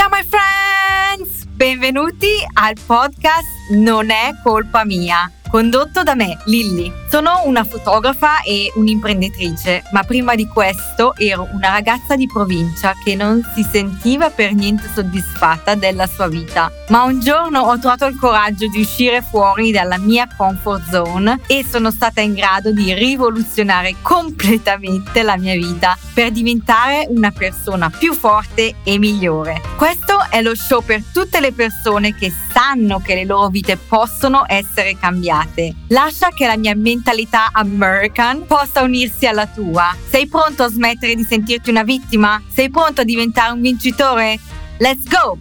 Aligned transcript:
Ciao 0.00 0.08
my 0.08 0.22
friends! 0.22 1.44
Benvenuti 1.44 2.42
al 2.54 2.74
podcast 2.86 3.46
Non 3.72 4.08
è 4.08 4.30
colpa 4.42 4.82
mia 4.86 5.30
condotto 5.50 6.02
da 6.02 6.14
me, 6.14 6.38
Lilly. 6.44 6.92
Sono 7.08 7.42
una 7.44 7.64
fotografa 7.64 8.40
e 8.42 8.70
un'imprenditrice, 8.76 9.82
ma 9.90 10.04
prima 10.04 10.36
di 10.36 10.46
questo 10.46 11.14
ero 11.16 11.48
una 11.52 11.70
ragazza 11.70 12.14
di 12.14 12.28
provincia 12.28 12.94
che 13.04 13.16
non 13.16 13.42
si 13.54 13.66
sentiva 13.68 14.30
per 14.30 14.54
niente 14.54 14.88
soddisfatta 14.94 15.74
della 15.74 16.06
sua 16.06 16.28
vita. 16.28 16.70
Ma 16.88 17.02
un 17.02 17.18
giorno 17.18 17.62
ho 17.62 17.78
trovato 17.80 18.06
il 18.06 18.16
coraggio 18.16 18.68
di 18.68 18.80
uscire 18.80 19.22
fuori 19.22 19.72
dalla 19.72 19.98
mia 19.98 20.28
comfort 20.36 20.88
zone 20.88 21.40
e 21.48 21.66
sono 21.68 21.90
stata 21.90 22.20
in 22.20 22.34
grado 22.34 22.70
di 22.70 22.94
rivoluzionare 22.94 23.96
completamente 24.02 25.24
la 25.24 25.36
mia 25.36 25.54
vita 25.54 25.98
per 26.14 26.30
diventare 26.30 27.06
una 27.08 27.32
persona 27.32 27.90
più 27.90 28.14
forte 28.14 28.76
e 28.84 28.98
migliore. 28.98 29.60
Questo 29.76 30.24
è 30.30 30.42
lo 30.42 30.54
show 30.54 30.80
per 30.82 31.02
tutte 31.12 31.40
le 31.40 31.52
persone 31.52 32.14
che 32.14 32.32
sanno 32.52 33.00
che 33.00 33.16
le 33.16 33.24
loro 33.24 33.48
vite 33.48 33.76
possono 33.76 34.44
essere 34.46 34.96
cambiate 34.96 35.39
cambiate. 35.40 35.74
Lascia 35.88 36.28
che 36.28 36.46
la 36.46 36.56
mia 36.56 36.74
mentalità 36.74 37.48
American 37.52 38.46
possa 38.46 38.82
unirsi 38.82 39.26
alla 39.26 39.46
tua. 39.46 39.94
Sei 40.08 40.26
pronto 40.26 40.62
a 40.62 40.68
smettere 40.68 41.14
di 41.14 41.24
sentirti 41.24 41.70
una 41.70 41.82
vittima? 41.82 42.42
Sei 42.52 42.70
pronto 42.70 43.00
a 43.00 43.04
diventare 43.04 43.52
un 43.52 43.60
vincitore? 43.60 44.38
Let's 44.78 45.04
go! 45.08 45.38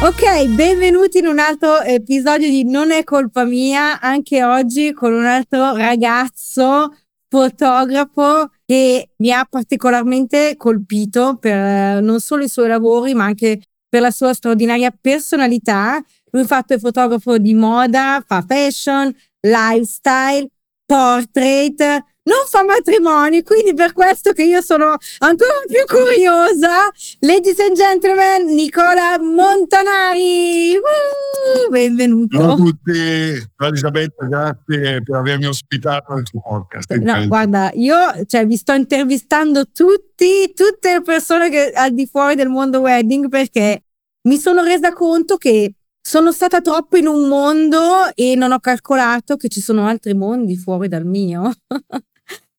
Ok, 0.00 0.46
benvenuti 0.54 1.18
in 1.18 1.26
un 1.26 1.40
altro 1.40 1.80
episodio 1.80 2.48
di 2.48 2.64
Non 2.64 2.92
è 2.92 3.02
colpa 3.02 3.44
mia, 3.44 4.00
anche 4.00 4.44
oggi 4.44 4.92
con 4.92 5.12
un 5.12 5.24
altro 5.24 5.74
ragazzo 5.74 6.92
fotografo 7.28 8.50
che 8.64 9.10
mi 9.16 9.32
ha 9.32 9.44
particolarmente 9.44 10.54
colpito 10.56 11.36
per 11.38 11.52
eh, 11.52 12.00
non 12.00 12.20
solo 12.20 12.44
i 12.44 12.48
suoi 12.48 12.68
lavori, 12.68 13.12
ma 13.12 13.24
anche 13.24 13.60
per 13.88 14.00
la 14.00 14.10
sua 14.10 14.34
straordinaria 14.34 14.90
personalità. 14.90 16.02
Lui 16.30 16.44
fatto 16.44 16.74
è 16.74 16.78
fotografo 16.78 17.38
di 17.38 17.54
moda, 17.54 18.22
fa 18.26 18.44
fashion, 18.46 19.14
lifestyle, 19.40 20.48
portrait, 20.84 22.04
non 22.28 22.44
fa 22.46 22.62
matrimoni, 22.62 23.42
quindi 23.42 23.72
per 23.72 23.94
questo 23.94 24.32
che 24.32 24.44
io 24.44 24.60
sono 24.60 24.96
ancora 25.18 25.62
più 25.66 25.82
curiosa. 25.86 26.90
Ladies 27.20 27.58
and 27.60 27.74
gentlemen, 27.74 28.54
Nicola 28.54 29.18
Montanari. 29.18 30.76
Uh, 30.76 31.70
benvenuto. 31.70 32.38
Ciao 32.38 32.52
a 32.52 32.56
tutti, 32.56 32.92
ciao 33.56 33.68
Elisabetta, 33.68 34.26
grazie 34.26 35.02
per 35.02 35.16
avermi 35.16 35.46
ospitato 35.46 36.12
nel 36.12 36.24
tuo 36.24 36.42
podcast. 36.42 36.92
No, 36.96 37.26
guarda, 37.26 37.70
io 37.72 37.96
cioè, 38.26 38.46
vi 38.46 38.56
sto 38.56 38.74
intervistando 38.74 39.64
tutti, 39.72 40.52
tutte 40.54 40.92
le 40.92 41.02
persone 41.02 41.48
che 41.48 41.72
al 41.74 41.94
di 41.94 42.06
fuori 42.06 42.34
del 42.34 42.48
mondo 42.48 42.80
wedding 42.80 43.28
perché 43.28 43.84
mi 44.28 44.36
sono 44.36 44.62
resa 44.62 44.92
conto 44.92 45.38
che 45.38 45.72
sono 46.08 46.32
stata 46.32 46.60
troppo 46.60 46.96
in 46.96 47.06
un 47.06 47.28
mondo 47.28 48.14
e 48.14 48.34
non 48.34 48.52
ho 48.52 48.60
calcolato 48.60 49.36
che 49.36 49.48
ci 49.48 49.60
sono 49.60 49.86
altri 49.86 50.14
mondi 50.14 50.56
fuori 50.56 50.88
dal 50.88 51.04
mio. 51.04 51.52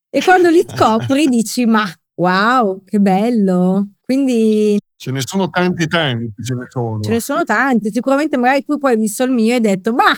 e 0.10 0.24
quando 0.24 0.50
li 0.50 0.66
scopri 0.68 1.28
dici, 1.28 1.66
ma 1.66 1.86
wow, 2.16 2.84
che 2.84 3.00
bello. 3.00 3.90
Quindi 4.02 4.78
ce 4.96 5.12
ne 5.12 5.22
sono 5.24 5.50
tanti 5.50 5.88
tanti, 5.88 6.44
ce 6.44 6.56
ne 6.56 6.66
sono. 6.68 7.00
Ce 7.02 7.12
ne 7.12 7.20
sono 7.20 7.44
tanti, 7.44 7.92
sicuramente 7.92 8.38
magari 8.38 8.66
tu 8.66 8.78
poi 8.78 8.94
hai 8.94 8.98
visto 8.98 9.24
il 9.24 9.32
mio 9.32 9.52
e 9.52 9.56
hai 9.56 9.62
detto, 9.62 9.94
ma 9.94 10.16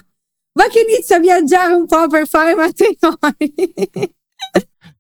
ma 0.53 0.67
che 0.67 0.81
inizia 0.81 1.17
a 1.17 1.20
viaggiare 1.20 1.73
un 1.73 1.86
po' 1.86 2.08
per 2.08 2.28
fare 2.28 2.56
matrimoni. 2.56 4.16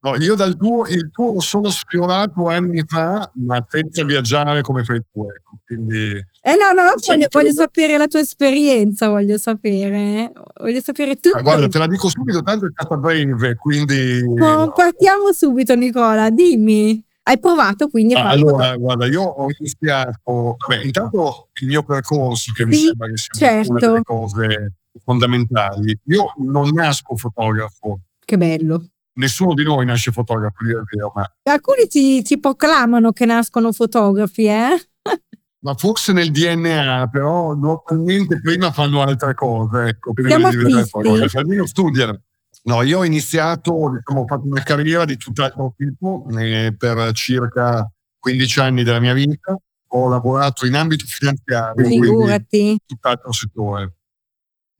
No, 0.03 0.15
io 0.15 0.33
dal 0.33 0.57
tuo, 0.57 0.87
il 0.87 1.11
tuo 1.11 1.33
lo 1.33 1.39
sono 1.39 1.69
sfiorato 1.69 2.47
anni 2.47 2.83
fa, 2.87 3.31
ma 3.35 3.63
senza 3.69 4.03
viaggiare 4.03 4.63
come 4.63 4.83
fai 4.83 4.99
tu. 5.11 5.27
Ecco. 5.29 5.59
Quindi, 5.63 6.13
eh 6.41 6.55
no, 6.55 6.71
no, 6.73 6.93
voglio, 7.05 7.27
voglio, 7.29 7.51
sapere 7.51 7.97
la 7.97 8.07
tua 8.07 8.19
esperienza, 8.19 9.09
voglio 9.09 9.37
sapere. 9.37 10.31
Voglio 10.59 10.81
sapere 10.81 11.19
tutto. 11.19 11.37
Ah, 11.37 11.41
guarda, 11.43 11.67
te 11.67 11.77
la 11.77 11.85
dico 11.85 12.09
subito, 12.09 12.41
tanto 12.41 12.65
è 12.65 12.69
stata 12.73 12.97
breve, 12.97 13.55
quindi... 13.55 14.23
No, 14.25 14.55
no. 14.55 14.71
Partiamo 14.71 15.31
subito, 15.33 15.75
Nicola, 15.75 16.31
dimmi. 16.31 17.03
Hai 17.21 17.39
provato 17.39 17.87
quindi 17.87 18.15
ah, 18.15 18.29
Allora, 18.29 18.75
guarda, 18.77 19.05
io 19.05 19.21
ho 19.21 19.47
iniziato... 19.55 20.57
Beh, 20.67 20.81
intanto 20.81 21.49
il 21.61 21.67
mio 21.67 21.83
percorso, 21.83 22.51
che 22.55 22.63
sì, 22.63 22.69
mi 22.69 22.75
sembra 22.75 23.07
che 23.07 23.17
sia 23.17 23.33
certo. 23.33 23.69
una 23.69 23.79
delle 23.79 24.01
cose 24.01 24.73
fondamentali. 25.03 25.95
Io 26.05 26.33
non 26.37 26.71
nasco 26.73 27.15
fotografo. 27.15 27.99
Che 28.25 28.37
bello 28.37 28.90
nessuno 29.13 29.53
di 29.53 29.63
noi 29.63 29.85
nasce 29.85 30.11
fotografo, 30.11 30.63
vero, 30.63 31.11
ma... 31.13 31.29
Alcuni 31.43 31.87
ti, 31.87 32.21
ti 32.21 32.39
proclamano 32.39 33.11
che 33.11 33.25
nascono 33.25 33.71
fotografi, 33.71 34.45
eh? 34.45 34.89
ma 35.61 35.73
forse 35.75 36.13
nel 36.13 36.31
DNA, 36.31 37.09
però 37.11 37.53
normalmente 37.53 38.39
prima 38.39 38.71
fanno 38.71 39.01
altre 39.01 39.33
cose, 39.33 39.87
ecco, 39.89 40.13
prima 40.13 40.29
Siamo 40.29 40.49
di 40.49 40.57
diventare 40.57 40.85
fotografi. 40.85 41.37
Almeno 41.37 41.65
studiano. 41.65 42.21
No, 42.63 42.83
io 42.83 42.99
ho 42.99 43.03
iniziato, 43.03 43.71
diciamo, 43.71 44.21
ho 44.21 44.27
fatto 44.27 44.45
una 44.45 44.61
carriera 44.61 45.05
di 45.05 45.17
tutt'altro 45.17 45.73
tipo 45.75 46.27
eh, 46.37 46.75
per 46.77 47.11
circa 47.13 47.89
15 48.19 48.59
anni 48.59 48.83
della 48.83 48.99
mia 48.99 49.13
vita. 49.13 49.57
Ho 49.93 50.07
lavorato 50.07 50.65
in 50.65 50.75
ambito 50.75 51.05
finanziario, 51.05 51.85
Figurati. 51.85 52.77
tutt'altro 52.85 53.31
settore. 53.31 53.95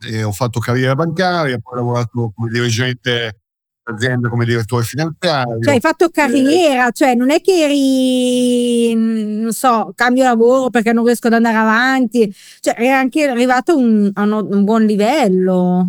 E 0.04 0.24
ho 0.24 0.32
fatto 0.32 0.60
carriera 0.60 0.96
bancaria, 0.96 1.58
poi 1.60 1.74
ho 1.74 1.82
lavorato 1.82 2.32
come 2.36 2.50
dirigente 2.50 3.41
azienda 3.84 4.30
come 4.30 4.46
direttore 4.46 4.84
finanziario. 4.84 5.62
Cioè 5.62 5.74
hai 5.74 5.80
fatto 5.80 6.10
carriera, 6.10 6.88
eh. 6.88 6.92
cioè 6.92 7.16
non 7.16 7.32
è 7.32 7.42
che 7.42 7.64
eri, 7.64 8.96
mm, 8.96 9.42
non 9.42 9.52
so, 9.54 9.92
cambio 9.96 10.24
lavoro 10.24 10.70
perché 10.70 10.94
non 10.94 11.06
riesco 11.06 11.28
ad 11.28 11.34
andare 11.34 11.58
avanti, 11.58 12.34
cioè 12.60 12.76
eri 12.78 12.90
anche 12.90 13.28
arrivato 13.28 13.76
un, 13.76 14.10
a 14.14 14.24
un, 14.24 14.48
un 14.52 14.64
buon 14.64 14.86
livello. 14.86 15.88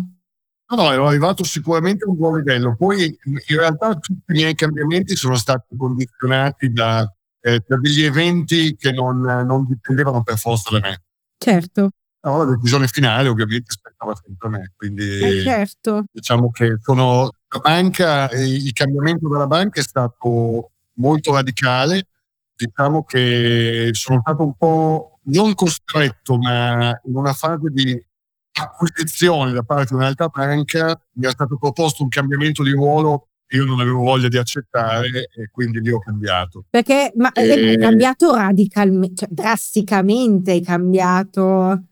No, 0.65 0.81
no, 0.81 0.91
ero 0.91 1.07
arrivato 1.07 1.43
sicuramente 1.43 2.03
a 2.05 2.09
un 2.09 2.15
buon 2.15 2.37
livello. 2.37 2.75
Poi 2.75 3.05
in 3.25 3.57
realtà 3.57 3.93
tutti 3.95 4.23
i 4.27 4.33
miei 4.33 4.55
cambiamenti 4.55 5.15
sono 5.15 5.35
stati 5.35 5.75
condizionati 5.77 6.71
da, 6.71 7.01
eh, 7.41 7.63
da 7.65 7.77
degli 7.77 8.03
eventi 8.03 8.75
che 8.75 8.91
non, 8.91 9.19
non 9.21 9.65
dipendevano 9.67 10.23
per 10.23 10.37
forza 10.37 10.71
da 10.71 10.87
me. 10.87 11.03
Certo. 11.37 11.91
No, 12.25 12.37
la 12.37 12.55
decisione 12.55 12.87
finale 12.87 13.27
ovviamente 13.27 13.65
aspettava 13.67 14.15
sempre 14.15 14.47
me, 14.47 14.71
quindi 14.77 15.19
eh 15.19 15.41
certo. 15.43 16.05
diciamo 16.09 16.49
che 16.51 16.77
sono 16.81 17.29
la 17.53 17.59
banca, 17.59 18.29
il 18.31 18.71
cambiamento 18.73 19.29
della 19.29 19.47
banca 19.47 19.79
è 19.79 19.83
stato 19.83 20.71
molto 20.93 21.33
radicale, 21.33 22.07
diciamo 22.55 23.03
che 23.03 23.89
sono 23.93 24.19
stato 24.21 24.43
un 24.43 24.55
po' 24.55 25.19
non 25.25 25.53
costretto, 25.53 26.37
ma 26.37 26.99
in 27.05 27.15
una 27.15 27.33
fase 27.33 27.69
di 27.69 28.03
acquisizione 28.55 29.51
da 29.51 29.63
parte 29.63 29.87
di 29.89 29.95
un'altra 29.95 30.27
banca 30.27 30.99
mi 31.13 31.25
è 31.25 31.29
stato 31.29 31.57
proposto 31.57 32.03
un 32.03 32.09
cambiamento 32.09 32.63
di 32.63 32.71
ruolo 32.71 33.29
che 33.45 33.57
io 33.57 33.65
non 33.65 33.79
avevo 33.79 33.99
voglia 33.99 34.27
di 34.27 34.37
accettare 34.37 35.29
e 35.35 35.49
quindi 35.51 35.79
lì 35.79 35.91
ho 35.91 35.99
cambiato. 35.99 36.65
Perché 36.69 37.13
ma 37.15 37.31
e... 37.31 37.73
è 37.73 37.77
cambiato 37.77 38.33
radicalmente, 38.33 39.15
cioè 39.15 39.29
drasticamente 39.31 40.51
hai 40.51 40.61
cambiato. 40.61 41.83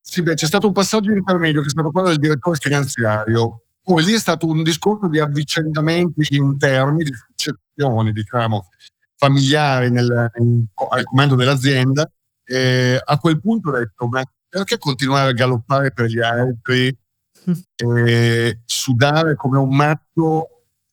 Sì, 0.00 0.22
beh, 0.22 0.34
c'è 0.34 0.46
stato 0.46 0.66
un 0.66 0.72
passaggio 0.72 1.12
intermedio 1.12 1.60
che 1.60 1.68
è 1.68 1.70
stato 1.70 1.90
quello 1.90 2.08
del 2.08 2.18
direttore 2.18 2.56
finanziario 2.60 3.62
poi 3.82 4.04
lì 4.04 4.12
è 4.12 4.18
stato 4.18 4.46
un 4.46 4.62
discorso 4.62 5.08
di 5.08 5.18
avvicendamenti 5.18 6.36
interni, 6.36 7.04
di 7.04 7.12
successione, 7.12 8.12
diciamo, 8.12 8.68
familiari 9.16 9.90
nel, 9.90 10.30
in, 10.38 10.64
al 10.90 11.04
comando 11.04 11.34
dell'azienda. 11.34 12.08
E 12.44 13.00
a 13.02 13.18
quel 13.18 13.40
punto 13.40 13.70
ho 13.70 13.78
detto, 13.78 14.06
ma 14.06 14.22
perché 14.48 14.78
continuare 14.78 15.30
a 15.30 15.32
galoppare 15.32 15.92
per 15.92 16.06
gli 16.06 16.20
altri 16.20 16.96
e 17.76 18.60
sudare 18.64 19.34
come 19.34 19.58
un 19.58 19.74
matto 19.74 20.48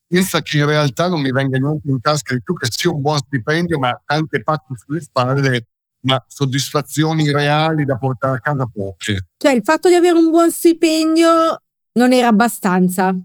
senza 0.08 0.42
che 0.42 0.58
in 0.58 0.66
realtà 0.66 1.08
non 1.08 1.22
mi 1.22 1.32
venga 1.32 1.60
niente 1.60 1.88
in 1.90 2.02
tasca 2.02 2.34
di 2.34 2.42
più, 2.42 2.56
che 2.56 2.68
sia 2.72 2.90
un 2.90 3.02
buon 3.02 3.20
stipendio, 3.20 3.78
ma 3.78 4.02
tante 4.04 4.42
pacche 4.42 4.74
sulle 4.76 5.02
spalle, 5.02 5.68
ma 6.02 6.24
soddisfazioni 6.28 7.32
reali 7.32 7.86
da 7.86 7.98
portare 7.98 8.38
a 8.38 8.40
casa 8.40 8.66
poche. 8.66 9.28
Cioè 9.38 9.52
il 9.52 9.62
fatto 9.64 9.88
di 9.88 9.94
avere 9.94 10.18
un 10.18 10.32
buon 10.32 10.50
stipendio 10.50 11.62
non 11.94 12.14
era 12.14 12.28
abbastanza. 12.28 13.16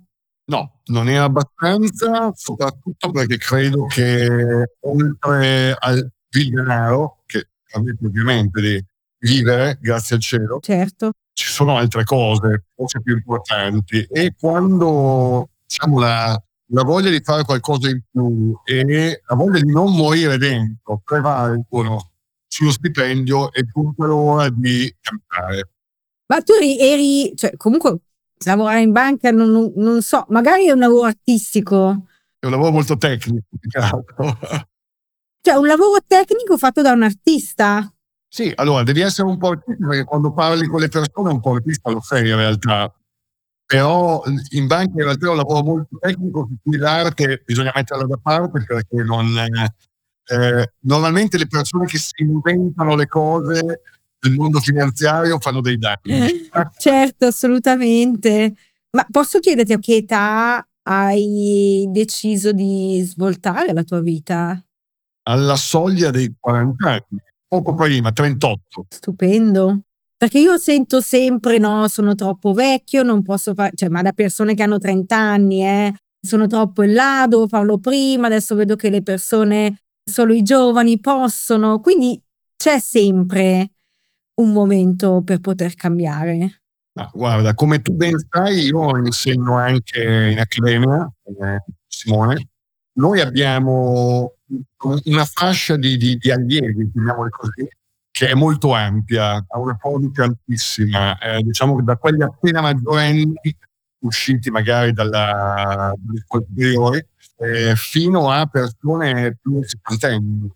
No, 0.46 0.80
non 0.86 1.08
era 1.08 1.24
abbastanza, 1.24 2.30
soprattutto 2.34 3.10
perché 3.10 3.38
credo 3.38 3.86
che 3.86 4.76
oltre 4.80 5.74
al 5.78 6.10
denaro, 6.28 7.22
che 7.26 7.48
permette 7.70 8.06
ovviamente 8.06 8.60
di 8.60 8.84
vivere, 9.18 9.78
grazie 9.80 10.16
al 10.16 10.22
cielo, 10.22 10.58
certo. 10.60 11.12
ci 11.32 11.50
sono 11.50 11.76
altre 11.76 12.04
cose, 12.04 12.64
forse 12.74 13.00
più 13.00 13.14
importanti. 13.14 14.06
E 14.10 14.34
quando 14.38 15.48
diciamo, 15.66 15.98
la, 15.98 16.38
la 16.68 16.82
voglia 16.82 17.10
di 17.10 17.20
fare 17.22 17.44
qualcosa 17.44 17.88
in 17.88 18.00
più 18.10 18.54
e 18.64 19.22
la 19.26 19.34
voglia 19.34 19.60
di 19.60 19.72
non 19.72 19.94
morire 19.94 20.36
dentro 20.36 21.00
prevalgono 21.02 22.10
sullo 22.46 22.70
stipendio, 22.70 23.50
è 23.50 23.62
giunta 23.62 24.04
l'ora 24.04 24.48
di 24.50 24.94
cambiare. 25.00 25.70
Ma 26.26 26.40
tu 26.40 26.52
eri 26.52 27.32
cioè, 27.34 27.56
comunque 27.56 27.98
lavorare 28.44 28.80
in 28.80 28.92
banca, 28.92 29.30
non, 29.30 29.50
non, 29.50 29.72
non, 29.76 30.02
so, 30.02 30.26
magari 30.28 30.66
è 30.66 30.72
un 30.72 30.80
lavoro 30.80 31.06
artistico, 31.06 32.06
È 32.38 32.46
un 32.46 32.52
lavoro 32.52 32.72
molto 32.72 32.96
tecnico, 32.96 33.46
Cioè, 35.40 35.56
un 35.56 35.66
lavoro 35.66 35.98
tecnico 36.06 36.56
fatto 36.56 36.80
da 36.80 36.92
un 36.92 37.02
artista. 37.02 37.92
Sì, 38.26 38.50
allora 38.56 38.82
devi 38.82 39.00
essere 39.00 39.28
un 39.28 39.36
po' 39.36 39.50
artista 39.50 39.86
perché 39.86 40.04
quando 40.04 40.32
parli 40.32 40.66
con 40.66 40.80
le 40.80 40.88
persone 40.88 41.30
un 41.30 41.40
po' 41.40 41.54
artista 41.54 41.90
lo 41.90 42.00
sei 42.00 42.30
in 42.30 42.36
realtà. 42.36 42.92
Però 43.66 44.22
in 44.50 44.66
banca 44.66 44.92
in 44.98 45.04
realtà 45.04 45.26
è 45.26 45.30
un 45.30 45.36
lavoro 45.36 45.62
molto 45.62 45.98
tecnico 45.98 46.48
su 46.48 46.56
cui 46.62 46.76
l'arte 46.78 47.42
bisogna 47.44 47.72
metterla 47.74 48.06
da 48.06 48.16
parte 48.16 48.64
perché 48.64 49.02
non, 49.02 49.36
eh, 49.36 50.72
normalmente 50.80 51.38
le 51.38 51.46
persone 51.46 51.86
che 51.86 51.98
si 51.98 52.22
inventano 52.22 52.96
le 52.96 53.06
cose 53.06 53.82
nel 54.24 54.36
mondo 54.36 54.60
finanziario 54.60 55.38
fanno 55.38 55.60
dei 55.60 55.78
danni. 55.78 56.48
certo, 56.78 57.26
assolutamente. 57.26 58.54
Ma 58.90 59.06
posso 59.10 59.38
chiederti 59.38 59.72
a 59.72 59.78
che 59.78 59.96
età 59.96 60.66
hai 60.84 61.86
deciso 61.88 62.52
di 62.52 63.02
svoltare 63.04 63.72
la 63.72 63.82
tua 63.82 64.00
vita? 64.00 64.62
Alla 65.26 65.56
soglia 65.56 66.10
dei 66.10 66.34
40 66.38 66.88
anni, 66.88 67.22
poco 67.46 67.74
prima, 67.74 68.12
38. 68.12 68.86
Stupendo. 68.88 69.80
Perché 70.16 70.38
io 70.38 70.56
sento 70.58 71.00
sempre, 71.00 71.58
no, 71.58 71.88
sono 71.88 72.14
troppo 72.14 72.52
vecchio, 72.52 73.02
non 73.02 73.22
posso 73.22 73.52
fare, 73.52 73.72
cioè, 73.74 73.88
ma 73.88 74.00
da 74.00 74.12
persone 74.12 74.54
che 74.54 74.62
hanno 74.62 74.78
30 74.78 75.16
anni, 75.16 75.64
eh, 75.64 75.94
sono 76.20 76.46
troppo 76.46 76.82
in 76.82 76.94
là, 76.94 77.26
devo 77.28 77.48
farlo 77.48 77.78
prima, 77.78 78.26
adesso 78.26 78.54
vedo 78.54 78.76
che 78.76 78.90
le 78.90 79.02
persone, 79.02 79.82
solo 80.08 80.32
i 80.32 80.42
giovani 80.42 81.00
possono, 81.00 81.80
quindi 81.80 82.18
c'è 82.56 82.78
sempre 82.78 83.73
un 84.36 84.52
momento 84.52 85.22
per 85.22 85.40
poter 85.40 85.74
cambiare. 85.74 86.62
Ma 86.94 87.10
guarda, 87.12 87.54
come 87.54 87.80
tu 87.80 87.92
ben 87.94 88.16
sai, 88.30 88.66
io 88.66 88.96
insegno 88.96 89.56
anche 89.56 90.30
in 90.32 90.38
accademia, 90.38 91.10
eh, 91.24 91.64
Simone. 91.86 92.48
Noi 92.96 93.20
abbiamo 93.20 94.34
una 95.04 95.24
fascia 95.24 95.76
di, 95.76 95.96
di, 95.96 96.16
di 96.16 96.30
allievi, 96.30 96.90
chiamiamoli 96.92 97.30
così, 97.30 97.68
che 98.12 98.28
è 98.28 98.34
molto 98.34 98.72
ampia, 98.72 99.44
ha 99.46 99.58
una 99.58 99.76
politica 99.76 100.24
altissima. 100.24 101.18
Eh, 101.18 101.42
diciamo 101.42 101.74
che 101.76 101.82
da 101.82 101.96
quelli 101.96 102.22
appena 102.22 102.60
maggiorenni, 102.60 103.34
usciti 104.04 104.50
magari 104.50 104.92
dalla, 104.92 105.92
superiori, 106.28 107.04
eh, 107.38 107.74
fino 107.74 108.30
a 108.30 108.46
persone 108.46 109.36
più 109.40 109.58
di 109.58 109.66
50 109.66 110.06
anni. 110.06 110.52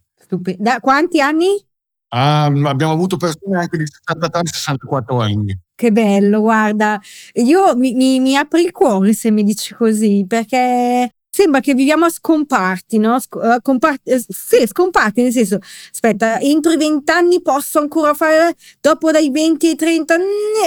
Da 0.58 0.78
quanti 0.78 1.20
anni? 1.20 1.68
Ah, 2.10 2.46
abbiamo 2.46 2.93
avuto 2.93 3.16
persone 3.16 3.58
anche 3.58 3.76
di 3.76 3.84
63-64 3.84 5.20
anni. 5.20 5.58
Che 5.75 5.93
bello, 5.93 6.40
guarda, 6.40 7.00
io 7.34 7.76
mi, 7.76 7.93
mi, 7.94 8.19
mi, 8.19 8.37
apri 8.37 8.64
il 8.64 8.72
cuore 8.72 9.12
se 9.12 9.31
mi 9.31 9.44
dici 9.44 9.75
così, 9.75 10.25
perché 10.26 11.12
sembra 11.31 11.60
che 11.60 11.75
viviamo 11.75 12.06
a 12.06 12.10
scomparti, 12.10 12.99
no? 12.99 13.19
Sc- 13.20 13.37
uh, 13.37 13.60
comparti, 13.62 14.12
uh, 14.12 14.25
sì, 14.26 14.66
scomparti, 14.66 15.22
nel 15.22 15.32
senso, 15.32 15.58
aspetta, 15.93 16.40
entro 16.40 16.72
i 16.72 16.76
20 16.78 17.10
anni 17.12 17.43
posso 17.43 17.78
ancora 17.78 18.14
fare, 18.14 18.54
dopo 18.81 19.12
dai 19.12 19.31
20 19.31 19.69
ai 19.69 19.76
30, 19.76 20.16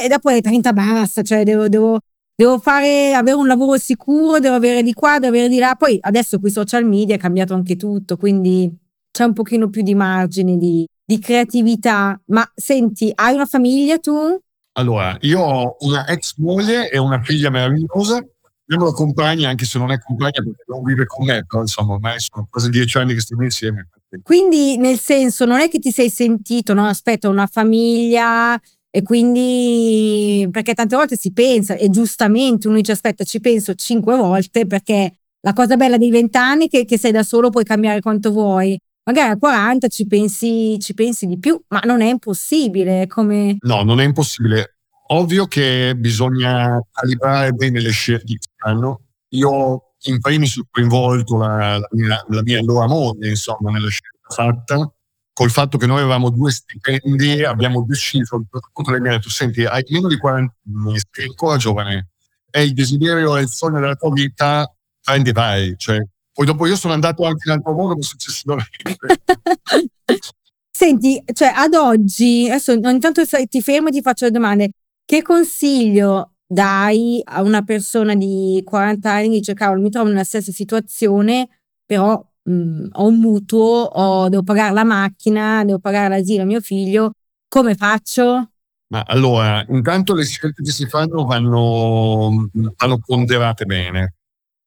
e 0.03 0.07
dopo 0.07 0.29
dai 0.29 0.41
30 0.41 0.71
basta, 0.73 1.23
cioè 1.23 1.43
devo, 1.43 1.67
devo, 1.67 1.99
devo 2.35 2.59
fare, 2.59 3.13
avere 3.13 3.35
un 3.35 3.47
lavoro 3.47 3.77
sicuro, 3.77 4.39
devo 4.39 4.55
avere 4.55 4.83
di 4.83 4.93
qua, 4.93 5.19
devo 5.19 5.33
avere 5.35 5.49
di 5.49 5.57
là. 5.57 5.75
Poi 5.75 5.97
adesso 6.01 6.39
qui 6.39 6.51
social 6.51 6.85
media 6.85 7.15
è 7.15 7.19
cambiato 7.19 7.53
anche 7.53 7.75
tutto, 7.75 8.15
quindi 8.15 8.73
c'è 9.11 9.25
un 9.25 9.33
pochino 9.33 9.69
più 9.69 9.81
di 9.81 9.93
margine 9.93 10.57
di, 10.57 10.87
di 11.11 11.19
creatività. 11.19 12.19
Ma 12.27 12.49
senti, 12.55 13.11
hai 13.13 13.33
una 13.33 13.45
famiglia 13.45 13.97
tu? 13.97 14.39
Allora, 14.73 15.17
io 15.21 15.41
ho 15.41 15.75
una 15.79 16.07
ex 16.07 16.35
moglie 16.37 16.89
e 16.89 16.97
una 16.97 17.21
figlia 17.21 17.49
meravigliosa. 17.49 18.25
Io 18.67 18.77
la 18.77 18.91
compagna, 18.93 19.49
anche 19.49 19.65
se 19.65 19.77
non 19.77 19.91
è 19.91 19.99
compagna 19.99 20.41
perché 20.41 20.63
non 20.67 20.81
vive 20.83 21.05
con 21.05 21.25
me, 21.25 21.43
però 21.45 21.61
insomma 21.61 21.95
ormai 21.95 22.17
sono 22.19 22.47
quasi 22.49 22.69
dieci 22.69 22.97
anni 22.97 23.13
che 23.13 23.19
stiamo 23.19 23.43
insieme. 23.43 23.89
Quindi 24.23 24.77
nel 24.77 24.97
senso 24.97 25.43
non 25.43 25.59
è 25.59 25.67
che 25.67 25.79
ti 25.79 25.91
sei 25.91 26.09
sentito, 26.09 26.73
no? 26.73 26.85
Aspetta, 26.85 27.27
una 27.27 27.47
famiglia 27.47 28.57
e 28.89 29.03
quindi 29.03 30.47
perché 30.49 30.73
tante 30.73 30.95
volte 30.95 31.17
si 31.17 31.33
pensa 31.33 31.75
e 31.75 31.89
giustamente 31.89 32.67
uno 32.67 32.75
dice 32.75 32.91
aspetta 32.91 33.23
ci 33.23 33.39
penso 33.39 33.73
cinque 33.73 34.17
volte 34.17 34.67
perché 34.67 35.13
la 35.39 35.53
cosa 35.53 35.77
bella 35.77 35.97
dei 35.97 36.09
vent'anni 36.09 36.65
è 36.65 36.69
che, 36.69 36.83
che 36.83 36.97
sei 36.97 37.13
da 37.13 37.23
solo 37.23 37.49
puoi 37.49 37.63
cambiare 37.63 38.01
quanto 38.01 38.31
vuoi 38.31 38.77
magari 39.03 39.31
a 39.31 39.37
40 39.37 39.87
ci 39.87 40.07
pensi, 40.07 40.77
ci 40.79 40.93
pensi 40.93 41.25
di 41.25 41.39
più, 41.39 41.61
ma 41.69 41.81
non 41.83 42.01
è 42.01 42.09
impossibile. 42.09 43.07
Come... 43.07 43.57
No, 43.61 43.83
non 43.83 43.99
è 43.99 44.03
impossibile. 44.03 44.77
Ovvio 45.07 45.45
che 45.45 45.93
bisogna 45.97 46.79
calibrare 46.91 47.51
bene 47.51 47.81
le 47.81 47.91
scelte 47.91 48.37
che 48.37 48.47
fanno. 48.55 49.01
Io 49.29 49.93
in 50.03 50.19
primis 50.19 50.57
ho 50.57 50.67
coinvolto 50.69 51.37
la, 51.37 51.77
la, 51.77 51.87
mia, 51.91 52.25
la 52.29 52.41
mia 52.41 52.59
allora 52.59 52.87
moglie, 52.87 53.29
insomma, 53.29 53.71
nella 53.71 53.89
scelta 53.89 54.29
fatta. 54.29 54.93
Col 55.33 55.49
fatto 55.49 55.77
che 55.77 55.85
noi 55.85 55.99
avevamo 55.99 56.29
due 56.29 56.51
stipendi, 56.51 57.43
abbiamo 57.43 57.83
deciso, 57.87 58.45
lei 58.89 58.99
mi 58.99 59.07
ha 59.07 59.11
detto, 59.11 59.29
senti, 59.29 59.63
hai 59.65 59.83
meno 59.89 60.07
di 60.07 60.17
40 60.17 60.53
anni, 60.67 60.99
sei 61.09 61.25
ancora 61.25 61.57
giovane, 61.57 62.09
è 62.49 62.59
il 62.59 62.73
desiderio 62.73 63.37
e 63.37 63.41
il 63.41 63.49
sogno 63.49 63.79
della 63.79 63.95
tua 63.95 64.11
vita, 64.11 64.69
prendi 65.01 65.31
vai, 65.31 65.73
cioè 65.77 65.99
poi 66.41 66.45
dopo 66.45 66.65
io 66.65 66.75
sono 66.75 66.93
andato 66.93 67.23
anche 67.23 67.47
in 67.47 67.53
altro 67.53 67.73
modo 67.73 68.01
successivamente. 68.01 68.97
Senti, 70.73 71.23
cioè 71.33 71.51
ad 71.55 71.75
oggi, 71.75 72.47
adesso 72.47 72.71
ogni 72.71 72.99
tanto 72.99 73.21
ti 73.47 73.61
fermo 73.61 73.89
e 73.89 73.91
ti 73.91 74.01
faccio 74.01 74.25
le 74.25 74.31
domande. 74.31 74.71
Che 75.05 75.21
consiglio 75.21 76.37
dai 76.47 77.21
a 77.23 77.43
una 77.43 77.61
persona 77.61 78.15
di 78.15 78.59
40 78.65 79.11
anni 79.11 79.29
che 79.29 79.37
dice 79.37 79.53
cavolo 79.53 79.81
mi 79.81 79.91
trovo 79.91 80.07
nella 80.07 80.23
stessa 80.23 80.51
situazione, 80.51 81.47
però 81.85 82.19
mh, 82.43 82.87
ho 82.91 83.05
un 83.05 83.19
mutuo, 83.19 83.83
ho, 83.83 84.27
devo 84.29 84.41
pagare 84.41 84.73
la 84.73 84.83
macchina, 84.83 85.63
devo 85.63 85.77
pagare 85.77 86.09
l'asilo 86.09 86.41
a 86.41 86.45
mio 86.45 86.61
figlio, 86.61 87.11
come 87.47 87.75
faccio? 87.75 88.49
Ma 88.87 89.03
allora, 89.05 89.63
intanto 89.69 90.15
le 90.15 90.25
scelte 90.25 90.63
che 90.63 90.71
si 90.71 90.87
fanno 90.87 91.23
vanno, 91.23 92.49
vanno 92.77 92.97
ponderate 92.97 93.65
bene. 93.65 94.15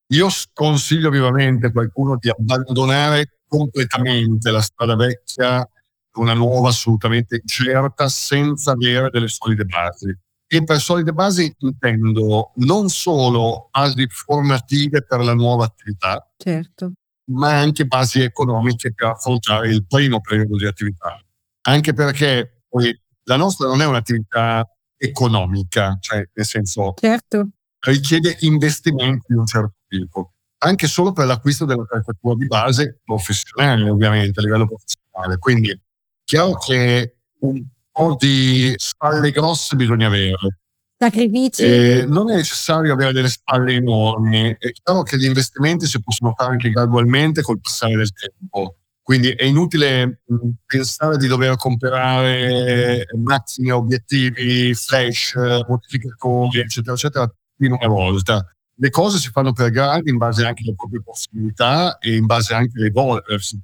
Io 0.08 0.28
sconsiglio 0.28 1.10
vivamente 1.10 1.66
a 1.66 1.72
qualcuno 1.72 2.16
di 2.18 2.28
abbandonare 2.28 3.38
completamente 3.46 4.50
la 4.50 4.60
strada 4.60 4.96
vecchia 4.96 5.66
una 6.14 6.34
nuova 6.34 6.68
assolutamente 6.68 7.42
certa 7.44 8.08
senza 8.08 8.72
avere 8.72 9.10
delle 9.10 9.28
solide 9.28 9.64
basi. 9.64 10.16
E 10.46 10.62
per 10.62 10.78
solide 10.78 11.12
basi 11.12 11.52
intendo 11.58 12.52
non 12.56 12.88
solo 12.88 13.68
basi 13.70 14.06
formative 14.08 15.02
per 15.02 15.20
la 15.20 15.34
nuova 15.34 15.64
attività, 15.64 16.30
certo. 16.36 16.92
ma 17.32 17.58
anche 17.58 17.86
basi 17.86 18.20
economiche 18.20 18.92
per 18.92 19.08
affrontare 19.08 19.70
il 19.70 19.86
primo 19.86 20.20
periodo 20.20 20.56
di 20.56 20.66
attività. 20.66 21.18
Anche 21.62 21.92
perché 21.94 22.62
poi 22.68 22.96
la 23.24 23.36
nostra 23.36 23.66
non 23.66 23.80
è 23.80 23.86
un'attività 23.86 24.68
economica, 24.96 25.96
cioè 25.98 26.28
nel 26.32 26.46
senso 26.46 26.94
certo. 26.96 27.48
richiede 27.80 28.36
investimenti 28.40 29.26
di 29.28 29.34
un 29.34 29.46
certo 29.46 29.74
tipo, 30.00 30.32
anche 30.58 30.86
solo 30.86 31.12
per 31.12 31.26
l'acquisto 31.26 31.64
dell'attrezzatura 31.64 32.34
di 32.34 32.46
base 32.46 33.00
professionale, 33.04 33.88
ovviamente, 33.88 34.40
a 34.40 34.42
livello 34.42 34.66
professionale. 34.66 35.38
Quindi, 35.38 35.78
chiaro 36.24 36.54
che 36.54 37.16
un 37.40 37.64
po' 37.90 38.16
di 38.18 38.72
spalle 38.76 39.30
grosse 39.30 39.76
bisogna 39.76 40.06
avere. 40.06 40.58
Sacrifici? 40.96 41.62
Eh, 41.62 42.04
non 42.06 42.30
è 42.30 42.36
necessario 42.36 42.92
avere 42.92 43.12
delle 43.12 43.28
spalle 43.28 43.74
enormi, 43.74 44.56
è 44.58 44.70
chiaro 44.70 45.02
che 45.02 45.18
gli 45.18 45.24
investimenti 45.24 45.86
si 45.86 46.00
possono 46.00 46.32
fare 46.36 46.52
anche 46.52 46.70
gradualmente 46.70 47.42
col 47.42 47.60
passare 47.60 47.96
del 47.96 48.10
tempo. 48.12 48.76
Quindi 49.02 49.28
è 49.32 49.44
inutile 49.44 50.22
pensare 50.64 51.18
di 51.18 51.26
dover 51.26 51.56
comprare 51.56 53.04
macchine, 53.22 53.70
obiettivi, 53.72 54.72
flash, 54.72 55.34
modificatori, 55.68 56.60
eccetera, 56.60 56.94
eccetera, 56.94 57.34
in 57.58 57.72
una 57.72 57.86
volta 57.86 58.53
le 58.76 58.90
cose 58.90 59.18
si 59.18 59.30
fanno 59.30 59.52
per 59.52 59.70
gradi 59.70 60.10
in 60.10 60.16
base 60.16 60.44
anche 60.44 60.62
alle 60.64 60.74
proprie 60.74 61.02
possibilità 61.02 61.98
e 61.98 62.16
in 62.16 62.26
base 62.26 62.54
anche 62.54 62.78
all'evolversi, 62.80 63.60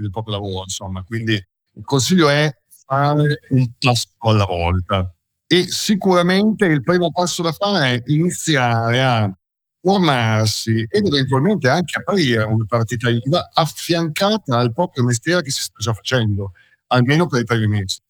del 0.00 0.10
proprio 0.10 0.34
lavoro, 0.34 0.62
insomma. 0.62 1.02
Quindi 1.02 1.32
il 1.34 1.84
consiglio 1.84 2.28
è 2.28 2.50
fare 2.86 3.40
un 3.50 3.70
passo 3.78 4.08
alla 4.18 4.44
volta. 4.44 5.10
E 5.48 5.66
sicuramente 5.68 6.66
il 6.66 6.82
primo 6.82 7.10
passo 7.12 7.42
da 7.42 7.52
fare 7.52 7.94
è 7.94 8.02
iniziare 8.06 9.02
a 9.02 9.32
formarsi 9.80 10.84
ed 10.88 11.06
eventualmente 11.06 11.68
anche 11.68 11.98
aprire 11.98 12.42
una 12.42 12.64
partita 12.66 13.08
IVA 13.08 13.50
affiancata 13.52 14.58
al 14.58 14.72
proprio 14.72 15.04
mestiere 15.04 15.42
che 15.42 15.50
si 15.50 15.62
sta 15.62 15.78
già 15.78 15.92
facendo, 15.92 16.52
almeno 16.88 17.28
per 17.28 17.42
i 17.42 17.44
primi 17.44 17.68
mesi. 17.68 18.00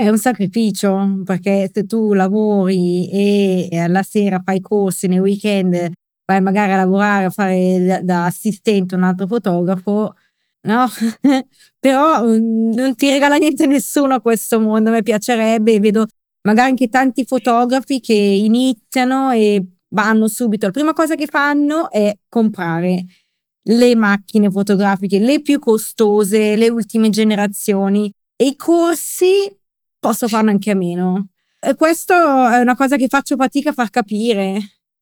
È 0.00 0.08
un 0.08 0.16
sacrificio, 0.16 1.20
perché 1.26 1.70
se 1.70 1.84
tu 1.84 2.14
lavori 2.14 3.10
e 3.10 3.78
alla 3.78 4.02
sera 4.02 4.40
fai 4.42 4.58
corsi, 4.62 5.08
nei 5.08 5.18
weekend 5.18 5.92
vai 6.24 6.40
magari 6.40 6.72
a 6.72 6.76
lavorare, 6.76 7.26
a 7.26 7.30
fare 7.30 8.00
da 8.02 8.24
assistente 8.24 8.94
un 8.94 9.02
altro 9.02 9.26
fotografo, 9.26 10.14
no? 10.62 10.86
Però 11.78 12.24
mm, 12.24 12.72
non 12.72 12.94
ti 12.94 13.10
regala 13.10 13.36
niente 13.36 13.66
nessuno 13.66 14.14
a 14.14 14.22
questo 14.22 14.58
mondo, 14.58 14.90
me 14.90 15.02
piacerebbe, 15.02 15.78
vedo 15.80 16.06
magari 16.44 16.70
anche 16.70 16.88
tanti 16.88 17.26
fotografi 17.26 18.00
che 18.00 18.14
iniziano 18.14 19.32
e 19.32 19.62
vanno 19.90 20.28
subito, 20.28 20.64
la 20.64 20.72
prima 20.72 20.94
cosa 20.94 21.14
che 21.14 21.26
fanno 21.26 21.90
è 21.90 22.10
comprare 22.26 23.04
le 23.64 23.94
macchine 23.96 24.50
fotografiche, 24.50 25.18
le 25.18 25.42
più 25.42 25.58
costose, 25.58 26.56
le 26.56 26.70
ultime 26.70 27.10
generazioni 27.10 28.10
e 28.34 28.46
i 28.46 28.56
corsi 28.56 29.58
posso 30.00 30.26
farne 30.26 30.50
anche 30.50 30.70
a 30.70 30.74
meno. 30.74 31.28
E 31.60 31.74
questo 31.74 32.14
è 32.14 32.58
una 32.58 32.74
cosa 32.74 32.96
che 32.96 33.06
faccio 33.06 33.36
fatica 33.36 33.70
a 33.70 33.74
far 33.74 33.90
capire, 33.90 34.58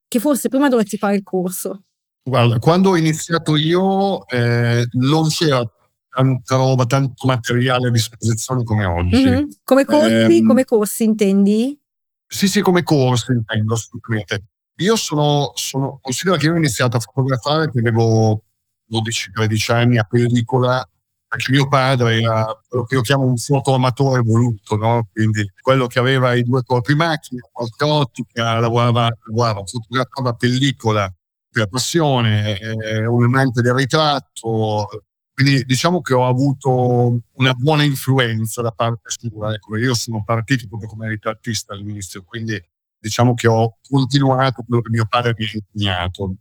che 0.09 0.19
forse 0.19 0.49
prima 0.49 0.69
dovresti 0.69 0.99
fare 0.99 1.15
il 1.15 1.23
corso. 1.23 1.85
Guarda, 2.25 2.59
quando 2.59 2.91
ho 2.91 2.97
iniziato 2.97 3.57
io 3.57 4.27
eh, 4.27 4.87
non 4.93 5.29
c'era 5.29 5.63
tanta 6.11 6.57
roba, 6.57 6.85
tanto 6.85 7.27
materiale 7.27 7.89
a 7.89 7.91
disposizione 7.91 8.65
come 8.65 8.85
oggi. 8.85 9.25
Mm-hmm. 9.25 9.45
Come 9.65 9.85
corsi, 9.85 10.13
Ehm, 10.13 10.47
come 10.47 10.65
corsi 10.65 11.05
intendi? 11.05 11.81
Sì, 12.27 12.49
sì, 12.49 12.61
come 12.61 12.83
corso 12.83 13.33
intendo 13.33 13.75
assolutamente. 13.75 14.49
Io 14.81 14.97
sono, 14.97 15.53
sono 15.55 15.99
considera 16.03 16.37
che 16.37 16.47
io 16.47 16.53
ho 16.53 16.57
iniziato 16.57 16.97
a 16.97 17.01
fotografare 17.01 17.71
che 17.71 17.79
avevo 17.79 18.43
12-13 18.91 19.73
anni 19.73 19.99
a 19.99 20.05
pellicola, 20.05 20.87
perché 21.29 21.53
mio 21.53 21.69
padre 21.69 22.21
era 22.21 22.47
quello 22.69 22.85
che 22.85 22.95
io 22.95 23.03
chiamo 23.03 23.25
un 23.25 23.37
fotoamatore 23.37 24.23
voluto, 24.23 24.77
no? 24.77 25.09
Quindi 25.13 25.51
quello 25.61 25.87
che 25.87 25.99
aveva 25.99 26.35
i 26.35 26.43
due 26.43 26.63
corpi 26.65 26.95
macchina, 26.95 27.43
qualche 27.53 27.85
ottica, 27.85 28.59
lavorava, 28.59 29.11
lavorava 29.27 29.63
fotografava 29.65 30.33
pellicola 30.33 31.13
per 31.51 31.69
passione, 31.69 32.59
eh, 32.59 33.07
un 33.07 33.25
amante 33.25 33.61
del 33.63 33.75
ritratto, 33.75 34.89
quindi 35.35 35.65
diciamo 35.65 36.01
che 36.01 36.15
ho 36.15 36.27
avuto 36.27 37.21
una 37.35 37.53
buona 37.55 37.85
influenza 37.85 38.63
da 38.63 38.73
parte 38.73 39.11
sua. 39.11 39.53
Ecco, 39.55 39.77
io 39.77 39.95
sono 39.95 40.25
partito 40.25 40.67
proprio 40.67 40.89
come 40.89 41.09
ritrattista 41.09 41.75
all'inizio, 41.75 42.25
quindi 42.25 42.61
diciamo 42.99 43.35
che 43.35 43.47
ho 43.49 43.77
continuato 43.89 44.65
quello 44.67 44.83
che 44.83 44.91
mio 44.91 45.07
padre 45.07 45.35
mi 45.37 45.45
ha 45.45 45.51
insegnato. 45.53 46.35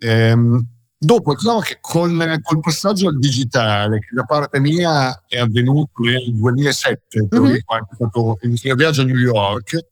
Ehm, 0.00 0.66
dopo, 0.98 1.32
è 1.32 1.36
chiaro 1.36 1.60
che 1.60 1.78
con, 1.80 2.40
col 2.42 2.60
passaggio 2.60 3.08
al 3.08 3.18
digitale, 3.18 3.98
che 4.00 4.14
da 4.14 4.24
parte 4.24 4.58
mia 4.60 5.24
è 5.26 5.38
avvenuto 5.38 6.02
nel 6.02 6.34
2007, 6.34 7.26
Mhm. 7.30 7.40
mm-hmm. 7.40 7.56
quando 7.64 7.88
è 7.90 7.94
stato 7.94 8.38
il 8.42 8.58
mio 8.62 8.74
viaggio 8.74 9.02
a 9.02 9.04
New 9.04 9.16
York, 9.16 9.86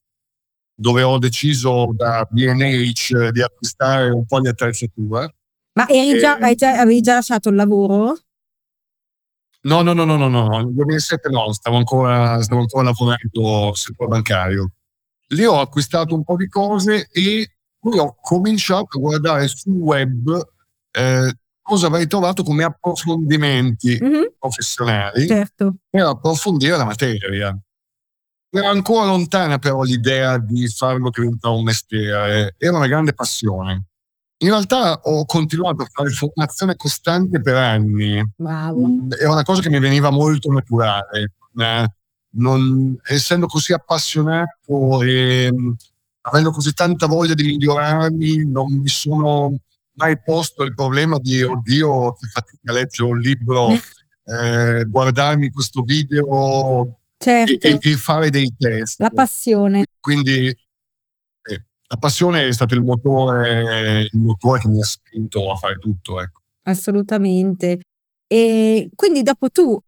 dove 0.75 1.03
ho 1.03 1.19
deciso 1.19 1.91
da 1.95 2.27
B&H 2.29 3.31
di 3.31 3.43
acquistare 3.43 4.11
un 4.11 4.27
po' 4.27 4.41
di 4.41 4.49
attrezzatura. 4.49 5.33
Ma 5.75 5.89
eri 5.89 6.19
già, 6.19 6.39
Eh. 6.39 6.43
hai 6.45 6.55
già- 6.55 6.79
avevi 6.81 7.01
già 7.01 7.15
lasciato 7.15 7.49
il 7.49 7.55
lavoro? 7.55 8.19
No, 9.63 9.83
no, 9.83 9.93
no, 9.93 10.05
no, 10.05 10.17
no, 10.17 10.29
no, 10.29 10.49
nel 10.49 10.73
2007 10.73 11.29
no, 11.29 11.53
stavo 11.53 11.77
ancora, 11.77 12.41
stavo 12.43 12.61
ancora 12.61 12.85
lavorando 12.85 13.65
nel 13.65 13.77
settore 13.77 14.09
bancario. 14.09 14.71
Lì 15.29 15.45
ho 15.45 15.59
acquistato 15.59 16.15
un 16.15 16.23
po' 16.23 16.37
di 16.37 16.47
cose 16.49 17.09
e 17.11 17.51
poi 17.81 17.99
ho 17.99 18.17
cominciato 18.21 18.97
a 18.97 19.01
guardare 19.01 19.49
sul 19.49 19.73
web 19.73 20.31
eh, 20.97 21.33
cosa 21.62 21.87
avrei 21.88 22.07
trovato 22.07 22.43
come 22.43 22.65
approfondimenti 22.65 23.99
Mhm, 24.00 24.33
professionali 24.38 25.26
certo. 25.26 25.75
per 25.91 26.05
approfondire 26.05 26.76
la 26.76 26.85
materia. 26.85 27.59
Era 28.49 28.71
ancora 28.71 29.07
lontana 29.07 29.59
però 29.59 29.83
l'idea 29.83 30.38
di 30.38 30.67
farlo 30.69 31.11
diventare 31.11 31.55
un 31.55 31.65
mestiere, 31.65 32.55
era 32.57 32.76
una 32.76 32.87
grande 32.87 33.12
passione. 33.12 33.85
In 34.38 34.49
realtà 34.50 35.00
ho 35.03 35.25
continuato 35.25 35.83
a 35.83 35.88
fare 35.91 36.11
formazione 36.11 36.76
costante 36.76 37.41
per 37.41 37.57
anni, 37.57 38.23
Bravo. 38.37 39.09
era 39.19 39.33
una 39.33 39.43
cosa 39.43 39.61
che 39.62 39.69
mi 39.71 39.79
veniva 39.81 40.11
molto 40.11 40.50
naturale. 40.53 41.33
eh, 41.59 41.87
non- 42.38 42.99
essendo 43.05 43.47
così 43.47 43.73
appassionato 43.73 45.00
e 45.03 45.50
mh, 45.50 45.75
avendo 46.23 46.50
così 46.50 46.75
tanta 46.75 47.07
voglia 47.07 47.33
di 47.33 47.45
migliorarmi, 47.45 48.45
non 48.50 48.75
mi 48.75 48.88
sono 48.88 49.57
mai 49.97 50.21
posto 50.21 50.62
il 50.62 50.75
problema 50.75 51.19
di 51.19 51.43
oddio, 51.43 52.12
che 52.15 52.26
fatica 52.29 52.71
a 52.71 52.73
leggere 52.73 53.09
un 53.11 53.19
libro, 53.19 53.69
eh, 54.25 54.85
guardarmi 54.87 55.50
questo 55.50 55.83
video 55.83 56.99
Certo. 57.19 57.67
e- 57.67 57.79
e 57.81 57.97
fare 57.97 58.31
dei 58.31 58.55
test. 58.57 59.00
La 59.00 59.11
passione. 59.11 59.85
Quindi 60.00 60.47
eh, 60.49 61.65
la 61.88 61.97
passione 61.99 62.47
è 62.47 62.53
stato 62.53 62.75
il 62.75 62.83
motore, 62.83 64.09
il 64.12 64.21
motore 64.21 64.61
che 64.61 64.69
mi 64.69 64.81
ha 64.81 64.85
spinto 64.85 65.50
a 65.50 65.57
fare 65.57 65.76
tutto. 65.79 66.21
Ecco. 66.21 66.41
Assolutamente. 66.65 67.81
E 68.26 68.91
quindi 68.95 69.23
dopo 69.23 69.50
tu, 69.50 69.79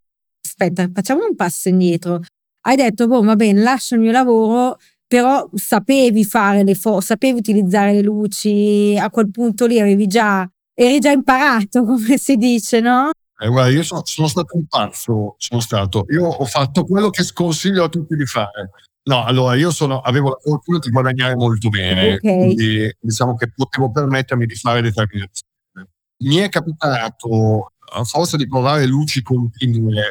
aspetta, 0.44 0.88
facciamo 0.92 1.24
un 1.26 1.34
passo 1.34 1.68
indietro. 1.68 2.20
Hai 2.60 2.76
detto, 2.76 3.06
boh, 3.06 3.22
va 3.22 3.36
bene, 3.36 3.60
lascio 3.62 3.94
il 3.94 4.00
mio 4.00 4.12
lavoro, 4.12 4.78
però 5.08 5.48
sapevi 5.54 6.24
fare 6.24 6.62
le 6.62 6.74
foto, 6.74 7.00
sapevi 7.00 7.38
utilizzare 7.38 7.94
le 7.94 8.02
luci, 8.02 8.96
a 9.00 9.08
quel 9.10 9.30
punto 9.30 9.66
lì 9.66 9.80
avevi 9.80 10.06
già, 10.06 10.48
eri 10.74 10.98
già 11.00 11.10
imparato, 11.10 11.82
come 11.84 12.18
si 12.18 12.36
dice, 12.36 12.80
no? 12.80 13.10
Eh, 13.40 13.48
guarda, 13.48 13.70
io 13.70 13.82
sono, 13.82 14.02
sono 14.04 14.28
stato 14.28 14.56
un 14.56 14.66
pazzo, 14.66 15.34
sono 15.38 15.60
stato. 15.60 16.04
Io 16.10 16.26
ho 16.26 16.44
fatto 16.44 16.84
quello 16.84 17.08
che 17.08 17.22
sconsiglio 17.22 17.84
a 17.84 17.88
tutti 17.88 18.14
di 18.16 18.26
fare. 18.26 18.70
No, 19.04 19.24
allora 19.24 19.54
io 19.54 19.70
sono, 19.70 20.00
avevo 20.00 20.30
la 20.30 20.38
fortuna 20.42 20.78
di 20.78 20.90
guadagnare 20.90 21.34
molto 21.36 21.68
bene, 21.70 22.14
Ok. 22.14 22.20
quindi 22.20 22.94
diciamo 23.00 23.34
che 23.36 23.50
potevo 23.50 23.90
permettermi 23.90 24.44
di 24.44 24.54
fare 24.54 24.82
determinate 24.82 25.30
cose. 25.72 25.88
Mi 26.24 26.36
è 26.36 26.48
capitato, 26.48 27.72
a 27.92 28.04
forza 28.04 28.36
di 28.36 28.46
provare 28.46 28.84
luci 28.86 29.22
continue, 29.22 30.02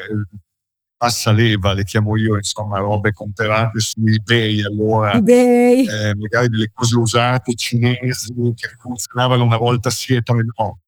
eh, 0.97 1.05
passaleva, 1.05 1.73
le 1.73 1.83
chiamo 1.83 2.17
io, 2.17 2.35
insomma, 2.35 2.79
robe 2.79 3.13
comprate 3.13 3.79
su 3.79 4.01
eBay 4.03 4.63
allora, 4.63 5.13
eBay. 5.13 5.87
eh, 5.87 6.15
magari 6.15 6.49
delle 6.49 6.71
cose 6.73 6.97
usate 6.97 7.53
cinesi 7.55 8.33
che 8.55 8.69
funzionavano 8.79 9.43
una 9.43 9.57
volta 9.57 9.89
sì 9.89 10.15
e 10.15 10.21
tre 10.21 10.43
no. 10.57 10.79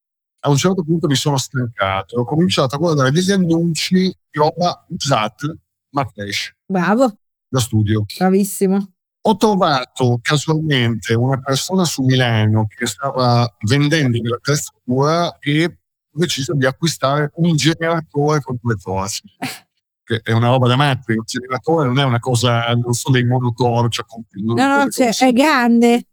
A 0.41 0.49
un 0.49 0.55
certo 0.57 0.83
punto 0.83 1.07
mi 1.07 1.15
sono 1.15 1.37
stancato 1.37 2.17
ho 2.17 2.23
cominciato 2.23 2.73
a 2.73 2.77
guardare 2.77 3.11
degli 3.11 3.29
annunci 3.29 3.93
di 3.95 4.15
roba 4.31 4.85
usata 4.87 5.53
ma 5.91 6.05
fresh 6.05 6.53
Bravo, 6.65 7.13
da 7.49 7.59
studio. 7.59 8.05
bravissimo. 8.17 8.93
Ho 9.23 9.35
trovato 9.35 10.17
casualmente 10.21 11.13
una 11.13 11.37
persona 11.41 11.83
su 11.83 12.03
Milano 12.03 12.67
che 12.67 12.85
stava 12.85 13.53
vendendo 13.67 14.17
dell'attrezzatura 14.21 15.37
e 15.39 15.65
ho 15.65 16.17
deciso 16.17 16.53
di 16.55 16.65
acquistare 16.65 17.31
un 17.35 17.57
generatore 17.57 18.39
con 18.39 18.57
due 18.61 18.75
torce. 18.75 19.23
Che 20.09 20.21
è 20.23 20.31
una 20.31 20.47
roba 20.47 20.67
da 20.67 20.75
matti, 20.75 21.11
il 21.11 21.21
generatore 21.23 21.85
non 21.85 21.99
è 21.99 22.03
una 22.03 22.17
cosa, 22.17 22.73
non 22.73 22.93
sono 22.93 23.13
dei 23.13 23.23
monotorcia. 23.25 24.03
con- 24.05 24.23
non- 24.43 24.55
No, 24.55 24.83
no, 24.83 24.89
cioè, 24.89 25.15
è 25.15 25.31
grande, 25.31 26.07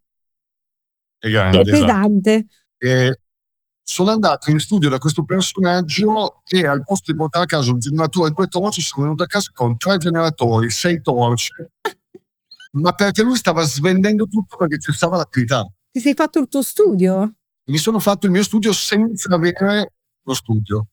è 1.18 1.30
grande, 1.30 1.58
è 1.58 1.60
esatto. 1.62 1.80
pesante. 1.80 2.46
E 2.76 3.20
sono 3.82 4.10
andato 4.10 4.50
in 4.50 4.58
studio 4.60 4.90
da 4.90 4.98
questo 4.98 5.24
personaggio 5.24 6.42
e 6.44 6.66
al 6.66 6.84
posto 6.84 7.10
di 7.10 7.16
portare 7.16 7.44
a 7.44 7.46
casa 7.46 7.70
un 7.72 7.78
generatore 7.78 8.28
e 8.28 8.32
due 8.34 8.48
torce 8.48 8.82
sono 8.82 9.04
venuto 9.04 9.22
a 9.22 9.26
casa 9.26 9.50
con 9.54 9.78
tre 9.78 9.96
generatori, 9.96 10.68
sei 10.68 11.00
torce, 11.00 11.70
ma 12.72 12.92
perché 12.92 13.22
lui 13.22 13.36
stava 13.36 13.62
svendendo 13.62 14.26
tutto 14.26 14.58
perché 14.58 14.78
cessava 14.78 15.16
l'attività. 15.16 15.66
Ti 15.90 16.00
sei 16.00 16.12
fatto 16.12 16.38
il 16.38 16.48
tuo 16.48 16.60
studio? 16.60 17.34
Mi 17.70 17.78
sono 17.78 17.98
fatto 17.98 18.26
il 18.26 18.32
mio 18.32 18.42
studio 18.42 18.74
senza 18.74 19.34
avere 19.34 19.94
lo 20.22 20.34
studio. 20.34 20.88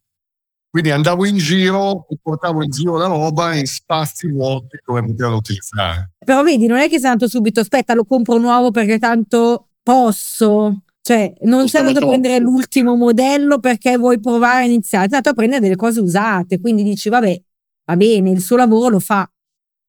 Quindi 0.74 0.90
andavo 0.90 1.28
in 1.28 1.38
giro 1.38 2.08
e 2.10 2.18
portavo 2.20 2.64
in 2.64 2.72
giro 2.72 2.98
la 2.98 3.06
roba 3.06 3.54
in 3.54 3.68
spazi 3.68 4.28
vuoti 4.28 4.80
dove 4.84 5.04
poterla 5.06 5.36
utilizzare. 5.36 6.14
Però 6.18 6.42
vedi, 6.42 6.66
non 6.66 6.80
è 6.80 6.90
che 6.90 6.98
sei 6.98 7.12
andato 7.12 7.30
subito, 7.30 7.60
aspetta, 7.60 7.94
lo 7.94 8.06
compro 8.06 8.40
nuovo 8.40 8.72
perché 8.72 8.98
tanto 8.98 9.68
posso. 9.84 10.82
Cioè, 11.00 11.32
non 11.42 11.68
sei 11.70 11.82
andato 11.86 12.06
a 12.06 12.08
prendere 12.08 12.40
l'ultimo 12.40 12.96
modello 12.96 13.60
perché 13.60 13.98
vuoi 14.00 14.20
provare 14.20 14.64
a 14.64 14.66
iniziare, 14.66 15.06
sei 15.10 15.18
andato 15.18 15.30
a 15.30 15.34
prendere 15.34 15.62
delle 15.62 15.76
cose 15.76 16.00
usate, 16.00 16.60
quindi 16.60 16.82
dici, 16.82 17.08
vabbè, 17.08 17.42
va 17.86 17.96
bene, 17.96 18.32
il 18.32 18.42
suo 18.42 18.56
lavoro 18.56 18.90
lo 18.90 19.00
fa, 19.00 19.30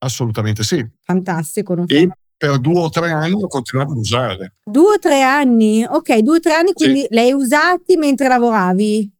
Assolutamente 0.03 0.61
sì. 0.61 0.85
fantastico. 1.03 1.73
non 1.73 1.85
E 1.87 2.07
fa- 2.07 2.17
per 2.37 2.59
due 2.59 2.79
o 2.79 2.89
tre 2.89 3.11
anni 3.11 3.41
ho 3.41 3.47
continuato 3.47 3.93
ad 3.93 3.97
usarle. 3.97 4.53
Due 4.63 4.93
o 4.95 4.99
tre 4.99 5.23
anni, 5.23 5.83
ok, 5.83 6.17
due 6.19 6.35
o 6.35 6.39
tre 6.39 6.53
anni, 6.53 6.73
quindi 6.73 7.07
le 7.09 7.21
hai 7.21 7.31
usati 7.33 7.97
mentre 7.97 8.27
lavoravi. 8.27 9.13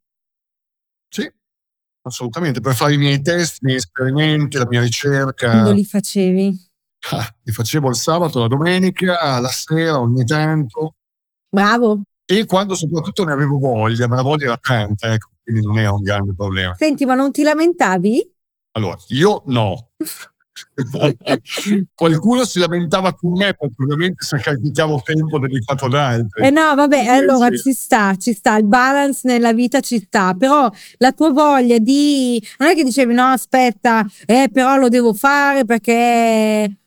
Assolutamente, 2.07 2.61
per 2.61 2.75
fare 2.75 2.93
i 2.93 2.97
miei 2.97 3.19
test, 3.19 3.57
i 3.61 3.65
miei 3.65 3.77
esperimenti, 3.77 4.57
la 4.57 4.67
mia 4.67 4.81
ricerca. 4.81 5.49
Quando 5.49 5.71
li 5.71 5.83
facevi. 5.83 6.55
Ah, 7.11 7.35
li 7.41 7.51
facevo 7.51 7.89
il 7.89 7.95
sabato, 7.95 8.39
la 8.39 8.47
domenica, 8.47 9.39
la 9.39 9.49
sera 9.49 9.99
ogni 9.99 10.23
tanto. 10.23 10.95
Bravo. 11.49 12.01
E 12.23 12.45
quando 12.45 12.75
soprattutto 12.75 13.23
ne 13.23 13.31
avevo 13.31 13.57
voglia, 13.57 14.07
ma 14.07 14.15
la 14.17 14.21
voglia 14.21 14.45
era 14.45 14.57
tanta, 14.57 15.13
ecco, 15.13 15.29
quindi 15.41 15.65
non 15.65 15.79
era 15.79 15.93
un 15.93 16.01
grande 16.01 16.35
problema. 16.35 16.75
Senti, 16.75 17.05
ma 17.05 17.15
non 17.15 17.31
ti 17.31 17.41
lamentavi? 17.41 18.33
Allora, 18.73 18.97
io 19.07 19.41
no. 19.47 19.89
Qualcuno 21.93 22.45
si 22.45 22.59
lamentava 22.59 23.13
con 23.13 23.31
me 23.31 23.53
perché 23.53 23.75
ovviamente 23.83 24.23
sacrificavo 24.23 25.01
tempo 25.03 25.39
dedicato 25.39 25.85
ad 25.85 25.93
altri. 25.93 26.45
Eh 26.45 26.49
no, 26.49 26.73
vabbè, 26.75 27.01
Sì, 27.01 27.07
allora 27.09 27.49
sì. 27.49 27.57
ci 27.57 27.73
sta, 27.73 28.15
ci 28.15 28.33
sta, 28.33 28.57
il 28.57 28.65
balance 28.65 29.21
nella 29.23 29.53
vita 29.53 29.79
ci 29.81 29.99
sta, 29.99 30.33
però 30.33 30.69
la 30.97 31.11
tua 31.11 31.31
voglia 31.31 31.77
di... 31.77 32.41
Non 32.57 32.69
è 32.69 32.75
che 32.75 32.83
dicevi 32.83 33.13
no, 33.13 33.25
aspetta, 33.25 34.05
eh, 34.25 34.49
però 34.51 34.77
lo 34.77 34.89
devo 34.89 35.13
fare 35.13 35.65
perché 35.65 36.77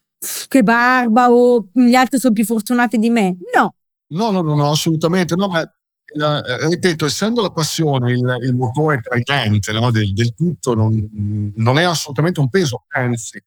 che 0.48 0.62
barba 0.62 1.30
o 1.30 1.68
gli 1.72 1.94
altri 1.94 2.18
sono 2.18 2.32
più 2.32 2.44
fortunati 2.44 2.98
di 2.98 3.10
me. 3.10 3.36
No. 3.54 3.74
No, 4.10 4.30
no, 4.30 4.40
no, 4.40 4.54
no 4.54 4.70
assolutamente. 4.70 5.34
No, 5.36 5.48
ma 5.48 5.60
eh, 6.10 6.68
ripeto, 6.68 7.04
essendo 7.04 7.42
la 7.42 7.50
passione 7.50 8.12
il, 8.12 8.38
il 8.42 8.54
motore 8.54 9.00
trainante 9.02 9.72
no, 9.72 9.90
del, 9.90 10.14
del, 10.14 10.34
tutto, 10.34 10.74
non, 10.74 11.52
non, 11.56 11.78
è 11.78 11.82
assolutamente 11.82 12.40
un 12.40 12.48
peso, 12.48 12.84
anzi, 12.88 13.42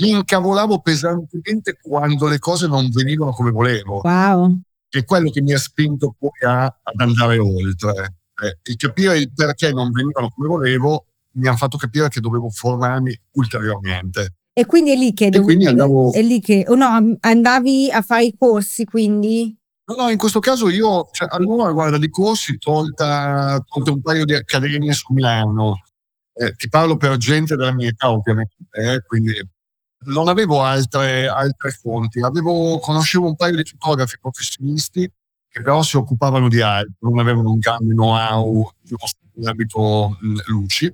mi 0.00 0.10
incavolavo 0.10 0.80
pesantemente 0.80 1.78
quando 1.80 2.28
le 2.28 2.38
cose 2.38 2.66
non 2.66 2.88
venivano 2.90 3.32
come 3.32 3.50
volevo. 3.50 4.00
Wow. 4.02 4.60
Che 4.88 4.98
è 5.00 5.04
quello 5.04 5.30
che 5.30 5.42
mi 5.42 5.52
ha 5.52 5.58
spinto 5.58 6.14
poi 6.18 6.30
a, 6.42 6.64
ad 6.64 7.00
andare 7.00 7.38
oltre. 7.38 8.16
Eh, 8.42 8.58
il 8.70 8.76
capire 8.76 9.18
il 9.18 9.32
perché 9.32 9.72
non 9.72 9.90
venivano 9.90 10.30
come 10.30 10.48
volevo 10.48 11.04
mi 11.32 11.46
ha 11.46 11.56
fatto 11.56 11.76
capire 11.76 12.08
che 12.08 12.20
dovevo 12.20 12.48
formarmi 12.48 13.18
ulteriormente. 13.32 14.34
E 14.52 14.66
quindi 14.66 14.90
è 14.92 14.96
lì 14.96 15.12
che, 15.12 15.30
dov- 15.30 15.48
andavo... 15.66 16.12
è 16.12 16.22
lì 16.22 16.40
che 16.40 16.64
oh 16.66 16.74
no, 16.74 17.16
andavi 17.20 17.90
a 17.90 18.02
fare 18.02 18.24
i 18.24 18.34
corsi 18.36 18.84
quindi? 18.84 19.56
No, 19.84 20.04
no, 20.04 20.10
in 20.10 20.18
questo 20.18 20.40
caso 20.40 20.68
io, 20.68 21.08
cioè, 21.12 21.28
allora 21.30 21.72
guarda, 21.72 21.98
di 21.98 22.10
corsi 22.10 22.58
tolta, 22.58 23.62
tolta 23.66 23.90
un 23.90 24.00
paio 24.00 24.24
di 24.24 24.34
accademie 24.34 24.92
su 24.92 25.12
Milano. 25.12 25.82
Eh, 26.32 26.54
ti 26.54 26.68
parlo 26.68 26.96
per 26.96 27.16
gente 27.16 27.56
della 27.56 27.72
mia 27.72 27.88
età, 27.88 28.10
ovviamente, 28.10 28.54
eh, 28.70 29.02
quindi 29.04 29.32
non 30.06 30.28
avevo 30.28 30.62
altre, 30.62 31.28
altre 31.28 31.70
fonti. 31.70 32.20
Avevo, 32.20 32.78
conoscevo 32.78 33.26
un 33.26 33.36
paio 33.36 33.56
di 33.56 33.64
fotografi 33.64 34.18
professionisti 34.20 35.10
che 35.50 35.62
però 35.62 35.82
si 35.82 35.96
occupavano 35.96 36.48
di 36.48 36.60
altro, 36.60 37.08
non 37.08 37.18
avevano 37.18 37.50
un 37.50 37.58
grande 37.58 37.92
know-how 37.92 38.70
nell'ambito 39.34 40.16
luci. 40.46 40.92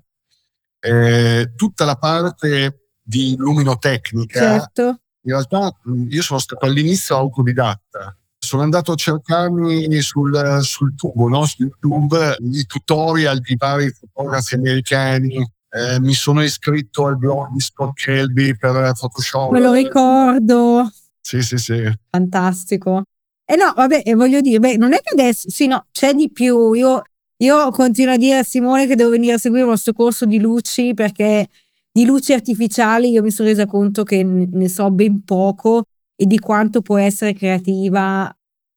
Eh, 0.81 1.53
tutta 1.55 1.85
la 1.85 1.97
parte 1.97 2.91
di 3.03 3.37
luminotecnica, 3.37 4.41
certo. 4.41 4.83
in 5.23 5.33
realtà 5.33 5.73
io 6.09 6.23
sono 6.23 6.39
stato 6.39 6.65
all'inizio 6.65 7.17
autodidatta. 7.17 8.17
Sono 8.39 8.63
andato 8.63 8.93
a 8.93 8.97
cercarmi 8.97 10.01
sul, 10.01 10.61
sul 10.63 10.95
tubo, 10.95 11.29
no? 11.29 11.45
su 11.45 11.63
YouTube, 11.63 12.37
i 12.53 12.65
tutorial 12.65 13.41
di 13.41 13.57
vari 13.57 13.91
fotografi 13.91 14.55
americani, 14.55 15.45
eh, 15.77 16.01
mi 16.01 16.15
sono 16.15 16.43
iscritto 16.43 17.07
al 17.07 17.19
blog 17.19 17.51
di 17.53 17.61
Scott 17.61 17.93
Kelby 17.95 18.57
per 18.57 18.93
Photoshop. 18.99 19.53
Me 19.53 19.61
lo 19.61 19.73
ricordo. 19.73 20.91
Sì, 21.21 21.43
sì, 21.43 21.59
sì. 21.59 21.83
Fantastico. 22.11 23.03
E 23.45 23.55
eh 23.55 23.57
no, 23.57 23.73
vabbè, 23.77 24.03
voglio 24.15 24.41
dire, 24.41 24.59
beh, 24.59 24.77
non 24.77 24.93
è 24.93 25.01
che 25.01 25.13
adesso, 25.13 25.51
sì, 25.51 25.67
no, 25.67 25.87
c'è 25.93 26.15
di 26.15 26.31
più. 26.31 26.73
Io, 26.73 27.03
io 27.39 27.71
continuo 27.71 28.15
a 28.15 28.17
dire 28.17 28.39
a 28.39 28.43
Simone 28.43 28.87
che 28.87 28.97
devo 28.97 29.11
venire 29.11 29.35
a 29.35 29.39
seguire 29.39 29.65
il 29.65 29.71
vostro 29.71 29.93
corso 29.93 30.25
di 30.25 30.39
luci 30.39 30.95
perché 30.95 31.47
di 31.93 32.05
luci 32.05 32.33
artificiali 32.33 33.11
io 33.11 33.23
mi 33.23 33.31
sono 33.31 33.49
resa 33.49 33.67
conto 33.67 34.03
che 34.03 34.23
ne 34.23 34.69
so 34.69 34.91
ben 34.91 35.25
poco 35.25 35.85
e 36.15 36.27
di 36.27 36.39
quanto 36.39 36.81
può 36.81 36.97
essere 36.99 37.35
creativa. 37.35 38.36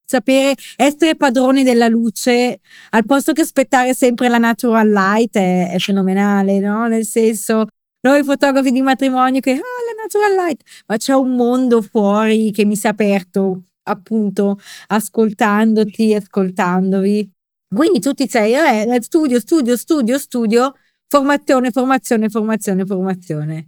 Sapere 0.09 0.55
essere 0.75 1.15
padroni 1.15 1.61
della 1.61 1.87
luce 1.87 2.61
al 2.89 3.05
posto 3.05 3.31
che 3.31 3.41
aspettare 3.41 3.93
sempre 3.93 4.27
la 4.27 4.39
natural 4.39 4.89
light 4.89 5.37
è, 5.37 5.69
è 5.69 5.77
fenomenale, 5.77 6.57
no? 6.57 6.87
Nel 6.87 7.05
senso, 7.05 7.67
noi 8.01 8.23
fotografi 8.23 8.71
di 8.71 8.81
matrimonio 8.81 9.39
che 9.39 9.51
ah, 9.51 9.55
la 9.55 10.01
natural 10.01 10.47
light, 10.47 10.63
ma 10.87 10.97
c'è 10.97 11.13
un 11.13 11.35
mondo 11.35 11.83
fuori 11.83 12.49
che 12.49 12.65
mi 12.65 12.75
si 12.75 12.87
è 12.87 12.89
aperto 12.89 13.65
appunto 13.83 14.59
ascoltandoti, 14.87 16.15
ascoltandovi. 16.15 17.31
Quindi 17.71 17.99
tu 17.99 18.13
ti 18.13 18.27
sei, 18.27 18.53
eh, 18.53 18.99
studio, 19.03 19.39
studio, 19.39 19.77
studio, 19.77 20.17
studio, 20.17 20.73
formazione, 21.07 21.69
formazione, 21.69 22.29
formazione, 22.29 22.83
formazione. 22.83 23.67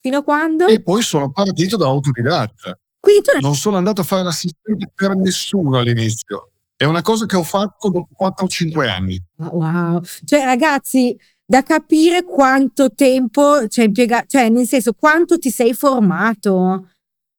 Fino 0.00 0.18
a 0.20 0.22
quando? 0.22 0.68
E 0.68 0.80
poi 0.80 1.02
sono 1.02 1.30
partito 1.30 1.76
da 1.76 1.84
autodidatta. 1.84 2.78
Quindi. 3.06 3.40
Non 3.40 3.54
sono 3.54 3.76
andato 3.76 4.00
a 4.00 4.04
fare 4.04 4.24
l'assistente 4.24 4.90
per 4.92 5.14
nessuno 5.14 5.78
all'inizio. 5.78 6.50
È 6.74 6.84
una 6.84 7.02
cosa 7.02 7.24
che 7.24 7.36
ho 7.36 7.44
fatto 7.44 7.88
dopo 7.88 8.08
4 8.12 8.44
o 8.44 8.48
5 8.48 8.90
anni. 8.90 9.22
Wow. 9.36 10.02
Cioè 10.24 10.44
ragazzi, 10.44 11.16
da 11.44 11.62
capire 11.62 12.24
quanto 12.24 12.92
tempo 12.92 13.68
cioè, 13.68 13.84
impiegato, 13.84 14.26
cioè 14.26 14.48
nel 14.48 14.66
senso 14.66 14.92
quanto 14.92 15.38
ti 15.38 15.50
sei 15.50 15.72
formato. 15.72 16.88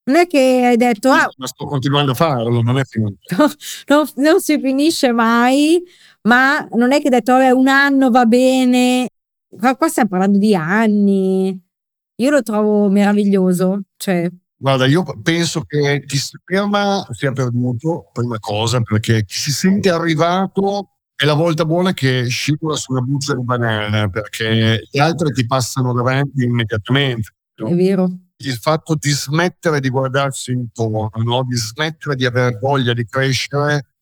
Non 0.06 0.16
è 0.16 0.26
che 0.26 0.64
hai 0.66 0.78
detto, 0.78 1.10
ah, 1.10 1.30
ma 1.36 1.48
sto 1.48 1.66
continuando 1.66 2.14
a 2.14 2.16
farlo, 2.16 2.62
non 2.62 2.80
è 2.80 2.86
finito. 2.86 3.36
No, 3.38 3.52
non, 3.88 4.08
non 4.16 4.40
si 4.40 4.58
finisce 4.58 5.12
mai, 5.12 5.84
ma 6.22 6.66
non 6.72 6.94
è 6.94 7.00
che 7.00 7.06
hai 7.06 7.10
detto, 7.10 7.34
vabbè, 7.34 7.50
un 7.52 7.68
anno 7.68 8.10
va 8.10 8.26
bene. 8.26 9.10
Qua, 9.50 9.76
qua 9.76 9.90
stiamo 9.90 10.08
parlando 10.08 10.38
di 10.38 10.56
anni. 10.56 11.60
Io 12.20 12.30
lo 12.30 12.42
trovo 12.42 12.88
meraviglioso. 12.88 13.82
Cioè, 13.98 14.32
Guarda, 14.60 14.86
io 14.88 15.04
penso 15.22 15.62
che 15.62 16.04
chi 16.06 16.18
si 16.18 16.38
ferma 16.44 17.06
sia 17.12 17.32
perduto, 17.32 18.10
prima 18.12 18.40
cosa, 18.40 18.82
perché 18.82 19.24
chi 19.24 19.36
si 19.36 19.52
sente 19.52 19.90
arrivato 19.90 20.98
è 21.16 21.26
la 21.26 21.36
volta 21.36 21.66
buona 21.66 21.94
che 21.94 22.26
scivola 22.28 22.76
sulla 22.76 23.02
buccia 23.02 23.36
di 23.36 23.44
banana, 23.44 24.10
perché 24.10 24.88
gli 24.90 25.00
altri 25.00 25.32
ti 25.32 25.46
passano 25.46 25.94
davanti 25.94 26.44
immediatamente. 26.44 27.34
È 27.54 27.74
vero 27.74 28.10
il 28.40 28.56
fatto 28.58 28.96
di 28.96 29.10
smettere 29.10 29.80
di 29.80 29.90
guardarsi 29.90 30.52
intorno, 30.52 31.10
no? 31.24 31.44
di 31.44 31.56
smettere 31.56 32.16
di 32.16 32.26
aver 32.26 32.60
voglia 32.60 32.94
di 32.94 33.06
crescere, 33.06 33.96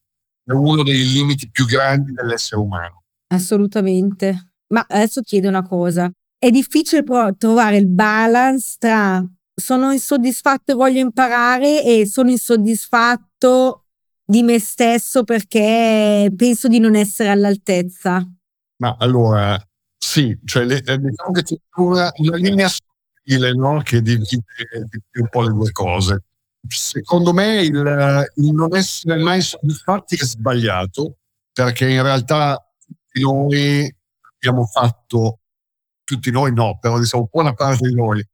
è 0.43 0.51
uno 0.51 0.83
dei 0.83 1.09
limiti 1.09 1.49
più 1.49 1.65
grandi 1.65 2.11
dell'essere 2.11 2.61
umano. 2.61 3.03
Assolutamente. 3.27 4.51
Ma 4.67 4.85
adesso 4.87 5.21
chiedo 5.21 5.47
una 5.47 5.63
cosa. 5.63 6.11
È 6.37 6.49
difficile 6.49 7.03
trovare 7.37 7.77
il 7.77 7.87
balance 7.87 8.75
tra 8.77 9.25
sono 9.55 9.91
insoddisfatto 9.91 10.71
e 10.73 10.75
voglio 10.75 10.99
imparare 10.99 11.83
e 11.83 12.05
sono 12.05 12.29
insoddisfatto 12.29 13.85
di 14.23 14.43
me 14.43 14.59
stesso 14.59 15.23
perché 15.23 16.31
penso 16.35 16.67
di 16.67 16.79
non 16.79 16.95
essere 16.95 17.29
all'altezza. 17.29 18.27
Ma 18.77 18.95
allora, 18.99 19.57
sì, 19.97 20.37
cioè 20.43 20.65
le, 20.65 20.81
diciamo 20.81 21.31
che 21.31 21.43
c'è 21.43 21.55
una, 21.75 22.11
una 22.17 22.35
linea 22.35 22.67
stile 22.67 23.53
no? 23.53 23.81
che 23.81 24.01
divide, 24.01 24.43
un 25.19 25.29
po' 25.29 25.43
le 25.43 25.49
due 25.49 25.71
cose. 25.71 26.23
Secondo 26.67 27.31
me 27.31 27.61
il, 27.61 28.31
il 28.35 28.51
non 28.51 28.75
essere 28.75 29.21
mai 29.21 29.41
soddisfatti 29.41 30.15
è 30.15 30.25
sbagliato, 30.25 31.17
perché 31.53 31.87
in 31.89 32.01
realtà 32.01 32.59
tutti 32.85 33.21
noi 33.21 33.95
abbiamo 34.33 34.65
fatto, 34.65 35.39
tutti 36.03 36.31
noi 36.31 36.51
no, 36.53 36.77
però 36.79 36.99
diciamo 36.99 37.29
buona 37.31 37.53
parte 37.53 37.87
di 37.87 37.93
noi, 37.93 38.27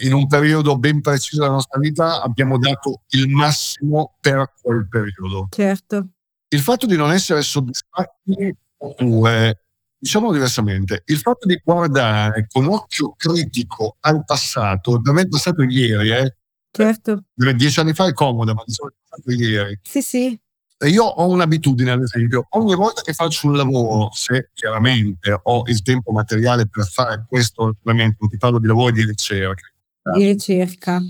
in 0.00 0.12
un 0.12 0.26
periodo 0.26 0.78
ben 0.78 1.00
preciso 1.00 1.40
della 1.40 1.52
nostra 1.52 1.78
vita 1.78 2.22
abbiamo 2.22 2.58
dato 2.58 3.02
il 3.10 3.28
massimo 3.28 4.16
per 4.20 4.52
quel 4.60 4.86
periodo. 4.88 5.48
Certo. 5.50 6.08
Il 6.48 6.60
fatto 6.60 6.86
di 6.86 6.96
non 6.96 7.12
essere 7.12 7.42
soddisfatti 7.42 8.56
oppure 8.78 9.62
diciamo 9.98 10.32
diversamente, 10.32 11.02
il 11.06 11.18
fatto 11.18 11.46
di 11.46 11.60
guardare 11.62 12.46
con 12.48 12.66
occhio 12.66 13.14
critico 13.16 13.96
al 14.00 14.24
passato, 14.24 14.98
da 14.98 15.12
me 15.12 15.22
è 15.22 15.28
passato 15.28 15.62
ieri, 15.62 16.10
eh? 16.10 16.36
Certo. 16.70 17.24
Dieci 17.34 17.80
anni 17.80 17.92
fa 17.94 18.06
è 18.06 18.12
comoda, 18.12 18.54
ma 18.54 18.62
di 18.64 18.72
solito 18.72 18.96
è 18.96 19.08
passato 19.08 19.30
ieri. 19.32 19.78
Sì, 19.82 20.02
sì. 20.02 20.40
io 20.86 21.04
ho 21.04 21.28
un'abitudine, 21.28 21.90
ad 21.90 22.02
esempio, 22.02 22.46
ogni 22.50 22.76
volta 22.76 23.02
che 23.02 23.12
faccio 23.12 23.48
un 23.48 23.56
lavoro, 23.56 24.10
se 24.12 24.50
chiaramente 24.54 25.40
ho 25.42 25.62
il 25.66 25.82
tempo 25.82 26.12
materiale 26.12 26.68
per 26.68 26.86
fare 26.86 27.24
questo, 27.26 27.76
ovviamente 27.82 28.18
non 28.20 28.30
ti 28.30 28.36
parlo 28.36 28.60
di 28.60 28.68
lavoro 28.68 28.92
di 28.92 29.04
ricerca. 29.04 29.66
Di 30.12 30.24
ricerca. 30.24 31.00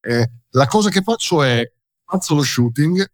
Eh, 0.00 0.30
la 0.50 0.66
cosa 0.66 0.90
che 0.90 1.02
faccio 1.02 1.42
è, 1.42 1.70
faccio 2.04 2.34
lo 2.34 2.42
shooting, 2.42 3.04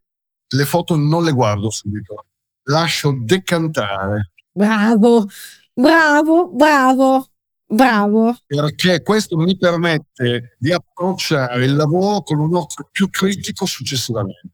le 0.49 0.64
foto 0.64 0.96
non 0.96 1.25
le 1.25 1.33
guardo 1.33 1.70
subito, 1.70 2.27
lascio 2.64 3.16
decantare 3.20 4.31
Bravo, 4.57 5.29
bravo, 5.75 6.49
bravo, 6.49 7.27
bravo. 7.66 8.35
Perché 8.46 9.03
questo 9.03 9.37
mi 9.37 9.55
permette 9.59 10.57
di 10.59 10.72
approcciare 10.72 11.62
il 11.66 11.77
lavoro 11.77 12.22
con 12.22 12.38
un 12.38 12.55
occhio 12.55 12.88
più 12.90 13.11
critico 13.11 13.66
successivamente. 13.66 14.49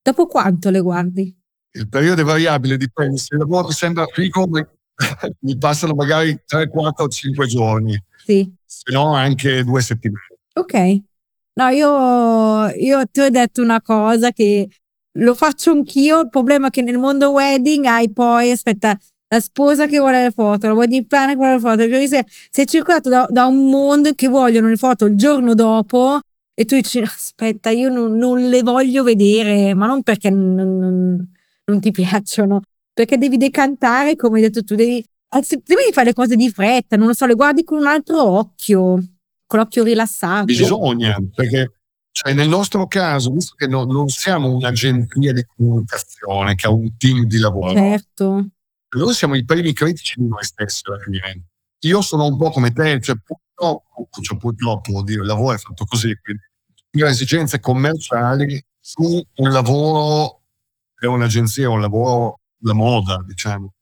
Dopo 0.00 0.26
quanto 0.26 0.70
le 0.70 0.80
guardi? 0.80 1.38
Il 1.72 1.86
periodo 1.86 2.22
è 2.22 2.24
variabile, 2.24 2.78
dipende. 2.78 3.18
Se 3.18 3.34
il 3.34 3.40
lavoro 3.40 3.70
sembra 3.72 4.06
figo, 4.06 4.48
mi 5.40 5.58
passano 5.58 5.92
magari 5.92 6.42
3, 6.46 6.68
4 6.68 7.04
o 7.04 7.08
5 7.08 7.46
giorni. 7.46 8.02
Sì. 8.24 8.50
Se 8.64 8.92
no 8.92 9.14
anche 9.14 9.64
due 9.64 9.80
settimane. 9.80 10.26
Ok. 10.54 11.00
No, 11.54 11.68
io, 11.68 12.68
io 12.68 13.06
ti 13.10 13.20
ho 13.20 13.28
detto 13.28 13.62
una 13.62 13.82
cosa 13.82 14.30
che 14.32 14.68
lo 15.18 15.34
faccio 15.34 15.70
anch'io. 15.72 16.20
Il 16.20 16.28
problema 16.28 16.68
è 16.68 16.70
che 16.70 16.82
nel 16.82 16.98
mondo 16.98 17.30
wedding 17.30 17.84
hai 17.84 18.10
poi, 18.10 18.50
aspetta, 18.50 18.98
la 19.32 19.40
sposa 19.40 19.86
che 19.86 19.98
vuole 19.98 20.24
le 20.24 20.30
foto, 20.30 20.66
la 20.66 20.74
wedding 20.74 21.06
planner 21.06 21.30
che 21.30 21.36
vuole 21.36 21.54
le 21.54 21.60
foto, 21.60 21.88
cioè 21.88 22.06
sei, 22.06 22.24
sei 22.50 22.66
circolato 22.66 23.08
da, 23.08 23.26
da, 23.30 23.46
un 23.46 23.70
mondo 23.70 24.12
che 24.14 24.28
vogliono 24.28 24.68
le 24.68 24.76
foto 24.76 25.06
il 25.06 25.16
giorno 25.16 25.54
dopo 25.54 26.20
e 26.54 26.66
tu 26.66 26.74
dici 26.74 26.98
aspetta 27.00 27.70
io 27.70 27.88
non, 27.88 28.14
non 28.16 28.46
le 28.46 28.62
voglio 28.62 29.02
vedere, 29.02 29.72
ma 29.72 29.86
non 29.86 30.02
perché 30.02 30.28
non, 30.28 30.54
non, 30.54 31.30
non, 31.64 31.80
ti 31.80 31.90
piacciono, 31.90 32.60
perché 32.92 33.16
devi 33.16 33.38
decantare 33.38 34.16
come 34.16 34.36
hai 34.36 34.42
detto 34.42 34.62
tu, 34.62 34.74
devi, 34.74 35.02
devi 35.40 35.92
fare 35.92 36.08
le 36.08 36.12
cose 36.12 36.36
di 36.36 36.50
fretta, 36.50 36.96
non 36.96 37.06
lo 37.06 37.14
so, 37.14 37.26
le 37.26 37.34
guardi 37.34 37.64
con 37.64 37.78
un 37.78 37.86
altro 37.86 38.22
occhio. 38.22 39.02
con 39.46 39.58
l'occhio 39.58 39.82
rilassato. 39.82 40.44
Bisogna, 40.44 41.16
perché 41.34 41.72
cioè 42.12 42.34
nel 42.34 42.48
nostro 42.48 42.86
caso, 42.86 43.30
visto 43.30 43.54
che 43.56 43.66
no, 43.66 43.84
non 43.84 44.08
siamo 44.08 44.54
un'agenzia 44.54 45.32
di 45.32 45.44
comunicazione 45.56 46.54
che 46.54 46.66
ha 46.66 46.70
un 46.70 46.94
team 46.98 47.24
di 47.24 47.38
lavoro, 47.38 47.72
certo. 47.72 48.48
noi 48.90 49.14
siamo 49.14 49.34
i 49.34 49.44
primi 49.46 49.72
critici 49.72 50.20
di 50.20 50.28
noi 50.28 50.44
stessi 50.44 50.82
alla 50.86 50.98
fine. 50.98 51.46
Io 51.84 52.02
sono 52.02 52.26
un 52.26 52.36
po' 52.36 52.50
come 52.50 52.70
te, 52.70 53.00
cioè 53.00 53.16
purtroppo, 53.16 54.08
cioè 54.20 54.36
purtroppo 54.36 54.92
vuol 54.92 55.04
dire, 55.04 55.20
il 55.20 55.26
lavoro 55.26 55.54
è 55.54 55.58
fatto 55.58 55.86
così, 55.86 56.14
quindi 56.22 56.42
io 56.92 57.06
ho 57.06 57.08
esigenze 57.08 57.60
commerciali 57.60 58.62
su 58.78 59.02
un 59.36 59.50
lavoro 59.50 60.42
per 60.94 61.08
un'agenzia, 61.08 61.70
un 61.70 61.80
lavoro 61.80 62.40
la 62.64 62.74
moda, 62.74 63.24
diciamo. 63.26 63.72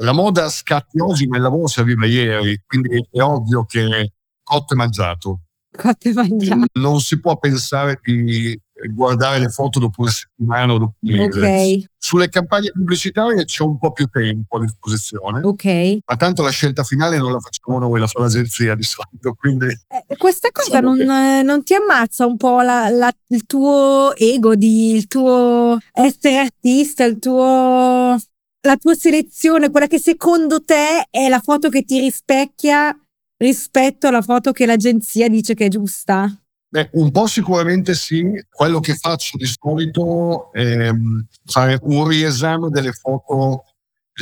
La 0.00 0.12
moda 0.12 0.48
scatti 0.48 0.98
oggi, 1.00 1.26
ma 1.26 1.36
il 1.36 1.42
lavoro 1.42 1.66
serviva 1.68 2.04
ieri, 2.06 2.60
quindi 2.66 3.06
è 3.10 3.20
ovvio 3.20 3.64
che 3.64 4.12
cotto 4.42 4.74
e 4.74 4.76
mangiato. 4.76 5.40
Cotto 5.76 6.08
e 6.08 6.12
mangiato. 6.12 6.64
Non 6.74 7.00
si 7.00 7.20
può 7.20 7.38
pensare 7.38 8.00
di 8.02 8.60
guardare 8.92 9.38
le 9.38 9.48
foto 9.48 9.78
dopo 9.78 10.02
una 10.02 10.10
settimana 10.10 10.72
o 10.72 10.78
dopo 10.78 10.94
un 11.00 11.12
mese. 11.14 11.78
Ok, 11.78 11.84
Sulle 11.96 12.28
campagne 12.28 12.72
pubblicitarie 12.72 13.44
c'è 13.44 13.62
un 13.62 13.78
po' 13.78 13.92
più 13.92 14.06
tempo 14.06 14.56
a 14.56 14.60
disposizione, 14.62 15.40
ok. 15.44 15.98
ma 16.04 16.16
tanto 16.16 16.42
la 16.42 16.50
scelta 16.50 16.82
finale 16.82 17.16
non 17.18 17.30
la 17.32 17.38
facciamo 17.38 17.78
noi, 17.78 18.00
la 18.00 18.08
fa 18.08 18.20
l'agenzia 18.20 18.74
di 18.74 18.82
solito, 18.82 19.32
quindi 19.38 19.66
Eh, 19.66 20.16
questa 20.18 20.48
cosa 20.50 20.80
Diciamo 20.80 20.88
non, 20.96 21.06
che- 21.06 21.38
eh, 21.38 21.42
non 21.42 21.62
ti 21.62 21.74
ammazza 21.74 22.26
un 22.26 22.36
po' 22.36 22.60
la- 22.62 22.88
la- 22.90 23.12
il 23.28 23.46
tuo 23.46 24.14
ego, 24.16 24.54
di, 24.56 24.92
il 24.96 25.06
tuo 25.06 25.78
essere 25.92 26.38
artista, 26.38 27.04
il 27.04 27.18
tuo, 27.20 28.18
la 28.64 28.76
tua 28.76 28.94
selezione, 28.94 29.70
quella 29.70 29.86
che 29.86 29.98
secondo 29.98 30.62
te 30.62 31.06
è 31.10 31.28
la 31.28 31.40
foto 31.40 31.68
che 31.68 31.82
ti 31.82 32.00
rispecchia 32.00 32.96
rispetto 33.36 34.06
alla 34.08 34.22
foto 34.22 34.52
che 34.52 34.66
l'agenzia 34.66 35.28
dice 35.28 35.54
che 35.54 35.66
è 35.66 35.68
giusta? 35.68 36.30
Beh, 36.68 36.90
un 36.94 37.10
po' 37.10 37.26
sicuramente 37.26 37.94
sì. 37.94 38.24
Quello 38.50 38.80
che 38.80 38.96
faccio 38.96 39.36
di 39.36 39.46
solito 39.46 40.50
è 40.52 40.90
mm, 40.90 41.20
fare 41.44 41.78
un 41.82 42.08
riesame 42.08 42.68
delle 42.70 42.92
foto. 42.92 43.64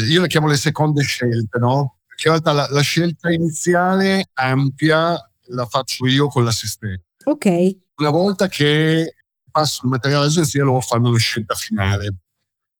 Io 0.08 0.20
le 0.20 0.26
chiamo 0.28 0.48
le 0.48 0.56
seconde 0.56 1.02
scelte, 1.02 1.58
no? 1.58 2.00
Perché 2.06 2.28
in 2.28 2.34
realtà 2.34 2.52
la, 2.52 2.66
la 2.70 2.82
scelta 2.82 3.30
iniziale 3.30 4.26
ampia 4.34 5.16
la 5.46 5.66
faccio 5.66 6.06
io 6.06 6.28
con 6.28 6.44
l'assistente. 6.44 7.04
Ok, 7.24 7.76
Una 7.96 8.10
volta 8.10 8.48
che 8.48 9.14
passo 9.50 9.82
il 9.84 9.90
materiale 9.90 10.24
all'agenzia, 10.24 10.64
loro 10.64 10.80
fanno 10.80 11.12
la 11.12 11.18
scelta 11.18 11.54
finale. 11.54 12.21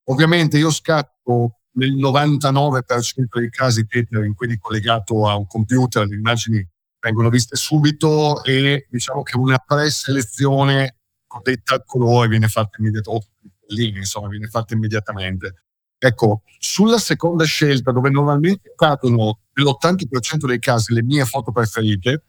Ovviamente 0.04 0.58
io 0.58 0.70
scatto 0.70 1.58
nel 1.74 1.94
99% 1.94 3.38
dei 3.38 3.50
casi 3.50 3.86
tethering, 3.86 4.34
quindi 4.34 4.58
collegato 4.58 5.28
a 5.28 5.36
un 5.36 5.46
computer, 5.46 6.06
le 6.06 6.16
immagini 6.16 6.66
vengono 7.00 7.30
viste 7.30 7.56
subito 7.56 8.42
e 8.44 8.86
diciamo 8.90 9.22
che 9.22 9.36
una 9.36 9.58
preselezione 9.58 10.96
detta 11.42 11.74
al 11.74 11.84
colore 11.86 12.28
viene 12.28 12.48
fatta 12.48 12.76
immediatamente, 12.78 13.28
lì 13.68 13.88
insomma 13.88 14.28
viene 14.28 14.48
fatta 14.48 14.74
immediatamente. 14.74 15.62
Ecco, 15.98 16.42
sulla 16.58 16.98
seconda 16.98 17.44
scelta, 17.44 17.92
dove 17.92 18.10
normalmente 18.10 18.72
cadono 18.76 19.40
nell'80% 19.54 20.46
dei 20.46 20.58
casi 20.58 20.92
le 20.92 21.02
mie 21.02 21.24
foto 21.24 21.52
preferite, 21.52 22.24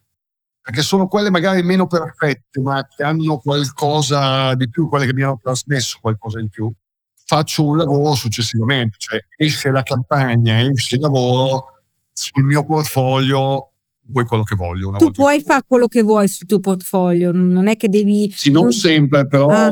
perché 0.61 0.81
sono 0.81 1.07
quelle 1.07 1.29
magari 1.29 1.63
meno 1.63 1.87
perfette, 1.87 2.61
ma 2.61 2.85
che 2.87 3.03
hanno 3.03 3.39
qualcosa 3.39 4.55
di 4.55 4.69
più, 4.69 4.87
quelle 4.87 5.05
che 5.05 5.13
mi 5.13 5.23
hanno 5.23 5.39
trasmesso 5.41 5.97
qualcosa 5.99 6.39
in 6.39 6.49
più, 6.49 6.71
faccio 7.25 7.65
un 7.65 7.77
lavoro 7.77 8.15
successivamente, 8.15 8.95
cioè 8.99 9.19
esce 9.37 9.71
la 9.71 9.83
campagna, 9.83 10.61
esce 10.61 10.95
il 10.95 11.01
lavoro, 11.01 11.81
sul 12.11 12.43
mio 12.43 12.63
portfolio 12.65 13.71
vuoi 14.07 14.25
quello 14.25 14.43
che 14.43 14.55
voglio. 14.55 14.89
Una 14.89 14.97
tu 14.97 15.05
volta 15.05 15.21
puoi 15.21 15.41
fare 15.41 15.63
quello 15.67 15.87
che 15.87 16.01
vuoi 16.01 16.27
sul 16.27 16.47
tuo 16.47 16.59
portfolio, 16.59 17.31
non 17.31 17.67
è 17.67 17.75
che 17.77 17.89
devi... 17.89 18.31
Sì, 18.35 18.51
non 18.51 18.71
sempre, 18.71 19.25
però 19.27 19.47
Ah. 19.49 19.71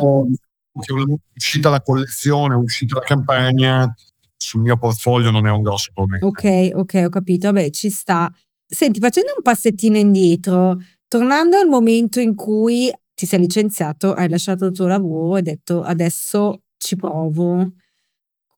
uscita 1.34 1.70
la 1.70 1.82
collezione, 1.82 2.56
uscita 2.56 2.96
la 2.96 3.02
campagna, 3.06 3.94
sul 4.38 4.62
mio 4.62 4.78
portfolio 4.78 5.30
non 5.32 5.46
è 5.46 5.52
un 5.52 5.62
grosso 5.62 5.92
problema. 5.94 6.26
Ok, 6.26 6.72
ok, 6.74 7.04
ho 7.06 7.10
capito. 7.10 7.52
Vabbè, 7.52 7.70
ci 7.70 7.90
sta. 7.90 8.32
Senti, 8.66 9.00
facendo 9.00 9.34
un 9.36 9.44
passettino 9.44 9.98
indietro, 9.98 10.78
tornando 11.08 11.58
al 11.58 11.68
momento 11.68 12.20
in 12.22 12.34
cui 12.36 12.92
ti 13.14 13.26
sei 13.26 13.40
licenziato, 13.40 14.14
hai 14.14 14.30
lasciato 14.30 14.66
il 14.66 14.72
tuo 14.72 14.88
lavoro 14.88 15.36
e 15.36 15.38
hai 15.40 15.44
detto 15.44 15.84
adesso 15.84 16.62
ci 16.82 16.96
provo. 16.96 17.72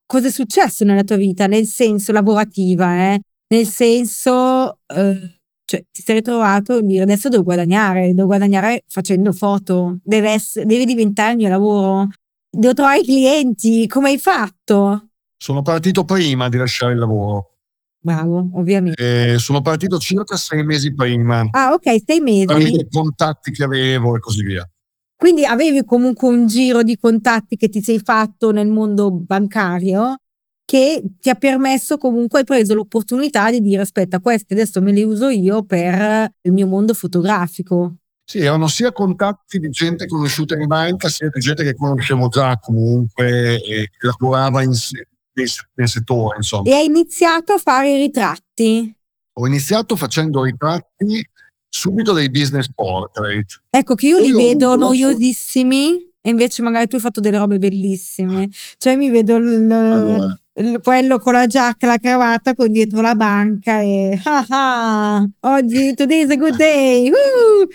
Cosa 0.05 0.27
è 0.27 0.31
successo 0.31 0.83
nella 0.85 1.03
tua 1.03 1.17
vita? 1.17 1.45
Nel 1.47 1.65
senso 1.65 2.11
lavorativa, 2.11 3.13
eh? 3.13 3.19
Nel 3.47 3.65
senso, 3.67 4.79
eh, 4.87 5.39
cioè, 5.65 5.83
ti 5.91 6.01
sei 6.01 6.15
ritrovato 6.15 6.73
a 6.73 6.81
dire 6.81 7.03
adesso 7.03 7.29
devo 7.29 7.43
guadagnare, 7.43 8.13
devo 8.13 8.27
guadagnare 8.27 8.83
facendo 8.87 9.31
foto, 9.33 9.99
deve, 10.03 10.31
essere, 10.31 10.65
deve 10.65 10.85
diventare 10.85 11.31
il 11.31 11.37
mio 11.37 11.49
lavoro, 11.49 12.07
devo 12.49 12.73
trovare 12.73 12.99
i 12.99 13.03
clienti, 13.03 13.87
come 13.87 14.09
hai 14.09 14.17
fatto? 14.19 15.09
Sono 15.37 15.61
partito 15.61 16.03
prima 16.05 16.47
di 16.49 16.57
lasciare 16.57 16.93
il 16.93 16.99
lavoro. 16.99 17.49
Bravo, 17.99 18.49
ovviamente. 18.53 19.33
Eh, 19.33 19.39
sono 19.39 19.61
partito 19.61 19.97
circa 19.97 20.35
sei 20.35 20.63
mesi 20.65 20.93
prima, 20.93 21.47
Ah, 21.51 21.71
ok, 21.73 22.01
sei 22.05 22.19
mesi. 22.19 22.45
tramite 22.45 22.81
i 22.81 22.87
contatti 22.89 23.51
che 23.51 23.63
avevo 23.63 24.15
e 24.15 24.19
così 24.19 24.43
via. 24.43 24.67
Quindi 25.23 25.45
avevi 25.45 25.85
comunque 25.85 26.27
un 26.27 26.47
giro 26.47 26.83
di 26.83 26.97
contatti 26.97 27.55
che 27.55 27.69
ti 27.69 27.81
sei 27.81 27.97
fatto 27.97 28.51
nel 28.51 28.67
mondo 28.67 29.09
bancario 29.09 30.17
che 30.65 31.01
ti 31.17 31.29
ha 31.29 31.35
permesso 31.35 31.97
comunque, 31.97 32.39
hai 32.39 32.45
preso 32.45 32.73
l'opportunità 32.73 33.49
di 33.49 33.61
dire 33.61 33.83
aspetta, 33.83 34.19
questi 34.19 34.51
adesso 34.51 34.81
me 34.81 34.91
li 34.91 35.01
uso 35.01 35.29
io 35.29 35.63
per 35.63 36.29
il 36.41 36.51
mio 36.51 36.67
mondo 36.67 36.93
fotografico. 36.93 37.99
Sì, 38.25 38.39
erano 38.39 38.67
sia 38.67 38.91
contatti 38.91 39.59
di 39.59 39.69
gente 39.69 40.07
conosciuta 40.07 40.57
in 40.57 40.67
banca, 40.67 41.07
sia 41.07 41.29
di 41.29 41.39
gente 41.39 41.63
che 41.63 41.73
conoscevo 41.73 42.27
già 42.27 42.59
comunque 42.59 43.63
e 43.63 43.89
che 43.97 44.07
lavorava 44.07 44.61
in, 44.61 44.71
nel, 44.71 45.47
nel 45.75 45.87
settore, 45.87 46.35
insomma. 46.35 46.69
E 46.69 46.73
hai 46.73 46.85
iniziato 46.87 47.53
a 47.53 47.57
fare 47.59 47.93
i 47.93 47.95
ritratti. 47.95 48.93
Ho 49.35 49.47
iniziato 49.47 49.95
facendo 49.95 50.43
ritratti 50.43 51.25
subito 51.77 52.13
dei 52.13 52.29
business 52.29 52.67
portrait. 52.73 53.61
Ecco 53.71 53.95
che 53.95 54.07
io 54.07 54.19
li 54.19 54.27
Io 54.27 54.37
vedo 54.37 54.75
noiosissimi 54.75 56.11
e 56.21 56.29
invece 56.29 56.61
magari 56.61 56.87
tu 56.87 56.95
hai 56.95 57.01
fatto 57.01 57.19
delle 57.19 57.37
robe 57.39 57.57
bellissime. 57.57 58.49
Cioè 58.77 58.95
mi 58.95 59.09
vedo 59.09 59.37
il, 59.37 59.71
Allora, 59.71 60.39
il- 60.55 60.79
quello 60.83 61.17
con 61.17 61.33
la 61.33 61.47
giacca 61.47 61.87
e 61.87 61.89
la 61.89 61.97
cravatta 61.97 62.53
con 62.53 62.71
dietro 62.71 63.01
la 63.01 63.15
banca 63.15 63.81
e 63.81 64.19
ah 64.23 64.45
ah, 64.49 65.27
oggi 65.41 65.95
today's 65.95 66.29
a 66.29 66.35
good 66.35 66.55
day. 66.55 67.09
uh! 67.09 67.67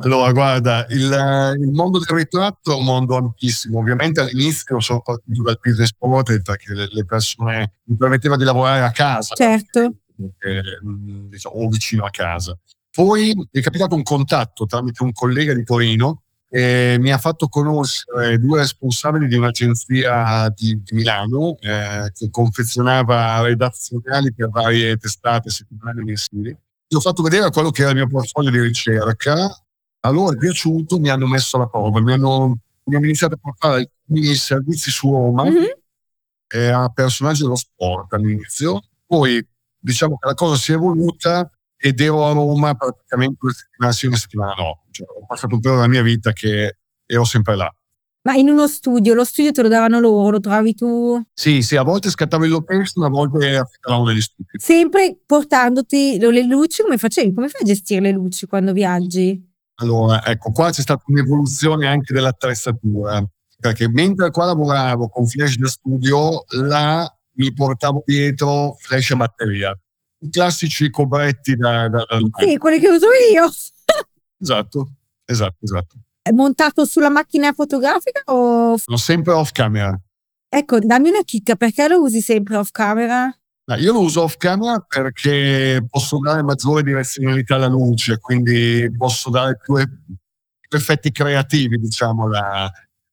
Allora, 0.00 0.32
guarda, 0.32 0.86
il, 0.90 1.56
il 1.60 1.70
mondo 1.72 1.98
del 1.98 2.16
ritratto 2.16 2.72
è 2.72 2.76
un 2.76 2.84
mondo 2.84 3.16
ampissimo. 3.16 3.80
Ovviamente 3.80 4.20
all'inizio 4.20 4.80
sono 4.80 5.00
partito 5.02 5.42
dal 5.42 5.58
business 5.60 5.92
portrait 5.92 6.40
perché 6.42 6.72
le, 6.72 6.88
le 6.90 7.04
persone 7.04 7.74
mi 7.84 7.96
permetteva 7.96 8.36
di 8.36 8.44
lavorare 8.44 8.84
a 8.84 8.90
casa, 8.92 9.34
Certo. 9.34 9.80
eh, 10.38 10.62
mh, 10.82 11.28
diciamo, 11.28 11.56
o 11.56 11.68
vicino 11.68 12.04
a 12.04 12.10
casa. 12.10 12.56
Poi 12.98 13.32
mi 13.32 13.46
è 13.52 13.60
capitato 13.60 13.94
un 13.94 14.02
contatto 14.02 14.66
tramite 14.66 15.04
un 15.04 15.12
collega 15.12 15.54
di 15.54 15.62
Torino 15.62 16.22
e 16.50 16.96
mi 16.98 17.12
ha 17.12 17.18
fatto 17.18 17.46
conoscere 17.46 18.40
due 18.40 18.58
responsabili 18.58 19.28
di 19.28 19.36
un'agenzia 19.36 20.52
di, 20.52 20.82
di 20.82 20.96
Milano 20.96 21.56
eh, 21.60 22.10
che 22.12 22.28
confezionava 22.28 23.40
redazionali 23.42 24.34
per 24.34 24.48
varie 24.48 24.96
testate 24.96 25.48
settimanali 25.48 26.00
e 26.00 26.04
mensili. 26.04 26.56
Gli 26.88 26.96
ho 26.96 27.00
fatto 27.00 27.22
vedere 27.22 27.48
quello 27.52 27.70
che 27.70 27.82
era 27.82 27.90
il 27.90 27.96
mio 27.98 28.08
portfolio 28.08 28.50
di 28.50 28.60
ricerca 28.60 29.48
a 30.00 30.10
loro 30.10 30.32
è 30.32 30.36
piaciuto, 30.36 30.98
mi 30.98 31.08
hanno 31.10 31.28
messo 31.28 31.56
alla 31.56 31.68
prova, 31.68 32.00
mi 32.00 32.12
hanno, 32.14 32.58
mi 32.82 32.96
hanno 32.96 33.04
iniziato 33.04 33.34
a 33.34 33.38
portare 33.40 33.92
alcuni 34.06 34.34
servizi 34.34 34.90
su 34.90 35.08
Roma 35.08 35.44
Mhm. 35.44 35.66
eh, 36.48 36.66
a 36.68 36.88
personaggi 36.88 37.42
dello 37.42 37.54
sport 37.54 38.12
all'inizio, 38.14 38.82
poi 39.06 39.46
diciamo 39.78 40.18
che 40.18 40.26
la 40.26 40.34
cosa 40.34 40.56
si 40.56 40.72
è 40.72 40.74
evoluta 40.74 41.48
ed 41.78 42.00
ero 42.00 42.26
a 42.26 42.32
Roma 42.32 42.74
praticamente 42.74 43.38
una 43.40 43.52
settimana 43.52 43.92
sì, 43.92 44.06
una 44.06 44.16
settimana 44.16 44.54
no, 44.54 44.84
cioè, 44.90 45.06
ho 45.06 45.26
passato 45.26 45.54
un 45.54 45.60
periodo 45.60 45.82
della 45.82 45.92
mia 45.92 46.02
vita 46.02 46.32
che 46.32 46.78
ero 47.06 47.24
sempre 47.24 47.56
là. 47.56 47.72
Ma 48.22 48.34
in 48.34 48.50
uno 48.50 48.66
studio, 48.66 49.14
lo 49.14 49.24
studio 49.24 49.52
te 49.52 49.62
lo 49.62 49.68
davano 49.68 50.00
loro, 50.00 50.30
lo 50.30 50.40
trovavi 50.40 50.74
tu? 50.74 51.22
Sì, 51.32 51.62
sì, 51.62 51.76
a 51.76 51.82
volte 51.82 52.10
scattavo 52.10 52.44
in 52.44 52.50
location, 52.50 53.04
a 53.04 53.08
volte 53.08 53.56
affittavamo 53.56 54.04
degli 54.04 54.20
studi. 54.20 54.48
Sempre 54.58 55.18
portandoti 55.24 56.18
le 56.18 56.42
luci, 56.42 56.82
come 56.82 56.98
facevi? 56.98 57.32
Come 57.32 57.48
fai 57.48 57.62
a 57.62 57.64
gestire 57.64 58.00
le 58.00 58.10
luci 58.10 58.46
quando 58.46 58.72
viaggi? 58.72 59.40
Allora, 59.76 60.26
ecco, 60.26 60.50
qua 60.50 60.70
c'è 60.70 60.82
stata 60.82 61.02
un'evoluzione 61.06 61.86
anche 61.86 62.12
dell'attrezzatura, 62.12 63.24
perché 63.60 63.88
mentre 63.88 64.30
qua 64.30 64.46
lavoravo 64.46 65.08
con 65.08 65.26
flash 65.26 65.56
da 65.56 65.68
studio, 65.68 66.44
là 66.48 67.10
mi 67.34 67.52
portavo 67.52 68.02
dietro 68.04 68.74
flash 68.78 69.10
e 69.12 69.16
batteria. 69.16 69.80
I 70.20 70.30
classici 70.30 70.90
cobretti 70.90 71.54
da... 71.56 71.88
da, 71.88 72.04
da- 72.08 72.44
Sì, 72.44 72.56
quelli 72.58 72.78
che 72.78 72.88
uso 72.88 73.06
io. 73.32 73.48
Esatto, 74.40 74.92
esatto, 75.24 75.56
esatto. 75.60 75.96
È 76.22 76.30
montato 76.30 76.84
sulla 76.84 77.08
macchina 77.08 77.52
fotografica 77.52 78.22
o... 78.26 78.76
Sono 78.76 78.96
sempre 78.96 79.32
off 79.32 79.50
camera. 79.50 79.98
Ecco, 80.48 80.78
dammi 80.78 81.08
una 81.08 81.22
chicca, 81.24 81.56
perché 81.56 81.88
lo 81.88 82.00
usi 82.00 82.20
sempre 82.20 82.56
off 82.56 82.70
camera? 82.70 83.36
io 83.76 83.92
lo 83.92 84.00
uso 84.00 84.22
off 84.22 84.36
camera 84.36 84.78
perché 84.78 85.84
posso 85.90 86.18
dare 86.20 86.42
maggiore 86.42 86.82
direzionalità 86.82 87.56
alla 87.56 87.66
luce, 87.66 88.18
quindi 88.18 88.90
posso 88.96 89.28
dare 89.28 89.58
più, 89.58 89.74
effetti 90.70 91.10
creativi, 91.10 91.78
diciamo, 91.78 92.28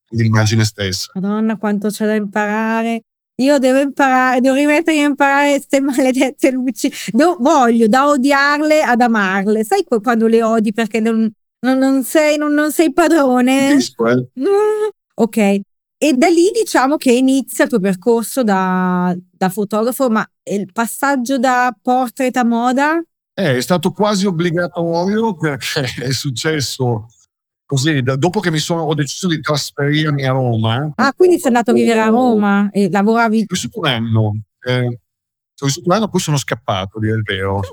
all'immagine 0.09 0.63
stessa. 0.63 1.11
Madonna, 1.15 1.57
quanto 1.57 1.89
c'è 1.89 2.05
da 2.05 2.15
imparare. 2.15 3.01
Io 3.37 3.59
devo 3.59 3.79
imparare, 3.79 4.39
devo 4.39 4.55
rimettere 4.55 5.01
a 5.01 5.07
imparare 5.07 5.49
queste 5.51 5.81
maledette 5.81 6.51
luci. 6.51 6.91
No, 7.13 7.35
voglio 7.39 7.87
da 7.87 8.07
odiarle 8.07 8.81
ad 8.81 9.01
amarle. 9.01 9.63
Sai 9.63 9.83
quando 9.83 10.27
le 10.27 10.41
odi 10.41 10.71
perché 10.71 10.99
non, 10.99 11.29
non, 11.59 11.77
non 11.77 12.03
sei, 12.03 12.37
non, 12.37 12.53
non, 12.53 12.71
sei 12.71 12.93
padrone? 12.93 13.73
Eh. 13.73 14.29
Ok. 15.17 15.37
E 15.37 16.13
da 16.13 16.27
lì 16.27 16.51
diciamo 16.51 16.97
che 16.97 17.11
inizia 17.13 17.63
il 17.63 17.69
tuo 17.69 17.79
percorso 17.79 18.43
da, 18.43 19.15
da 19.31 19.49
fotografo, 19.49 20.09
ma 20.09 20.29
il 20.43 20.69
passaggio 20.71 21.37
da 21.37 21.73
portrait 21.81 22.35
a 22.35 22.43
moda? 22.43 23.01
Eh, 23.33 23.57
è 23.57 23.61
stato 23.61 23.91
quasi 23.91 24.25
obbligatorio 24.25 25.35
perché 25.35 25.85
è 26.03 26.11
successo 26.11 27.07
così, 27.65 28.01
dopo 28.01 28.39
che 28.39 28.51
mi 28.51 28.59
sono, 28.59 28.83
ho 28.83 28.93
deciso 28.93 29.27
di 29.27 29.39
trasferirmi 29.39 30.25
a 30.25 30.31
Roma. 30.31 30.91
Ah, 30.95 31.13
quindi 31.13 31.37
sei 31.37 31.47
andato 31.47 31.71
a 31.71 31.73
vivere 31.73 31.99
a 31.99 32.07
Roma 32.07 32.69
e 32.71 32.89
lavoravi? 32.89 33.41
Ho 33.41 33.45
vissuto 33.47 33.79
un 33.79 33.85
anno. 33.87 34.33
Eh, 34.61 34.85
ho 34.85 35.65
vissuto 35.65 35.89
un 35.89 35.95
anno, 35.95 36.09
poi 36.09 36.19
sono 36.19 36.37
scappato, 36.37 36.99
dire 36.99 37.15
il 37.15 37.23
vero. 37.23 37.61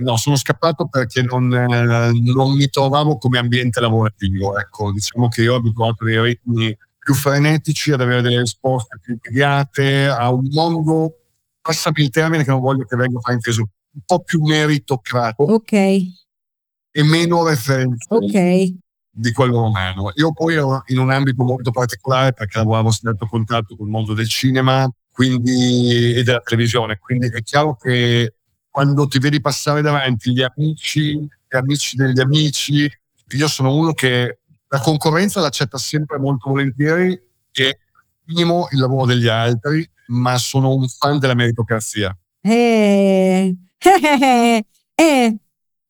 No, 0.00 0.16
sono 0.16 0.36
scappato 0.36 0.88
perché 0.88 1.20
non, 1.20 1.52
eh, 1.52 2.10
non, 2.32 2.54
mi 2.54 2.70
trovavo 2.70 3.18
come 3.18 3.36
ambiente 3.36 3.80
lavorativo. 3.80 4.58
Ecco, 4.58 4.92
diciamo 4.92 5.28
che 5.28 5.42
io 5.42 5.52
ho 5.52 5.56
abituato 5.56 6.06
dei 6.06 6.18
ritmi 6.18 6.74
più 6.98 7.12
frenetici, 7.12 7.92
ad 7.92 8.00
avere 8.00 8.22
delle 8.22 8.40
risposte 8.40 8.98
più 8.98 9.12
impiegate, 9.12 10.06
a 10.06 10.32
un 10.32 10.48
mondo, 10.52 11.16
passami 11.60 12.00
il 12.00 12.08
termine 12.08 12.44
che 12.44 12.50
non 12.50 12.60
voglio 12.60 12.86
che 12.86 12.96
venga 12.96 13.20
frainteso, 13.20 13.60
un 13.60 14.00
po' 14.06 14.20
più 14.20 14.40
meritocratico. 14.40 15.52
Ok. 15.52 15.72
E 15.72 17.02
meno 17.02 17.46
referenziale. 17.46 18.24
Ok 18.24 18.78
di 19.10 19.32
quello 19.32 19.60
romano. 19.60 20.12
Io 20.14 20.32
poi 20.32 20.54
ero 20.54 20.82
in 20.86 20.98
un 20.98 21.10
ambito 21.10 21.42
molto 21.42 21.70
particolare 21.70 22.32
perché 22.32 22.58
lavoravo 22.58 22.90
stretto 22.90 23.26
contatto 23.26 23.76
con 23.76 23.86
il 23.86 23.92
mondo 23.92 24.14
del 24.14 24.28
cinema 24.28 24.88
quindi, 25.12 26.14
e 26.14 26.22
della 26.22 26.40
televisione, 26.40 26.98
quindi 26.98 27.26
è 27.26 27.42
chiaro 27.42 27.76
che 27.76 28.34
quando 28.70 29.06
ti 29.06 29.18
vedi 29.18 29.40
passare 29.40 29.82
davanti 29.82 30.32
gli 30.32 30.42
amici, 30.42 31.18
gli 31.18 31.56
amici 31.56 31.96
degli 31.96 32.20
amici, 32.20 32.90
io 33.28 33.48
sono 33.48 33.74
uno 33.74 33.92
che 33.92 34.38
la 34.68 34.78
concorrenza 34.78 35.40
l'accetta 35.40 35.76
sempre 35.76 36.18
molto 36.18 36.50
volentieri 36.50 37.20
e 37.52 37.78
minimo 38.26 38.68
il 38.70 38.78
lavoro 38.78 39.06
degli 39.06 39.26
altri, 39.26 39.88
ma 40.06 40.38
sono 40.38 40.72
un 40.74 40.86
fan 40.88 41.18
della 41.18 41.34
meritocrazia. 41.34 42.16
Eh, 42.40 43.54
eh, 43.78 44.64
eh, 44.94 45.36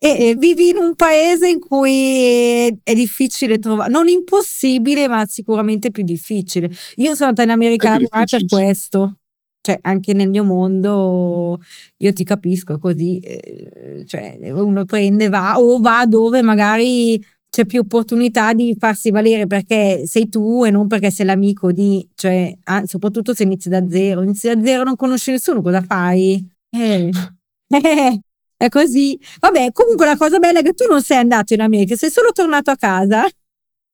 e 0.02 0.34
vivi 0.38 0.70
in 0.70 0.76
un 0.78 0.94
paese 0.94 1.46
in 1.46 1.60
cui 1.60 2.66
è 2.82 2.94
difficile 2.94 3.58
trovare, 3.58 3.90
non 3.90 4.08
impossibile, 4.08 5.06
ma 5.08 5.26
sicuramente 5.26 5.90
più 5.90 6.02
difficile. 6.04 6.70
Io 6.96 7.14
sono 7.14 7.28
andata 7.28 7.42
in 7.42 7.50
America 7.50 7.98
per 7.98 8.46
questo, 8.48 9.18
cioè 9.60 9.78
anche 9.82 10.14
nel 10.14 10.30
mio 10.30 10.42
mondo 10.44 11.58
io 11.98 12.12
ti 12.14 12.24
capisco 12.24 12.78
così, 12.78 13.18
eh, 13.18 14.04
cioè 14.06 14.38
uno 14.52 14.86
prende, 14.86 15.28
va 15.28 15.60
o 15.60 15.78
va 15.80 16.06
dove 16.06 16.40
magari 16.40 17.22
c'è 17.50 17.66
più 17.66 17.80
opportunità 17.80 18.54
di 18.54 18.74
farsi 18.78 19.10
valere 19.10 19.46
perché 19.46 20.06
sei 20.06 20.30
tu 20.30 20.64
e 20.64 20.70
non 20.70 20.86
perché 20.86 21.10
sei 21.10 21.26
l'amico 21.26 21.72
di, 21.72 22.08
cioè, 22.14 22.56
soprattutto 22.84 23.34
se 23.34 23.42
inizi 23.42 23.68
da 23.68 23.86
zero, 23.86 24.22
inizi 24.22 24.46
da 24.46 24.62
zero, 24.62 24.84
non 24.84 24.96
conosci 24.96 25.30
nessuno, 25.32 25.60
cosa 25.60 25.82
fai? 25.82 26.42
Eh. 26.70 27.10
Eh, 27.72 28.20
è 28.60 28.68
così. 28.68 29.18
Vabbè, 29.38 29.72
comunque 29.72 30.04
la 30.04 30.18
cosa 30.18 30.38
bella 30.38 30.58
è 30.58 30.62
che 30.62 30.74
tu 30.74 30.86
non 30.86 31.02
sei 31.02 31.16
andato 31.16 31.54
in 31.54 31.62
America, 31.62 31.96
sei 31.96 32.10
solo 32.10 32.30
tornato 32.30 32.70
a 32.70 32.76
casa. 32.76 33.26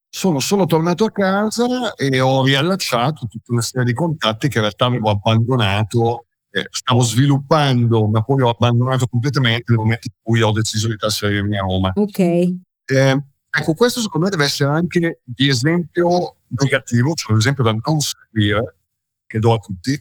Sono 0.08 0.40
solo 0.40 0.66
tornato 0.66 1.04
a 1.04 1.12
casa 1.12 1.94
e 1.94 2.18
ho 2.18 2.42
riallacciato 2.42 3.28
tutta 3.28 3.52
una 3.52 3.60
serie 3.60 3.86
di 3.86 3.92
contatti 3.92 4.48
che 4.48 4.56
in 4.56 4.64
realtà 4.64 4.86
avevo 4.86 5.10
abbandonato, 5.10 6.26
eh, 6.50 6.66
stavo 6.68 7.02
sviluppando, 7.02 8.08
ma 8.08 8.22
poi 8.22 8.42
ho 8.42 8.48
abbandonato 8.48 9.06
completamente 9.06 9.64
nel 9.68 9.78
momento 9.78 10.08
in 10.08 10.14
cui 10.20 10.42
ho 10.42 10.50
deciso 10.50 10.88
di 10.88 10.96
trasferirmi 10.96 11.56
a 11.56 11.60
Roma. 11.60 11.92
Ok. 11.94 12.18
Eh, 12.18 13.22
ecco, 13.48 13.74
questo 13.74 14.00
secondo 14.00 14.26
me 14.26 14.32
deve 14.32 14.46
essere 14.46 14.70
anche 14.70 15.20
di 15.22 15.48
esempio 15.48 16.38
negativo, 16.58 17.14
cioè 17.14 17.36
l'esempio 17.36 17.62
da 17.62 17.76
non 17.84 18.00
seguire, 18.00 18.78
che 19.26 19.38
do 19.38 19.52
a 19.52 19.58
tutti. 19.58 19.92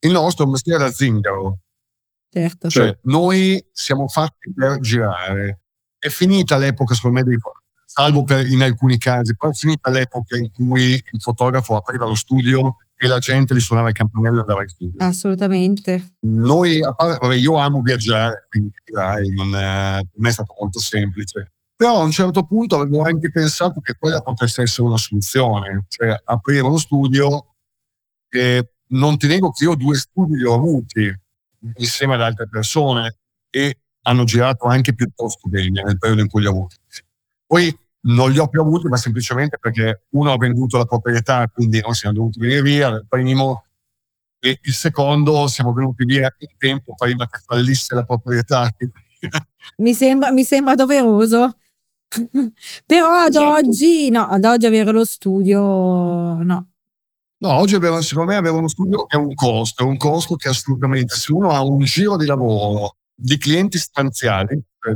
Il 0.00 0.10
nostro 0.10 0.46
mestiere 0.46 0.78
da 0.78 0.90
zingaro, 0.90 1.60
Certo. 2.30 2.68
Cioè, 2.68 2.98
noi 3.02 3.64
siamo 3.72 4.06
fatti 4.08 4.52
per 4.54 4.78
girare. 4.80 5.62
È 5.98 6.08
finita 6.08 6.56
l'epoca, 6.56 6.94
secondo 6.94 7.18
me, 7.18 7.24
dei, 7.24 7.36
salvo 7.84 8.22
per, 8.22 8.46
in 8.46 8.62
alcuni 8.62 8.98
casi, 8.98 9.34
però 9.36 9.50
è 9.50 9.54
finita 9.54 9.90
l'epoca 9.90 10.36
in 10.36 10.50
cui 10.52 10.92
il 10.92 11.20
fotografo 11.20 11.76
apriva 11.76 12.06
lo 12.06 12.14
studio 12.14 12.76
e 12.96 13.08
la 13.08 13.18
gente 13.18 13.54
gli 13.54 13.60
suonava 13.60 13.88
il 13.88 13.94
campanello 13.94 14.36
e 14.36 14.40
andava 14.40 14.62
in 14.62 14.68
studio. 14.68 15.04
Assolutamente. 15.04 16.16
Noi, 16.20 16.80
vabbè, 16.80 17.34
io 17.34 17.56
amo 17.56 17.80
viaggiare, 17.82 18.46
quindi 18.48 18.72
dai, 18.84 19.28
non, 19.30 19.54
è, 19.56 20.00
non 20.14 20.26
è 20.26 20.30
stato 20.30 20.54
molto 20.60 20.78
semplice. 20.78 21.52
Però 21.74 22.00
a 22.00 22.04
un 22.04 22.10
certo 22.10 22.44
punto 22.44 22.78
avevo 22.78 23.02
anche 23.02 23.30
pensato 23.30 23.80
che 23.80 23.96
quella 23.98 24.20
potesse 24.20 24.62
essere 24.62 24.86
una 24.86 24.98
soluzione, 24.98 25.86
cioè 25.88 26.14
aprire 26.24 26.60
uno 26.60 26.76
studio 26.76 27.54
e 28.28 28.72
non 28.88 29.16
ti 29.16 29.26
nego 29.26 29.50
che 29.50 29.64
io 29.64 29.74
due 29.74 29.96
studi 29.96 30.36
li 30.36 30.44
ho 30.44 30.54
avuti, 30.54 31.10
insieme 31.76 32.14
ad 32.14 32.22
altre 32.22 32.48
persone 32.48 33.16
e 33.50 33.78
hanno 34.02 34.24
girato 34.24 34.66
anche 34.66 34.94
piuttosto 34.94 35.48
bene 35.48 35.82
nel 35.82 35.98
periodo 35.98 36.22
in 36.22 36.28
cui 36.28 36.40
li 36.40 36.46
ho 36.46 36.50
avuti. 36.50 36.76
Poi 37.46 37.76
non 38.02 38.30
li 38.30 38.38
ho 38.38 38.48
più 38.48 38.60
avuti, 38.60 38.88
ma 38.88 38.96
semplicemente 38.96 39.58
perché 39.58 40.04
uno 40.10 40.32
ha 40.32 40.36
venduto 40.36 40.78
la 40.78 40.84
proprietà, 40.84 41.46
quindi 41.48 41.80
noi 41.80 41.94
siamo 41.94 42.14
dovuti 42.14 42.38
venire 42.38 42.62
via, 42.62 42.88
il 42.88 43.06
primo, 43.08 43.64
e 44.38 44.58
il 44.62 44.72
secondo 44.72 45.46
siamo 45.48 45.72
venuti 45.72 46.04
via 46.04 46.34
in 46.38 46.48
tempo 46.56 46.94
prima 46.94 47.28
che 47.28 47.40
fallisse 47.44 47.94
la 47.94 48.04
proprietà. 48.04 48.70
mi, 49.78 49.92
sembra, 49.92 50.30
mi 50.32 50.44
sembra 50.44 50.74
doveroso. 50.74 51.56
Però 52.86 53.12
ad 53.12 53.28
esatto. 53.28 53.48
oggi, 53.48 54.10
no, 54.10 54.26
ad 54.26 54.44
oggi 54.44 54.66
avere 54.66 54.90
lo 54.90 55.04
studio, 55.04 56.42
no, 56.42 56.69
No, 57.42 57.52
oggi 57.54 57.74
abbiamo, 57.74 58.02
secondo 58.02 58.32
me 58.32 58.36
avere 58.36 58.54
uno 58.54 58.68
studio 58.68 59.08
è 59.08 59.16
un 59.16 59.34
costo, 59.34 59.82
è 59.82 59.86
un 59.86 59.96
costo 59.96 60.36
che 60.36 60.48
assolutamente, 60.50 61.14
se 61.14 61.32
uno 61.32 61.50
ha 61.50 61.62
un 61.62 61.82
giro 61.84 62.18
di 62.18 62.26
lavoro 62.26 62.96
di 63.14 63.38
clienti 63.38 63.78
stanziali, 63.78 64.62
cioè 64.78 64.94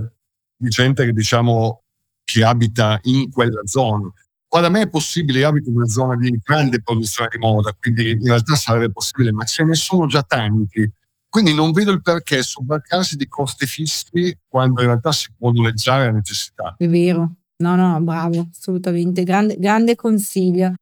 di 0.54 0.68
gente 0.68 1.06
che 1.06 1.12
diciamo 1.12 1.84
che 2.22 2.44
abita 2.44 2.98
in 3.04 3.30
quella 3.30 3.62
zona, 3.64 4.12
qua 4.46 4.60
da 4.60 4.68
me 4.68 4.82
è 4.82 4.88
possibile, 4.90 5.38
io 5.38 5.48
abito 5.48 5.70
in 5.70 5.76
una 5.76 5.86
zona 5.86 6.16
di 6.16 6.38
grande 6.42 6.82
produzione 6.82 7.30
di 7.32 7.38
moda, 7.38 7.74
quindi 7.80 8.10
in 8.10 8.26
realtà 8.26 8.56
sarebbe 8.56 8.92
possibile, 8.92 9.32
ma 9.32 9.44
ce 9.44 9.64
ne 9.64 9.74
sono 9.74 10.06
già 10.06 10.22
tanti. 10.22 10.90
Quindi 11.26 11.54
non 11.54 11.72
vedo 11.72 11.92
il 11.92 12.02
perché 12.02 12.42
sobbarcarsi 12.42 13.16
di 13.16 13.26
costi 13.26 13.66
fissi 13.66 14.38
quando 14.46 14.82
in 14.82 14.88
realtà 14.88 15.12
si 15.12 15.28
può 15.36 15.50
noleggiare 15.50 16.08
a 16.08 16.10
necessità. 16.10 16.74
È 16.76 16.86
vero. 16.86 17.36
No, 17.56 17.74
no, 17.74 17.98
bravo, 18.02 18.48
assolutamente. 18.52 19.24
Grande, 19.24 19.56
grande 19.58 19.96
consiglio. 19.96 20.74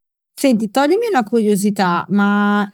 Senti, 0.43 0.71
toglimi 0.71 1.07
una 1.09 1.23
curiosità, 1.23 2.05
ma 2.09 2.69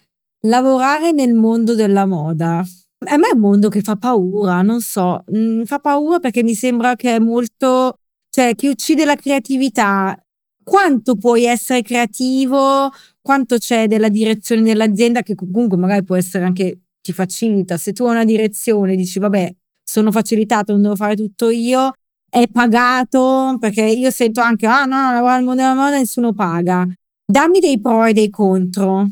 lavorare 0.47 1.13
nel 1.13 1.35
mondo 1.35 1.75
della 1.75 2.07
moda, 2.07 2.61
a 2.61 3.17
me 3.19 3.29
è 3.29 3.35
un 3.35 3.41
mondo 3.41 3.69
che 3.69 3.83
fa 3.83 3.95
paura, 3.97 4.63
non 4.63 4.81
so, 4.81 5.23
mm, 5.37 5.65
fa 5.65 5.79
paura 5.79 6.19
perché 6.19 6.43
mi 6.43 6.55
sembra 6.55 6.97
che 6.97 7.17
è 7.17 7.19
molto, 7.19 7.99
cioè, 8.31 8.55
che 8.55 8.71
uccide 8.71 9.05
la 9.05 9.17
creatività. 9.17 10.19
Quanto 10.65 11.17
puoi 11.17 11.45
essere 11.45 11.83
creativo, 11.83 12.91
quanto 13.21 13.59
c'è 13.59 13.87
della 13.87 14.09
direzione 14.09 14.63
dell'azienda 14.63 15.21
che 15.21 15.35
comunque 15.35 15.77
magari 15.77 16.05
può 16.05 16.17
essere 16.17 16.47
anche, 16.47 16.85
ti 17.03 17.13
facilita. 17.13 17.77
Se 17.77 17.93
tu 17.93 18.05
hai 18.05 18.13
una 18.13 18.25
direzione, 18.25 18.97
dici, 18.97 19.19
vabbè, 19.19 19.55
sono 19.85 20.11
facilitato, 20.11 20.73
non 20.73 20.81
devo 20.81 20.97
fare 20.97 21.17
tutto 21.17 21.51
io, 21.51 21.93
è 22.31 22.47
pagato, 22.51 23.59
perché 23.61 23.83
io 23.83 24.11
sento 24.11 24.41
anche, 24.41 24.67
ah 24.67 24.87
no, 24.87 25.13
lavorare 25.13 25.37
nel 25.37 25.45
mondo 25.45 25.61
della 25.61 25.75
moda 25.75 25.99
nessuno 25.99 26.33
paga. 26.33 26.89
Dammi 27.31 27.61
dei 27.61 27.79
pro 27.79 28.07
e 28.07 28.15
dei 28.15 28.31
contro. 28.31 29.07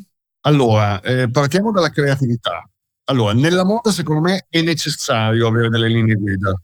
Allora, 0.46 1.02
eh, 1.02 1.31
partiamo 1.31 1.70
dalla 1.70 1.90
creatività. 1.90 2.66
Allora, 3.09 3.35
nella 3.35 3.62
moda 3.62 3.90
secondo 3.90 4.22
me 4.22 4.46
è 4.48 4.62
necessario 4.62 5.46
avere 5.46 5.68
delle 5.68 5.88
linee 5.88 6.14
guida. 6.14 6.59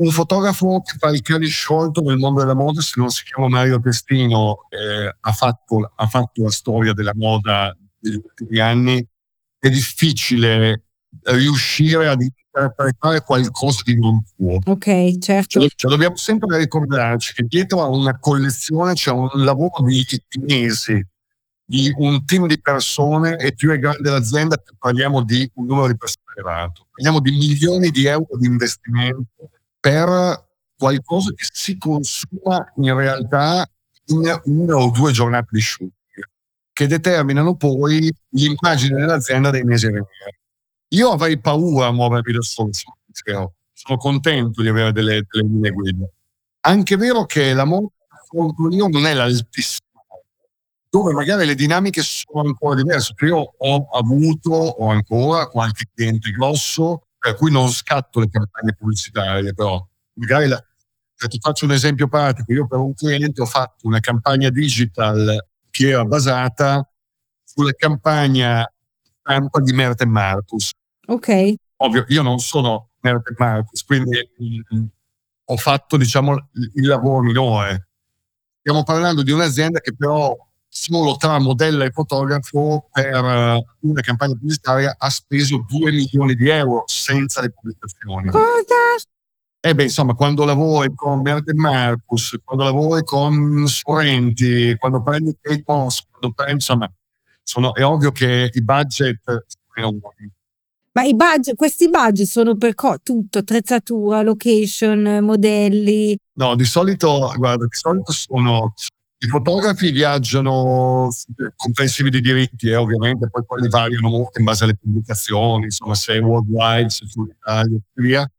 Un 0.00 0.10
fotografo 0.10 0.82
che 0.82 0.98
fa 0.98 1.08
il 1.08 1.22
cane 1.22 1.46
sciolto 1.46 2.02
nel 2.02 2.18
mondo 2.18 2.40
della 2.40 2.54
moda, 2.54 2.82
se 2.82 3.00
non 3.00 3.08
si 3.08 3.24
chiama 3.24 3.48
Mario 3.48 3.80
Testino, 3.80 4.66
eh, 4.68 5.16
ha, 5.18 5.32
fatto, 5.32 5.90
ha 5.96 6.06
fatto 6.06 6.42
la 6.42 6.50
storia 6.50 6.92
della 6.92 7.14
moda 7.14 7.74
negli 8.00 8.20
ultimi 8.22 8.58
anni, 8.58 9.08
è 9.58 9.70
difficile 9.70 10.84
riuscire 11.22 12.06
ad 12.06 12.20
interpretare 12.58 13.22
qualcosa 13.22 13.82
di 13.84 13.98
non 13.98 14.22
tuo. 14.36 14.58
Ok, 14.64 15.18
certo. 15.18 15.60
Cioè, 15.60 15.68
cioè, 15.74 15.90
dobbiamo 15.90 16.16
sempre 16.16 16.58
ricordarci 16.58 17.34
che 17.34 17.44
dietro 17.44 17.82
a 17.82 17.88
una 17.88 18.18
collezione 18.18 18.94
c'è 18.94 19.10
un 19.10 19.30
lavoro 19.34 19.84
di 19.84 20.04
mesi, 20.40 21.04
di 21.64 21.92
un 21.96 22.24
team 22.24 22.46
di 22.46 22.60
persone 22.60 23.36
e 23.36 23.54
più 23.54 23.70
è 23.70 23.78
grande 23.78 24.10
l'azienda, 24.10 24.56
più 24.56 24.74
parliamo 24.78 25.22
di 25.22 25.50
un 25.54 25.66
numero 25.66 25.88
di 25.88 25.96
persone 25.96 26.24
esagerato. 26.34 26.86
Parliamo 26.90 27.20
di 27.20 27.30
milioni 27.30 27.90
di 27.90 28.06
euro 28.06 28.36
di 28.38 28.46
investimento 28.46 29.50
per 29.78 30.46
qualcosa 30.76 31.32
che 31.34 31.46
si 31.50 31.76
consuma 31.76 32.72
in 32.76 32.94
realtà 32.96 33.68
in 34.06 34.40
una 34.44 34.76
o 34.76 34.90
due 34.90 35.12
giornate 35.12 35.48
di 35.50 35.60
shooting, 35.60 35.92
che 36.72 36.86
determinano 36.86 37.56
poi 37.56 38.10
l'immagine 38.30 39.00
dell'azienda 39.00 39.50
dei 39.50 39.64
mesi 39.64 39.86
a 39.86 39.90
venire. 39.90 40.37
Io 40.88 41.10
avrei 41.10 41.38
paura 41.38 41.86
a 41.86 41.92
muovermi 41.92 42.32
da 42.32 42.42
solo, 42.42 42.70
sono 43.72 43.98
contento 43.98 44.62
di 44.62 44.68
avere 44.68 44.92
delle, 44.92 45.24
delle 45.28 45.48
linee 45.48 45.70
guida. 45.70 46.08
Anche 46.60 46.96
vero 46.96 47.24
che 47.26 47.52
la 47.52 47.64
io 47.64 48.88
non 48.88 49.06
è 49.06 49.14
l'altissima 49.14 49.86
dove 50.90 51.12
magari 51.12 51.44
le 51.46 51.54
dinamiche 51.54 52.02
sono 52.02 52.42
ancora 52.46 52.74
diverse. 52.76 53.14
Io 53.20 53.54
ho 53.56 53.88
avuto, 53.90 54.50
ho 54.50 54.88
ancora 54.88 55.46
qualche 55.46 55.84
cliente 55.94 56.30
grosso 56.30 57.02
per 57.18 57.34
cui 57.34 57.50
non 57.50 57.68
scatto 57.68 58.20
le 58.20 58.28
campagne 58.30 58.74
pubblicitarie, 58.74 59.52
però 59.52 59.84
magari 60.14 60.46
la, 60.46 60.62
ti 61.28 61.38
faccio 61.40 61.64
un 61.64 61.72
esempio 61.72 62.08
pratico. 62.08 62.52
Io 62.52 62.66
per 62.66 62.78
un 62.78 62.94
cliente 62.94 63.42
ho 63.42 63.46
fatto 63.46 63.86
una 63.86 64.00
campagna 64.00 64.50
digital 64.50 65.46
che 65.70 65.88
era 65.88 66.04
basata 66.04 66.88
sulla 67.44 67.72
campagna 67.72 68.70
stampa 69.20 69.60
di 69.60 69.72
Merten 69.72 70.08
Marcus. 70.08 70.70
Ok. 71.08 71.54
Ovvio, 71.76 72.04
io 72.08 72.22
non 72.22 72.38
sono 72.38 72.90
Merten 73.00 73.34
Marcus, 73.38 73.84
quindi 73.84 74.18
mh, 74.36 74.76
mm, 74.76 74.84
ho 75.44 75.56
fatto 75.56 75.96
diciamo 75.96 76.48
il 76.74 76.86
lavoro 76.86 77.22
minore. 77.22 77.88
Stiamo 78.60 78.82
parlando 78.82 79.22
di 79.22 79.30
un'azienda 79.30 79.80
che 79.80 79.94
però 79.94 80.36
solo 80.68 81.16
tra 81.16 81.38
modella 81.38 81.84
e 81.84 81.90
fotografo 81.90 82.88
per 82.92 83.24
eh, 83.24 83.64
una 83.80 84.00
campagna 84.02 84.34
pubblicitaria 84.34 84.94
ha 84.98 85.08
speso 85.08 85.64
2 85.66 85.90
milioni 85.90 86.34
di 86.34 86.48
euro 86.48 86.84
senza 86.86 87.40
le 87.40 87.50
pubblicazioni. 87.50 88.28
Cosa? 88.28 88.74
Eh 89.60 89.74
beh, 89.74 89.84
insomma, 89.84 90.14
quando 90.14 90.44
lavori 90.44 90.94
con 90.94 91.20
Merkel 91.20 91.56
Marcus, 91.56 92.38
quando 92.44 92.64
lavori 92.64 93.02
con 93.02 93.66
Sorrenti, 93.66 94.76
quando 94.78 95.02
prendi 95.02 95.36
Kate 95.40 95.64
Moss, 95.66 96.04
quando 96.10 96.32
prendi, 96.34 96.54
insomma, 96.54 96.90
sono, 97.42 97.74
è 97.74 97.84
ovvio 97.84 98.12
che 98.12 98.50
i 98.52 98.62
budget 98.62 99.46
sono 99.74 99.98
ma 100.92 101.02
i 101.04 101.14
budget, 101.14 101.54
questi 101.56 101.88
budget 101.88 102.26
sono 102.26 102.56
per 102.56 102.74
co- 102.74 102.98
tutto, 103.02 103.38
attrezzatura, 103.38 104.22
location, 104.22 105.18
modelli? 105.22 106.16
No, 106.34 106.54
di 106.54 106.64
solito, 106.64 107.32
guarda, 107.36 107.64
di 107.64 107.76
solito 107.76 108.12
sono 108.12 108.74
i 109.20 109.26
fotografi 109.26 109.90
viaggiano 109.90 111.08
comprensivi 111.56 112.08
di 112.08 112.20
diritti 112.20 112.68
e 112.68 112.72
eh, 112.72 112.76
ovviamente 112.76 113.28
poi 113.28 113.44
quelli 113.44 113.68
variano 113.68 114.10
molto 114.10 114.38
in 114.38 114.44
base 114.44 114.62
alle 114.64 114.76
pubblicazioni, 114.76 115.64
insomma 115.64 115.94
se 115.94 116.14
è 116.14 116.20
worldwide, 116.20 116.88
se 116.88 117.04
è 117.04 117.08
sull'Italia 117.08 117.76
e 117.76 118.02
via. 118.02 118.30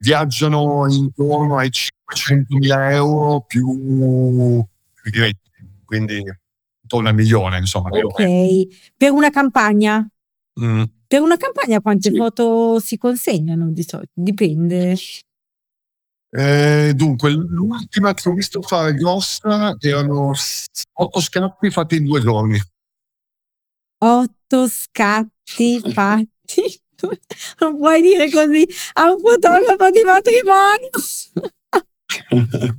Viaggiano 0.00 0.86
intorno 0.88 1.56
ai 1.56 1.70
500.000 1.70 2.92
euro 2.92 3.40
più 3.40 3.68
i 5.04 5.10
diritti, 5.10 5.50
quindi 5.84 6.22
intorno 6.82 7.08
al 7.08 7.14
milione, 7.16 7.58
insomma. 7.58 7.88
Ok, 7.90 8.94
per 8.96 9.10
una 9.10 9.30
campagna? 9.30 10.08
Mm. 10.60 10.82
Per 11.06 11.20
una 11.20 11.36
campagna 11.36 11.80
quante 11.80 12.10
sì. 12.10 12.16
foto 12.16 12.80
si 12.80 12.96
consegnano 12.96 13.70
di 13.70 13.82
solito? 13.82 14.10
Dipende. 14.12 14.96
Eh, 16.30 16.92
dunque, 16.94 17.30
l'ultima 17.30 18.12
che 18.12 18.28
ho 18.28 18.34
visto 18.34 18.60
fare 18.60 18.92
grossa 18.94 19.74
erano 19.80 20.32
otto 20.92 21.20
scatti 21.20 21.70
fatti 21.70 21.96
in 21.96 22.04
due 22.04 22.20
giorni. 22.20 22.60
Otto 23.98 24.68
scatti 24.68 25.80
fatti? 25.92 26.80
Non 27.60 27.76
puoi 27.76 28.02
dire 28.02 28.28
così 28.28 28.66
a 28.94 29.12
un 29.12 29.20
fotografo 29.20 29.88
di 29.90 30.02
matrimonio. 30.02 30.90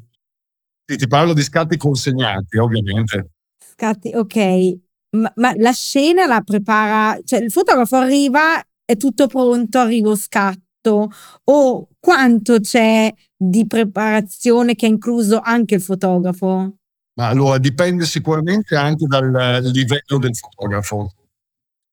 sì, 0.85 0.97
ti 0.97 1.07
parlo 1.07 1.33
di 1.33 1.41
scatti 1.41 1.77
consegnati, 1.77 2.57
ovviamente. 2.57 3.29
Scatti, 3.57 4.11
ok. 4.13 4.88
Ma, 5.17 5.31
ma, 5.35 5.53
la 5.55 5.71
scena 5.71 6.27
la 6.27 6.41
prepara, 6.41 7.19
cioè 7.23 7.39
il 7.41 7.51
fotografo 7.51 7.95
arriva, 7.95 8.63
è 8.85 8.95
tutto 8.95 9.27
pronto, 9.27 9.79
arrivo 9.79 10.15
scatto, 10.15 11.11
o 11.45 11.87
quanto 11.99 12.59
c'è 12.59 13.11
di 13.35 13.65
preparazione 13.65 14.75
che 14.75 14.85
ha 14.85 14.89
incluso 14.89 15.39
anche 15.39 15.75
il 15.75 15.81
fotografo? 15.81 16.75
Ma 17.19 17.27
allora 17.27 17.57
dipende 17.57 18.05
sicuramente 18.05 18.75
anche 18.75 19.05
dal 19.05 19.61
livello 19.63 20.17
del 20.19 20.35
fotografo. 20.35 21.13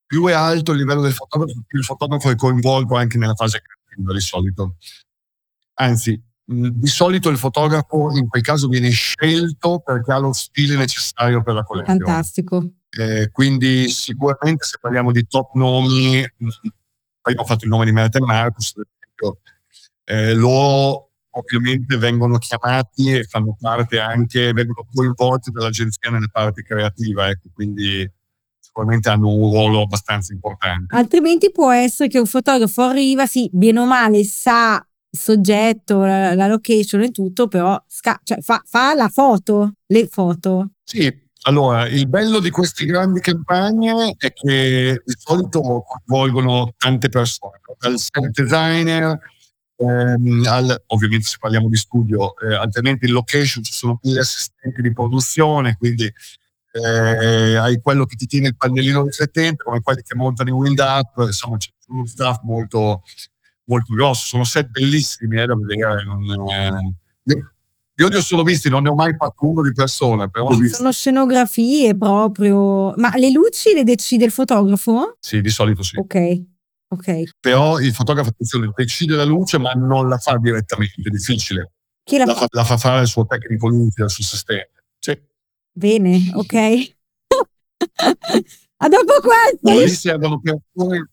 Più 0.05 0.25
è 0.27 0.31
alto 0.31 0.71
il 0.71 0.77
livello 0.77 1.01
del 1.01 1.13
fotografo, 1.13 1.63
più 1.65 1.79
il 1.79 1.85
fotografo 1.85 2.29
è 2.29 2.35
coinvolto 2.35 2.95
anche 2.95 3.17
nella 3.17 3.35
fase 3.35 3.61
creativa 3.61 4.13
di 4.13 4.21
solito. 4.21 4.75
Anzi, 5.79 6.21
di 6.49 6.87
solito 6.87 7.27
il 7.29 7.37
fotografo 7.37 8.15
in 8.15 8.27
quel 8.29 8.41
caso 8.41 8.69
viene 8.69 8.89
scelto 8.89 9.79
perché 9.79 10.13
ha 10.13 10.17
lo 10.17 10.31
stile 10.31 10.77
necessario 10.77 11.43
per 11.43 11.55
la 11.55 11.63
collezione. 11.63 11.99
Fantastico. 11.99 12.71
Eh, 12.89 13.29
quindi 13.31 13.89
sicuramente 13.89 14.65
se 14.65 14.77
parliamo 14.79 15.11
di 15.11 15.27
top 15.27 15.53
nomi, 15.53 16.25
poi 17.21 17.33
ho 17.35 17.43
fatto 17.43 17.65
il 17.65 17.69
nome 17.69 17.85
di 17.85 17.91
Merten 17.91 18.23
Marcus, 18.23 18.73
eh, 20.05 20.33
loro 20.33 21.11
ovviamente 21.31 21.97
vengono 21.97 22.37
chiamati 22.37 23.11
e 23.11 23.23
fanno 23.23 23.55
parte 23.59 23.99
anche, 23.99 24.53
vengono 24.53 24.87
coinvolti 24.91 25.51
dall'agenzia 25.51 26.09
nella 26.09 26.29
parte 26.31 26.63
creativa, 26.63 27.29
ecco, 27.29 27.49
quindi 27.53 28.09
sicuramente 28.59 29.09
hanno 29.09 29.29
un 29.29 29.51
ruolo 29.51 29.81
abbastanza 29.81 30.33
importante. 30.33 30.95
Altrimenti 30.95 31.51
può 31.51 31.71
essere 31.71 32.09
che 32.09 32.19
un 32.19 32.25
fotografo 32.25 32.83
arriva, 32.83 33.25
sì, 33.25 33.49
bene 33.51 33.79
o 33.79 33.85
male 33.85 34.23
sa 34.23 34.83
il 35.09 35.19
soggetto, 35.19 35.99
la, 35.99 36.33
la 36.33 36.47
location 36.47 37.01
e 37.01 37.11
tutto, 37.11 37.47
però 37.47 37.81
sca- 37.87 38.19
cioè 38.23 38.41
fa, 38.41 38.61
fa 38.65 38.93
la 38.95 39.09
foto, 39.09 39.73
le 39.87 40.07
foto. 40.07 40.71
Sì, 40.83 41.25
allora, 41.43 41.87
il 41.87 42.07
bello 42.07 42.39
di 42.39 42.49
queste 42.49 42.85
grandi 42.85 43.19
campagne 43.19 44.15
è 44.17 44.33
che 44.33 45.01
di 45.05 45.15
solito 45.17 45.83
coinvolgono 45.83 46.73
tante 46.77 47.09
persone, 47.09 47.59
dal 47.79 47.97
set 47.97 48.29
designer, 48.31 49.17
ehm, 49.77 50.43
al, 50.47 50.83
ovviamente 50.87 51.27
se 51.27 51.37
parliamo 51.39 51.69
di 51.69 51.77
studio, 51.77 52.37
eh, 52.39 52.55
altrimenti 52.55 53.05
in 53.05 53.13
location 53.13 53.63
ci 53.63 53.73
sono 53.73 53.97
più 53.97 54.17
assistenti 54.19 54.81
di 54.81 54.91
produzione, 54.91 55.75
quindi 55.77 56.11
eh, 56.71 57.55
hai 57.55 57.79
quello 57.81 58.05
che 58.05 58.15
ti 58.15 58.25
tiene 58.25 58.47
il 58.47 58.57
pannellino 58.57 59.03
riflettente, 59.03 59.63
come 59.63 59.81
quelli 59.81 60.01
che 60.01 60.15
montano 60.15 60.49
i 60.49 60.53
wind 60.53 60.79
up, 60.79 61.13
insomma 61.19 61.57
c'è 61.57 61.69
uno 61.87 62.05
staff 62.05 62.41
molto, 62.43 63.03
molto 63.65 63.93
grosso, 63.93 64.25
sono 64.25 64.43
set 64.43 64.67
bellissimi 64.69 65.41
eh, 65.41 65.45
da 65.45 65.55
vedere. 65.55 66.03
Non, 66.03 66.49
eh, 66.49 67.51
io 67.99 68.07
li 68.09 68.15
ho 68.15 68.21
solo 68.21 68.43
visti, 68.43 68.69
non 68.69 68.83
ne 68.83 68.89
ho 68.89 68.95
mai 68.95 69.15
fatto 69.17 69.49
uno 69.49 69.63
di 69.63 69.71
persona. 69.73 70.27
Però 70.27 70.49
Sono 70.71 70.91
scenografie 70.91 71.97
proprio. 71.97 72.93
Ma 72.95 73.11
le 73.15 73.31
luci 73.31 73.73
le 73.73 73.83
decide 73.83 74.25
il 74.25 74.31
fotografo? 74.31 75.17
Sì, 75.19 75.41
di 75.41 75.49
solito 75.49 75.81
sì. 75.81 75.97
Ok. 75.97 76.43
ok. 76.89 77.23
Però 77.39 77.79
il 77.79 77.91
fotografo 77.93 78.29
attenzione, 78.29 78.71
decide 78.75 79.15
la 79.15 79.23
luce, 79.23 79.57
ma 79.57 79.71
non 79.71 80.07
la 80.07 80.17
fa 80.19 80.37
direttamente, 80.37 81.01
è 81.03 81.09
difficile. 81.09 81.71
Chi 82.03 82.17
la, 82.17 82.25
la, 82.25 82.35
fa? 82.35 82.45
la 82.51 82.63
fa 82.63 82.77
fare 82.77 83.01
il 83.01 83.07
suo 83.07 83.25
tecnico 83.25 83.67
luce, 83.67 84.03
il 84.03 84.09
suo 84.11 84.23
assistente. 84.23 84.83
Sì. 84.99 85.19
Bene, 85.73 86.31
ok. 86.35 86.53
A 88.79 88.89
dopo 88.89 89.13
questo. 89.21 89.79
Lì 89.79 89.89
servono 89.89 90.39
persone, 90.39 91.09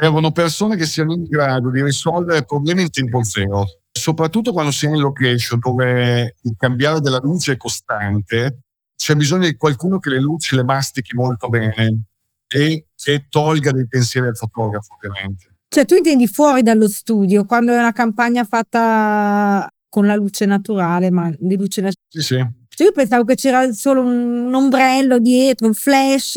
servono 0.00 0.32
persone 0.32 0.76
che 0.76 0.86
siano 0.86 1.12
in 1.12 1.24
grado 1.24 1.70
di 1.70 1.82
risolvere 1.82 2.44
problemi 2.44 2.82
in 2.82 2.90
tempo 2.90 3.22
zero 3.22 3.66
soprattutto 4.00 4.52
quando 4.52 4.70
si 4.70 4.86
è 4.86 4.88
in 4.88 4.98
location 4.98 5.58
dove 5.58 6.36
il 6.40 6.54
cambiare 6.56 7.00
della 7.00 7.20
luce 7.22 7.52
è 7.52 7.56
costante, 7.56 8.62
c'è 8.96 9.14
bisogno 9.14 9.46
di 9.46 9.56
qualcuno 9.56 9.98
che 9.98 10.10
le 10.10 10.20
luci 10.20 10.56
le 10.56 10.64
mastichi 10.64 11.14
molto 11.14 11.48
bene 11.48 12.04
e 12.48 12.86
che 12.94 13.26
tolga 13.28 13.72
dei 13.72 13.86
pensieri 13.86 14.28
al 14.28 14.36
fotografo, 14.36 14.94
ovviamente. 14.94 15.48
Cioè, 15.68 15.84
tu 15.84 15.94
intendi 15.94 16.26
fuori 16.26 16.62
dallo 16.62 16.88
studio, 16.88 17.44
quando 17.44 17.72
è 17.72 17.78
una 17.78 17.92
campagna 17.92 18.44
fatta 18.44 19.68
con 19.88 20.06
la 20.06 20.16
luce 20.16 20.46
naturale, 20.46 21.10
ma 21.10 21.30
di 21.38 21.56
luce 21.56 21.80
naturale. 21.80 22.08
Sì, 22.08 22.22
sì. 22.22 22.46
Cioè, 22.68 22.86
io 22.86 22.92
pensavo 22.92 23.24
che 23.24 23.36
c'era 23.36 23.70
solo 23.72 24.02
un 24.02 24.52
ombrello 24.52 25.18
dietro, 25.18 25.66
un 25.66 25.74
flash. 25.74 26.36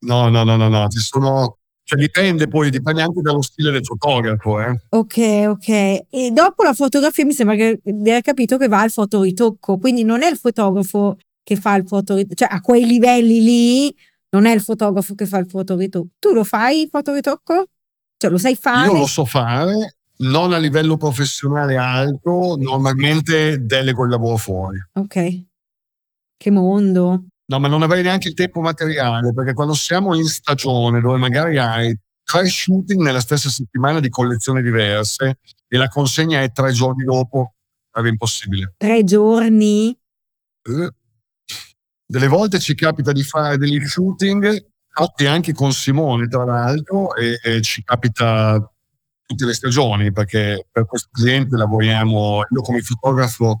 No, 0.00 0.28
no, 0.28 0.44
no, 0.44 0.56
no, 0.56 0.68
no. 0.68 0.88
Ci 0.88 0.98
sono 0.98 1.58
cioè 1.86 2.00
dipende 2.00 2.48
poi, 2.48 2.68
dipende 2.68 3.00
anche 3.00 3.20
dallo 3.20 3.42
stile 3.42 3.70
del 3.70 3.84
fotografo. 3.84 4.60
Eh. 4.60 4.76
Ok, 4.88 5.18
ok. 5.46 5.68
E 5.68 6.30
dopo 6.32 6.64
la 6.64 6.72
fotografia 6.72 7.24
mi 7.24 7.32
sembra 7.32 7.54
che 7.54 7.78
di 7.80 8.10
aver 8.10 8.22
capito 8.22 8.56
che 8.56 8.66
va 8.66 8.80
al 8.80 8.90
fotoritocco, 8.90 9.78
quindi 9.78 10.02
non 10.02 10.24
è 10.24 10.28
il 10.28 10.36
fotografo 10.36 11.16
che 11.44 11.54
fa 11.54 11.76
il 11.76 11.86
fotoritocco, 11.86 12.34
cioè 12.34 12.48
a 12.50 12.60
quei 12.60 12.84
livelli 12.84 13.40
lì 13.40 13.96
non 14.30 14.46
è 14.46 14.52
il 14.52 14.60
fotografo 14.60 15.14
che 15.14 15.26
fa 15.26 15.38
il 15.38 15.48
fotoritocco. 15.48 16.08
Tu 16.18 16.32
lo 16.32 16.42
fai 16.42 16.82
il 16.82 16.88
fotoritocco? 16.90 17.66
Cioè 18.16 18.30
lo 18.32 18.38
sai 18.38 18.56
fare? 18.56 18.88
Io 18.88 18.98
lo 18.98 19.06
so 19.06 19.24
fare, 19.24 19.98
non 20.18 20.52
a 20.52 20.58
livello 20.58 20.96
professionale 20.96 21.76
alto, 21.76 22.56
normalmente 22.58 23.64
delego 23.64 24.02
il 24.02 24.10
lavoro 24.10 24.38
fuori. 24.38 24.78
Ok. 24.94 25.44
Che 26.36 26.50
mondo. 26.50 27.26
No, 27.48 27.60
ma 27.60 27.68
non 27.68 27.82
avrei 27.82 28.02
neanche 28.02 28.28
il 28.28 28.34
tempo 28.34 28.60
materiale, 28.60 29.32
perché 29.32 29.52
quando 29.52 29.74
siamo 29.74 30.14
in 30.14 30.26
stagione, 30.26 31.00
dove 31.00 31.18
magari 31.18 31.58
hai 31.58 31.96
tre 32.24 32.46
shooting 32.48 33.00
nella 33.00 33.20
stessa 33.20 33.48
settimana 33.48 34.00
di 34.00 34.08
collezioni 34.08 34.62
diverse 34.62 35.38
e 35.68 35.76
la 35.76 35.88
consegna 35.88 36.42
è 36.42 36.50
tre 36.50 36.72
giorni 36.72 37.04
dopo, 37.04 37.54
era 37.92 38.08
impossibile. 38.08 38.74
Tre 38.76 39.04
giorni? 39.04 39.96
Eh, 40.62 40.90
delle 42.04 42.28
volte 42.28 42.58
ci 42.58 42.74
capita 42.74 43.12
di 43.12 43.22
fare 43.22 43.56
degli 43.58 43.84
shooting 43.86 44.66
fatti 44.88 45.26
anche 45.26 45.52
con 45.52 45.72
Simone, 45.72 46.26
tra 46.26 46.44
l'altro, 46.44 47.14
e, 47.14 47.38
e 47.42 47.60
ci 47.62 47.84
capita 47.84 48.58
tutte 49.26 49.44
le 49.44 49.54
stagioni 49.54 50.12
perché 50.12 50.66
per 50.70 50.86
questo 50.86 51.08
cliente 51.10 51.56
lavoriamo 51.56 52.42
io 52.48 52.60
come 52.62 52.80
fotografo 52.80 53.58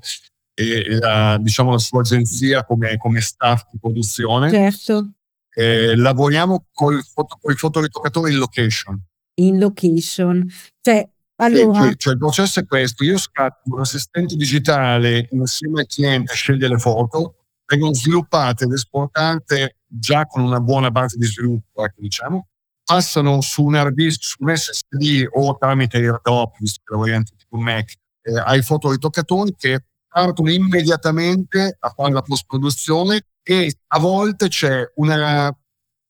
e 0.58 0.98
la, 0.98 1.36
diciamo 1.38 1.72
la 1.72 1.78
sua 1.78 2.00
agenzia 2.00 2.64
come, 2.64 2.96
come 2.96 3.20
staff 3.20 3.64
di 3.70 3.78
produzione. 3.78 4.50
Certo. 4.50 5.10
Eh, 5.54 5.94
lavoriamo 5.96 6.66
con 6.72 6.94
i 6.94 7.54
fotoritoccatori 7.54 8.32
in 8.32 8.38
location. 8.38 8.98
In 9.34 9.58
location. 9.58 10.50
Cioè, 10.80 11.06
allora... 11.36 11.82
Cioè, 11.82 11.96
cioè, 11.96 12.12
il 12.14 12.18
processo 12.18 12.60
è 12.60 12.64
questo, 12.66 13.04
io 13.04 13.18
scatto 13.18 13.60
un 13.64 13.80
assistente 13.80 14.34
digitale 14.34 15.28
insieme 15.30 15.80
al 15.80 15.86
cliente, 15.86 16.32
sceglie 16.32 16.68
le 16.68 16.78
foto, 16.78 17.44
vengono 17.66 17.92
sviluppate 17.92 18.64
ed 18.64 18.72
esportate 18.72 19.76
già 19.86 20.24
con 20.24 20.42
una 20.42 20.60
buona 20.60 20.90
base 20.90 21.18
di 21.18 21.26
sviluppo, 21.26 21.84
ecco, 21.84 22.00
diciamo, 22.00 22.48
passano 22.82 23.42
su 23.42 23.64
un 23.64 23.74
hard 23.74 23.94
disk, 23.94 24.22
su 24.22 24.36
un 24.40 24.56
SSD 24.56 25.26
o 25.32 25.56
tramite 25.58 25.98
AirDrop, 25.98 26.56
visto 26.60 26.80
che 26.82 26.92
lavoriamo 26.92 27.24
tipo 27.36 27.56
Mac, 27.58 27.92
eh, 28.22 28.38
ai 28.38 28.62
fotoritoccatori 28.62 29.54
che 29.54 29.84
partono 30.16 30.50
immediatamente 30.50 31.76
a 31.78 31.90
fare 31.90 32.10
la 32.10 32.22
post-produzione 32.22 33.26
e 33.42 33.76
a 33.88 33.98
volte 33.98 34.48
c'è 34.48 34.90
una 34.94 35.54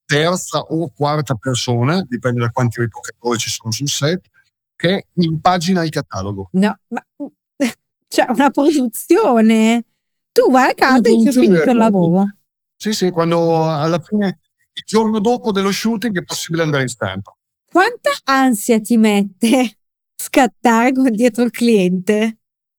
terza 0.05 0.61
o 0.61 0.93
quarta 0.95 1.35
persona, 1.35 2.01
dipende 2.09 2.39
da 2.39 2.51
quanti 2.51 2.83
ritoccatori 2.83 3.37
ci 3.37 3.51
sono 3.51 3.73
sul 3.73 3.89
set, 3.89 4.29
che 4.77 5.09
impagina 5.15 5.83
il 5.83 5.91
catalogo. 5.91 6.51
No, 6.53 6.79
ma 6.87 7.05
c'è 8.07 8.27
una 8.29 8.51
produzione. 8.51 9.85
Tu 10.31 10.53
vai 10.53 10.71
a 10.71 10.75
casa 10.75 10.99
e 10.99 11.17
ti 11.25 11.33
finito 11.33 11.69
il 11.69 11.77
lavoro. 11.77 12.27
Sì, 12.77 12.93
sì, 12.93 13.11
quando 13.11 13.69
alla 13.69 13.99
fine, 13.99 14.39
il 14.73 14.83
giorno 14.87 15.19
dopo 15.19 15.51
dello 15.51 15.73
shooting 15.73 16.17
è 16.17 16.23
possibile 16.23 16.63
andare 16.63 16.85
in 16.85 16.89
stampa. 16.89 17.37
Quanta 17.69 18.11
ansia 18.23 18.81
ti 18.81 18.97
mette 18.99 19.79
scattare 20.15 20.93
con 20.93 21.11
dietro 21.11 21.43
il 21.43 21.51
cliente? 21.51 22.39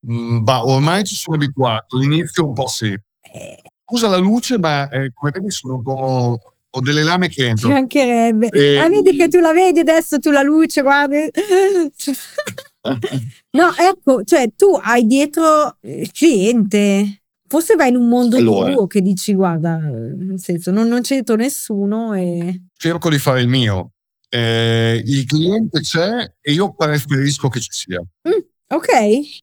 Mm, 0.09 0.43
bah, 0.43 0.65
ormai 0.65 1.03
ci 1.03 1.15
sono 1.15 1.35
abituato, 1.35 1.97
all'inizio 1.97 2.45
un 2.47 2.53
po' 2.53 2.67
sì. 2.67 2.87
Eh. 2.87 3.61
Usa 3.89 4.09
la 4.09 4.17
luce, 4.17 4.57
ma 4.59 4.89
eh, 4.89 5.11
come 5.13 5.31
vedi 5.33 5.49
sono 5.51 5.75
un 5.75 5.83
po'... 5.83 6.39
Ho 6.69 6.81
delle 6.81 7.01
lame 7.01 7.29
che 7.29 7.47
entrano. 7.47 7.73
Ci 7.73 7.79
mancherebbe. 7.79 8.49
E... 8.49 8.77
Ah, 8.77 8.89
vedi 8.89 9.15
che 9.15 9.29
tu 9.29 9.39
la 9.39 9.53
vedi 9.53 9.79
adesso, 9.79 10.19
tu 10.19 10.31
la 10.31 10.41
luce, 10.41 10.81
guarda. 10.81 11.15
no, 13.51 13.73
ecco, 13.77 14.23
cioè 14.25 14.51
tu 14.55 14.77
hai 14.81 15.07
dietro 15.07 15.77
il 15.81 16.11
cliente. 16.11 17.21
Forse 17.47 17.75
vai 17.75 17.89
in 17.89 17.95
un 17.95 18.09
mondo 18.09 18.35
allora, 18.35 18.73
tuo 18.73 18.85
che 18.87 19.01
dici, 19.01 19.33
guarda, 19.33 19.77
nel 19.77 20.39
senso, 20.39 20.71
non, 20.71 20.89
non 20.89 20.99
c'è 21.01 21.15
dentro 21.15 21.35
nessuno 21.35 22.13
e... 22.13 22.63
Cerco 22.75 23.09
di 23.09 23.17
fare 23.17 23.39
il 23.39 23.47
mio. 23.47 23.93
Eh, 24.29 25.01
il 25.05 25.25
cliente 25.25 25.79
c'è 25.79 26.33
e 26.41 26.51
io 26.51 26.73
preferisco 26.75 27.47
che 27.47 27.61
ci 27.61 27.69
sia. 27.71 28.01
Mm. 28.27 28.39
Ok. 28.69 28.87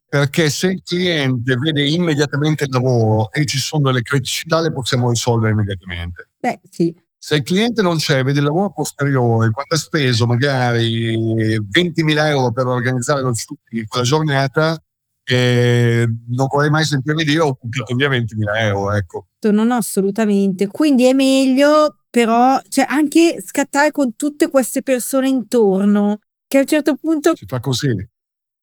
Perché 0.07 0.51
se 0.51 0.67
il 0.69 0.83
cliente 0.85 1.57
vede 1.57 1.89
immediatamente 1.89 2.65
il 2.65 2.71
lavoro 2.71 3.33
e 3.33 3.47
ci 3.47 3.59
sono 3.59 3.85
delle 3.85 4.03
criticità, 4.03 4.61
le 4.61 4.73
possiamo 4.73 5.09
risolvere 5.09 5.53
immediatamente. 5.53 6.29
Beh, 6.39 6.61
sì. 6.71 6.95
Se 7.17 7.37
il 7.37 7.43
cliente 7.43 7.81
non 7.81 7.97
c'è, 7.97 8.23
vede 8.23 8.41
il 8.41 8.45
lavoro 8.45 8.71
posteriore, 8.71 9.51
quando 9.51 9.75
ha 9.75 9.79
speso 9.79 10.27
magari 10.27 11.17
20.000 11.17 12.27
euro 12.27 12.53
per 12.53 12.67
organizzare 12.67 13.23
lo 13.23 13.33
in 13.71 13.87
quella 13.87 14.05
giornata, 14.05 14.79
eh, 15.25 16.07
non 16.29 16.47
vorrei 16.51 16.69
mai 16.69 16.85
sentirmi 16.85 17.25
dire 17.25 17.41
ho 17.41 17.57
buttato 17.59 17.95
via 17.95 18.11
20.000 18.11 18.59
euro. 18.59 18.93
Ecco. 18.93 19.29
Non 19.51 19.73
assolutamente. 19.73 20.67
Quindi 20.67 21.07
è 21.07 21.15
meglio 21.15 21.97
però 22.11 22.61
cioè, 22.69 22.85
anche 22.89 23.41
scattare 23.43 23.91
con 23.91 24.17
tutte 24.17 24.51
queste 24.51 24.83
persone 24.83 25.29
intorno, 25.29 26.19
che 26.47 26.59
a 26.59 26.61
un 26.61 26.67
certo 26.67 26.95
punto... 26.97 27.35
Si 27.35 27.47
fa 27.47 27.59
così 27.59 27.89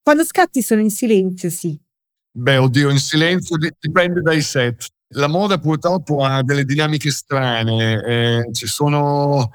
quando 0.04 0.24
scatti 0.24 0.62
sono 0.62 0.82
in 0.82 0.89
silenzio, 0.89 1.49
sì. 1.49 1.80
Beh, 2.34 2.58
oddio, 2.58 2.89
in 2.89 2.97
silenzio 2.97 3.58
dipende 3.58 4.22
dai 4.22 4.41
set. 4.41 4.88
La 5.16 5.28
moda 5.28 5.60
purtroppo 5.60 6.24
ha 6.24 6.41
delle 6.41 6.64
dinamiche 6.64 7.12
strane. 7.12 8.02
Eh, 8.04 8.54
ci 8.54 8.68
sono, 8.68 9.52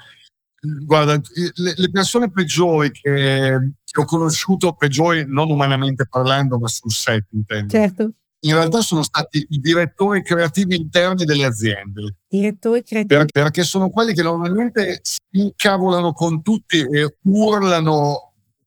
guarda, 0.85 1.19
le, 1.55 1.91
persone 1.91 2.31
peggiori 2.31 2.91
che, 2.91 3.73
che, 3.83 4.01
ho 4.01 4.05
conosciuto, 4.05 4.75
peggiori 4.75 5.25
non 5.27 5.51
umanamente 5.51 6.07
parlando, 6.07 6.59
ma 6.59 6.69
sul 6.69 6.93
set, 6.93 7.27
intendo. 7.33 7.71
Certo. 7.71 8.13
In 8.41 8.53
realtà 8.53 8.83
sono 8.83 9.03
stati 9.03 9.45
i 9.49 9.59
direttori 9.59 10.23
creativi 10.23 10.77
interni 10.77 11.25
delle 11.25 11.47
aziende. 11.47 12.17
Direttori 12.29 12.85
creativi. 12.85 13.15
Per, 13.15 13.33
perché 13.33 13.65
sono 13.65 13.89
quelli 13.89 14.13
che 14.13 14.23
normalmente 14.23 15.01
si 15.03 15.19
incavolano 15.31 16.13
con 16.13 16.43
tutti 16.43 16.79
e 16.79 17.17
urlano 17.23 18.26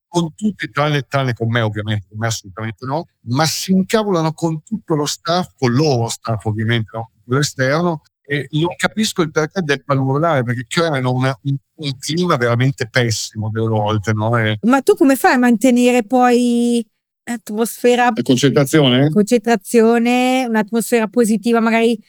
con 0.10 0.34
tutti, 0.36 0.70
tranne, 0.70 1.04
tranne 1.04 1.34
con 1.34 1.48
me 1.48 1.62
ovviamente, 1.62 2.08
con 2.10 2.18
me 2.18 2.28
assolutamente 2.28 2.86
no, 2.86 3.06
ma 3.28 3.46
si 3.46 3.72
incavolano 3.72 4.34
con 4.34 4.62
tutto 4.64 4.96
lo 4.96 5.06
staff, 5.06 5.52
con 5.58 5.72
il 5.72 5.78
loro 5.78 6.10
staff 6.10 6.44
ovviamente, 6.46 6.90
no? 6.94 7.12
l'esterno, 7.26 8.02
e 8.32 8.48
non 8.52 8.76
capisco 8.76 9.22
il 9.22 9.32
perché 9.32 9.62
del 9.62 9.84
urlare, 9.88 10.44
perché 10.44 10.66
creano 10.68 11.12
una, 11.12 11.36
un, 11.44 11.56
un, 11.76 11.98
clima 11.98 12.36
veramente 12.36 12.88
pessimo 12.88 13.50
delle 13.52 13.68
volte. 13.68 14.14
No? 14.14 14.38
E... 14.38 14.60
Ma 14.64 14.82
tu 14.82 14.96
come 14.96 15.16
fai 15.16 15.34
a 15.34 15.38
mantenere 15.40 16.04
poi 16.04 16.86
l'atmosfera... 17.24 18.12
La 18.14 18.22
concentrazione? 18.22 19.10
Concentrazione, 19.10 20.46
un'atmosfera 20.48 21.08
positiva 21.08 21.60
magari 21.60 22.00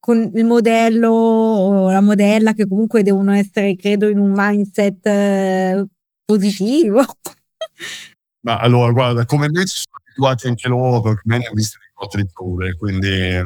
con 0.00 0.32
il 0.34 0.44
modello 0.44 1.10
o 1.10 1.90
la 1.92 2.00
modella 2.00 2.54
che 2.54 2.66
comunque 2.66 3.04
devono 3.04 3.32
essere, 3.32 3.76
credo, 3.76 4.08
in 4.08 4.18
un 4.18 4.32
mindset 4.34 5.06
eh, 5.06 5.86
positivo. 6.24 7.04
Ma 8.40 8.58
allora, 8.58 8.92
guarda, 8.92 9.24
come 9.24 9.48
me 9.50 9.66
ci 9.66 9.76
sono 9.78 9.96
abituati 10.00 10.46
anche 10.46 10.68
loro, 10.68 11.00
perché 11.00 11.22
me 11.24 11.38
ne 11.38 11.46
hanno 11.46 11.54
visto 11.54 11.78
di 11.80 11.90
cotte 11.92 12.22
di 12.22 12.28
crude, 12.32 12.76
quindi 12.76 13.44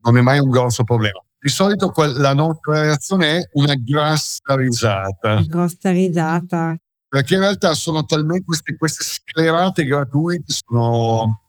non 0.00 0.16
è 0.16 0.20
mai 0.20 0.38
un 0.38 0.50
grosso 0.50 0.84
problema. 0.84 1.20
Di 1.40 1.48
solito 1.48 1.92
la 2.16 2.34
nostra 2.34 2.82
reazione 2.82 3.38
è 3.38 3.48
una 3.52 3.74
grassa 3.76 4.56
risata. 4.56 5.40
Grossa 5.46 5.90
risata. 5.90 6.76
Perché 7.08 7.34
in 7.34 7.40
realtà 7.40 7.74
sono 7.74 8.04
talmente 8.04 8.44
queste, 8.44 8.76
queste 8.76 9.04
sclerate 9.04 9.84
gratuite, 9.84 10.52
sono, 10.52 11.42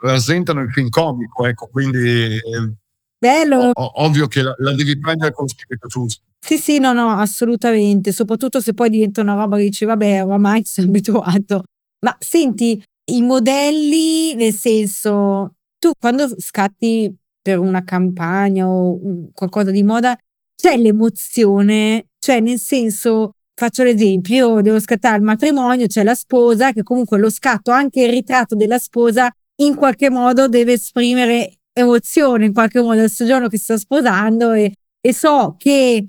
rasentano 0.00 0.62
il 0.62 0.72
film 0.72 0.88
comico, 0.88 1.46
ecco, 1.46 1.68
quindi 1.68 2.36
eh, 2.36 2.72
Bello. 3.18 3.70
O, 3.72 4.04
ovvio 4.04 4.28
che 4.28 4.42
la, 4.42 4.54
la, 4.58 4.74
devi 4.74 4.98
prendere 4.98 5.32
con 5.32 5.48
spirito 5.48 5.88
giusto. 5.88 6.22
Sì, 6.40 6.56
sì, 6.56 6.78
no, 6.78 6.92
no, 6.92 7.10
assolutamente. 7.10 8.12
Soprattutto 8.12 8.60
se 8.60 8.72
poi 8.72 8.88
diventa 8.90 9.20
una 9.20 9.34
roba 9.34 9.56
che 9.56 9.64
dici, 9.64 9.84
vabbè, 9.84 10.24
oramai 10.24 10.64
ci 10.64 10.72
sono 10.72 10.88
abituato. 10.88 11.64
Ma 12.04 12.16
senti, 12.18 12.82
i 13.12 13.22
modelli, 13.22 14.34
nel 14.34 14.52
senso, 14.54 15.54
tu 15.78 15.90
quando 15.98 16.28
scatti 16.40 17.14
per 17.42 17.58
una 17.58 17.82
campagna 17.84 18.68
o 18.68 18.98
qualcosa 19.34 19.70
di 19.70 19.82
moda, 19.82 20.16
c'è 20.54 20.76
l'emozione, 20.76 22.08
cioè 22.18 22.40
nel 22.40 22.58
senso, 22.58 23.32
faccio 23.54 23.82
l'esempio, 23.82 24.56
io 24.56 24.60
devo 24.62 24.80
scattare 24.80 25.16
il 25.16 25.22
matrimonio, 25.22 25.86
c'è 25.86 26.02
la 26.02 26.14
sposa, 26.14 26.72
che 26.72 26.82
comunque 26.82 27.18
lo 27.18 27.30
scatto, 27.30 27.70
anche 27.70 28.02
il 28.02 28.10
ritratto 28.10 28.54
della 28.54 28.78
sposa, 28.78 29.30
in 29.62 29.74
qualche 29.74 30.10
modo 30.10 30.48
deve 30.48 30.74
esprimere 30.74 31.54
emozione 31.72 32.46
in 32.46 32.52
qualche 32.52 32.80
modo 32.80 33.02
il 33.02 33.10
soggiorno 33.10 33.46
che 33.48 33.58
sto 33.58 33.78
sposando 33.78 34.52
e, 34.52 34.72
e 35.00 35.14
so 35.14 35.54
che 35.58 36.04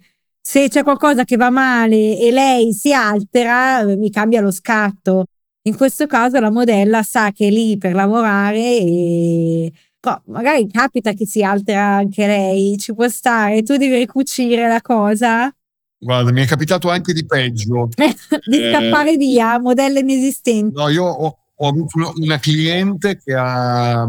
se 0.50 0.68
c'è 0.68 0.82
qualcosa 0.82 1.26
che 1.26 1.36
va 1.36 1.52
male 1.52 2.18
e 2.18 2.32
lei 2.32 2.74
si 2.74 2.92
altera, 2.92 3.86
mi 3.86 4.10
cambia 4.10 4.42
lo 4.42 4.50
scatto. 4.50 5.26
In 5.68 5.78
questo 5.78 6.08
caso 6.08 6.40
la 6.40 6.50
modella 6.50 7.04
sa 7.04 7.32
che 7.32 7.50
è 7.50 7.52
lì 7.52 7.78
per 7.78 7.94
lavorare 7.94 8.58
e 8.58 9.72
però 10.00 10.20
magari 10.26 10.68
capita 10.68 11.14
che 11.14 11.28
si 11.28 11.44
altera 11.44 11.98
anche 11.98 12.26
lei, 12.26 12.80
ci 12.80 12.96
può 12.96 13.08
stare, 13.08 13.62
tu 13.62 13.78
devi 13.78 13.96
ricucire 13.96 14.68
la 14.68 14.82
cosa. 14.82 15.54
Guarda, 16.00 16.32
mi 16.32 16.42
è 16.42 16.48
capitato 16.48 16.90
anche 16.90 17.14
di 17.14 17.28
peggio. 17.28 17.88
di 17.94 18.72
scappare 18.72 19.14
eh, 19.14 19.18
via, 19.18 19.60
modello 19.60 20.00
inesistente. 20.00 20.74
No, 20.76 20.90
io 20.90 21.04
ho, 21.04 21.38
ho 21.54 21.68
avuto 21.68 22.12
una 22.16 22.40
cliente 22.40 23.22
che 23.24 23.36
ha, 23.36 24.08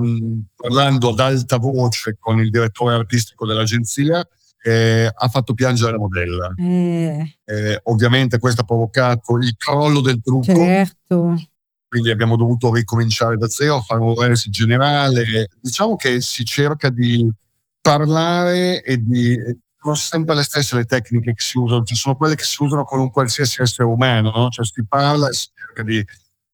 parlando 0.56 1.10
ad 1.10 1.20
alta 1.20 1.58
voce 1.58 2.16
con 2.18 2.40
il 2.40 2.48
direttore 2.48 2.94
artistico 2.94 3.44
dell'agenzia, 3.44 4.26
eh, 4.62 5.10
ha 5.12 5.28
fatto 5.28 5.54
piangere 5.54 5.92
la 5.92 5.98
modella. 5.98 6.52
Eh. 6.56 7.38
Eh, 7.44 7.80
ovviamente 7.84 8.38
questo 8.38 8.62
ha 8.62 8.64
provocato 8.64 9.36
il 9.38 9.54
crollo 9.56 10.00
del 10.00 10.20
trucco. 10.22 10.54
Certo. 10.54 11.34
Quindi 11.88 12.10
abbiamo 12.10 12.36
dovuto 12.36 12.72
ricominciare 12.72 13.36
da 13.36 13.48
zero, 13.48 13.76
a 13.76 13.80
fare 13.80 14.00
un 14.00 14.14
analisi 14.16 14.50
generale. 14.50 15.48
Diciamo 15.60 15.96
che 15.96 16.20
si 16.20 16.44
cerca 16.44 16.88
di 16.88 17.28
parlare 17.80 18.82
e 18.82 19.02
di 19.02 19.36
sono 19.82 19.94
sempre 19.94 20.34
le 20.34 20.42
stesse 20.42 20.76
le 20.76 20.84
tecniche 20.84 21.32
che 21.32 21.42
si 21.42 21.56
usano, 21.56 21.82
cioè 21.84 21.96
sono 21.96 22.14
quelle 22.14 22.34
che 22.34 22.44
si 22.44 22.62
usano 22.62 22.84
con 22.84 23.00
un 23.00 23.10
qualsiasi 23.10 23.62
essere 23.62 23.88
umano, 23.88 24.30
no? 24.30 24.48
Cioè 24.50 24.64
si 24.64 24.84
parla 24.86 25.30
e 25.30 25.32
si 25.32 25.48
cerca 25.54 25.82
di, 25.82 26.04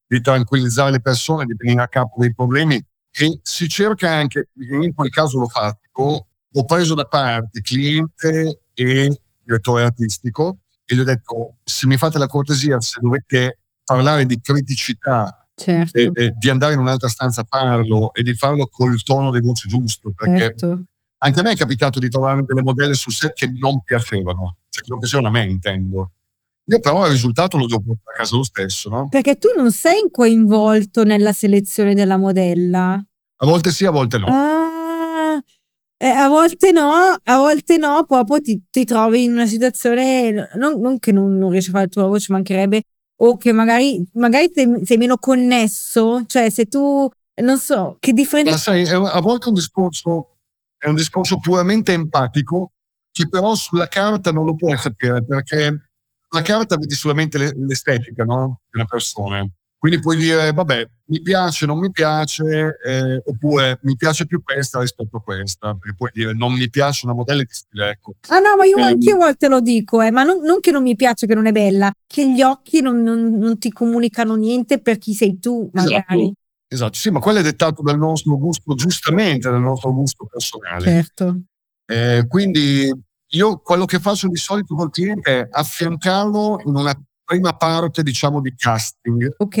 di 0.07 0.21
tranquillizzare 0.21 0.91
le 0.91 1.01
persone, 1.01 1.45
di 1.45 1.53
venire 1.57 1.81
a 1.81 1.89
capo 1.89 2.15
dei 2.19 2.33
problemi 2.33 2.81
e 3.11 3.39
si 3.43 3.67
cerca 3.67 4.09
anche, 4.09 4.49
in 4.55 4.93
quel 4.93 5.09
caso 5.09 5.39
l'ho 5.39 5.47
fatto, 5.49 6.27
ho 6.57 6.65
preso 6.65 6.95
da 6.95 7.05
parte 7.05 7.61
cliente 7.61 8.61
e 8.73 9.21
direttore 9.43 9.83
artistico 9.83 10.57
e 10.85 10.95
gli 10.95 10.99
ho 10.99 11.03
detto 11.03 11.57
se 11.63 11.85
mi 11.85 11.97
fate 11.97 12.17
la 12.17 12.27
cortesia, 12.27 12.79
se 12.81 12.99
dovete 13.01 13.59
parlare 13.83 14.25
di 14.25 14.39
criticità 14.41 15.47
certo. 15.55 15.97
e, 15.97 16.11
e 16.13 16.33
di 16.35 16.49
andare 16.49 16.73
in 16.73 16.79
un'altra 16.79 17.09
stanza 17.09 17.41
a 17.41 17.45
farlo 17.47 18.13
e 18.13 18.23
di 18.23 18.33
farlo 18.33 18.67
col 18.67 19.01
tono 19.03 19.31
di 19.31 19.39
voce 19.39 19.67
giusto, 19.67 20.11
perché 20.15 20.39
certo. 20.39 20.83
anche 21.19 21.39
a 21.39 21.43
me 21.43 21.51
è 21.51 21.55
capitato 21.55 21.99
di 21.99 22.09
trovare 22.09 22.43
delle 22.43 22.63
modelle 22.63 22.93
sul 22.95 23.13
set 23.13 23.33
che 23.33 23.51
non 23.51 23.81
piacevano, 23.83 24.57
cioè 24.69 24.83
che 24.83 24.89
non 24.89 24.99
piacevano 24.99 25.27
a 25.27 25.31
me 25.31 25.45
intendo. 25.45 26.11
Io 26.69 26.79
però 26.79 27.05
il 27.05 27.11
risultato 27.11 27.57
lo 27.57 27.65
devo 27.65 27.81
portare 27.81 28.15
a 28.15 28.19
casa 28.19 28.35
lo 28.35 28.43
stesso, 28.43 28.89
no? 28.89 29.07
Perché 29.09 29.37
tu 29.37 29.49
non 29.55 29.71
sei 29.71 30.09
coinvolto 30.11 31.03
nella 31.03 31.31
selezione 31.31 31.93
della 31.93 32.17
modella. 32.17 33.01
A 33.39 33.45
volte 33.45 33.71
sì, 33.71 33.85
a 33.85 33.91
volte 33.91 34.17
no. 34.17 34.25
Ah, 34.27 34.66
eh, 35.99 36.07
a 36.07 36.27
volte 36.27 36.71
no, 36.71 36.91
a 37.23 37.37
volte 37.37 37.77
no, 37.77 38.05
proprio 38.05 38.39
ti, 38.39 38.61
ti 38.69 38.85
trovi 38.85 39.23
in 39.23 39.31
una 39.31 39.47
situazione, 39.47 40.49
non, 40.55 40.79
non 40.79 40.99
che 40.99 41.11
non, 41.11 41.37
non, 41.37 41.49
riesci 41.49 41.69
a 41.69 41.73
fare 41.73 41.87
tuo 41.87 42.01
lavoro, 42.01 42.19
ci 42.19 42.31
mancherebbe, 42.31 42.83
o 43.21 43.37
che 43.37 43.51
magari, 43.51 44.07
magari 44.13 44.51
sei, 44.53 44.85
sei, 44.85 44.97
meno 44.97 45.17
connesso, 45.17 46.23
cioè 46.27 46.49
se 46.49 46.65
tu, 46.65 47.09
non 47.41 47.57
so, 47.57 47.97
che 47.99 48.13
differenza... 48.13 48.51
Ma 48.51 48.57
sai, 48.57 48.87
a 48.87 49.19
volte 49.21 49.47
un 49.47 49.55
discorso, 49.55 50.37
è 50.77 50.87
un 50.87 50.95
discorso 50.95 51.39
puramente 51.39 51.93
empatico, 51.93 52.73
che 53.11 53.27
però 53.27 53.55
sulla 53.55 53.87
carta 53.87 54.31
non 54.31 54.45
lo 54.45 54.55
puoi 54.55 54.77
sapere, 54.77 55.25
perché 55.25 55.89
la 56.29 56.41
carta 56.43 56.75
vedi 56.75 56.93
solamente 56.93 57.39
l'estetica 57.55 58.23
no? 58.23 58.61
di 58.69 58.77
una 58.77 58.85
persona. 58.85 59.47
Quindi 59.79 59.99
puoi 59.99 60.17
dire, 60.17 60.51
vabbè, 60.51 60.89
mi 61.05 61.21
piace, 61.21 61.67
non 61.67 61.77
mi 61.77 61.91
piace, 61.91 62.77
eh, 62.83 63.21
oppure 63.23 63.79
mi 63.83 63.95
piace 63.95 64.25
più 64.25 64.41
questa 64.41 64.79
rispetto 64.79 65.17
a 65.17 65.21
questa. 65.21 65.75
Perché 65.75 65.95
puoi 65.95 66.09
dire, 66.13 66.33
non 66.33 66.53
mi 66.53 66.69
piace 66.69 67.05
una 67.05 67.13
modella 67.13 67.43
di 67.43 67.51
stile, 67.51 67.89
ecco. 67.91 68.15
Ah 68.29 68.39
no, 68.39 68.55
ma 68.57 68.65
io 68.65 68.77
anche 68.77 69.11
a 69.11 69.15
volte 69.15 69.47
lo 69.47 69.61
dico, 69.61 70.01
eh, 70.01 70.09
ma 70.09 70.23
non, 70.23 70.41
non, 70.41 70.59
che 70.59 70.71
non 70.71 70.81
mi 70.81 70.95
piace 70.95 71.27
che 71.27 71.35
non 71.35 71.45
è 71.45 71.51
bella, 71.51 71.91
che 72.07 72.31
gli 72.33 72.41
occhi 72.41 72.81
non, 72.81 73.03
non, 73.03 73.37
non 73.37 73.59
ti 73.59 73.71
comunicano 73.71 74.35
niente 74.35 74.79
per 74.79 74.97
chi 74.97 75.13
sei 75.13 75.39
tu, 75.39 75.69
magari. 75.73 76.21
Esatto. 76.21 76.33
Esatto, 76.69 76.95
sì, 76.95 77.09
ma 77.11 77.19
quello 77.19 77.39
è 77.39 77.43
dettato 77.43 77.81
dal 77.81 77.97
nostro 77.97 78.37
gusto, 78.37 78.75
giustamente 78.75 79.49
dal 79.49 79.61
nostro 79.61 79.93
gusto 79.93 80.25
personale. 80.25 80.83
Certo. 80.83 81.41
Eh, 81.85 82.25
quindi 82.27 82.91
io 83.31 83.59
quello 83.59 83.85
che 83.85 83.99
faccio 83.99 84.27
di 84.27 84.35
solito 84.35 84.75
col 84.75 84.91
cliente 84.91 85.39
è 85.39 85.47
affiancarlo 85.49 86.63
in 86.65 86.75
una 86.75 87.01
prima 87.27 87.53
parte, 87.53 88.03
diciamo, 88.03 88.39
di 88.39 88.55
casting. 88.55 89.35
Ok. 89.37 89.57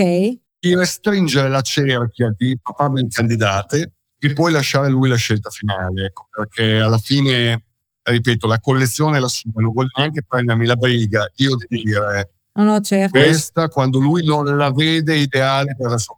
Di 0.59 0.73
restringere 0.73 1.49
la 1.49 1.61
cerchia 1.61 2.33
di 2.35 2.57
papabili 2.59 3.09
candidate 3.09 3.91
e 4.17 4.33
poi 4.33 4.53
lasciare 4.53 4.89
lui 4.89 5.09
la 5.09 5.17
scelta 5.17 5.49
finale. 5.49 6.05
Ecco, 6.05 6.27
perché 6.31 6.79
alla 6.79 6.97
fine, 6.97 7.65
ripeto, 8.01 8.47
la 8.47 8.59
collezione 8.59 9.17
è 9.17 9.19
la 9.19 9.27
sua, 9.27 9.51
non 9.55 9.73
voglio 9.73 9.89
neanche 9.97 10.23
prendermi 10.23 10.65
la 10.65 10.75
briga 10.77 11.29
io 11.35 11.57
di 11.57 11.83
dire 11.83 12.31
no, 12.53 12.63
no, 12.63 12.79
certo. 12.79 13.19
questa 13.19 13.67
quando 13.67 13.99
lui 13.99 14.25
non 14.25 14.45
la 14.57 14.71
vede 14.71 15.17
ideale 15.17 15.75
per 15.75 15.89
la 15.91 15.97
sua. 15.97 16.17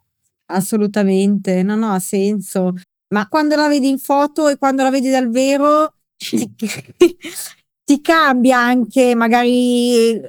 Assolutamente, 0.52 1.64
no, 1.64 1.76
no, 1.76 1.92
ha 1.92 2.00
senso. 2.00 2.74
Ma 3.10 3.28
quando 3.28 3.56
la 3.56 3.68
vedi 3.68 3.90
in 3.90 3.98
foto 3.98 4.48
e 4.48 4.58
quando 4.58 4.84
la 4.84 4.92
vedi 4.92 5.10
dal 5.10 5.30
vero, 5.30 5.94
ti, 6.16 6.56
ti 7.90 8.02
cambia 8.02 8.60
anche 8.60 9.16
magari 9.16 10.22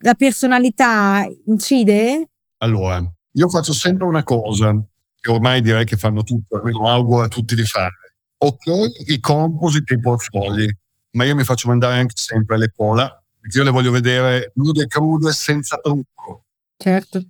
la 0.00 0.12
personalità, 0.12 1.26
incide? 1.46 2.28
Allora, 2.58 3.02
io 3.32 3.48
faccio 3.48 3.72
sempre 3.72 4.04
una 4.04 4.22
cosa 4.22 4.78
che 5.18 5.30
ormai 5.30 5.62
direi 5.62 5.86
che 5.86 5.96
fanno 5.96 6.22
tutti, 6.22 6.44
lo 6.50 6.86
auguro 6.86 7.22
a 7.22 7.28
tutti 7.28 7.54
di 7.54 7.64
fare. 7.64 7.94
Ok, 8.36 8.66
i 9.06 9.18
composite 9.18 9.94
e 9.94 9.96
i 9.96 10.00
portfogli, 10.00 10.68
ma 11.12 11.24
io 11.24 11.34
mi 11.34 11.44
faccio 11.44 11.68
mandare 11.68 12.00
anche 12.00 12.12
sempre 12.16 12.58
le 12.58 12.70
pola, 12.70 13.08
perché 13.40 13.56
io 13.56 13.64
le 13.64 13.70
voglio 13.70 13.92
vedere 13.92 14.52
nude 14.56 14.82
e 14.82 14.86
crude 14.86 15.32
senza 15.32 15.78
trucco. 15.78 16.44
Certo. 16.76 17.22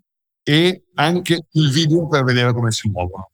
E 0.43 0.87
anche 0.95 1.47
il 1.49 1.71
video 1.71 2.09
per 2.09 2.25
vedere 2.25 2.53
come 2.53 2.73
si 2.73 2.89
muovono. 2.89 3.31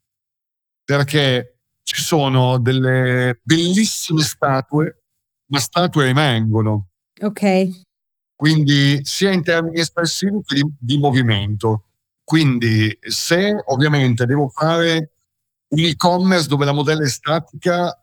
Perché 0.85 1.61
ci 1.83 2.03
sono 2.03 2.59
delle 2.59 3.41
bellissime 3.43 4.21
statue 4.21 5.02
ma 5.53 5.61
statue 5.61 6.07
rimangono. 6.07 6.89
Ok. 7.21 7.69
Quindi 8.35 9.01
sia 9.05 9.31
in 9.31 9.43
termini 9.43 9.79
espressivi 9.79 10.41
che 10.45 10.55
di, 10.57 10.75
di 10.79 10.99
movimento. 10.99 11.85
Quindi 12.25 12.99
se 13.01 13.55
ovviamente 13.67 14.25
devo 14.25 14.49
fare 14.49 15.13
un 15.69 15.85
e-commerce 15.85 16.49
dove 16.49 16.65
la 16.65 16.73
modella 16.73 17.05
è 17.05 17.09
statica, 17.09 17.95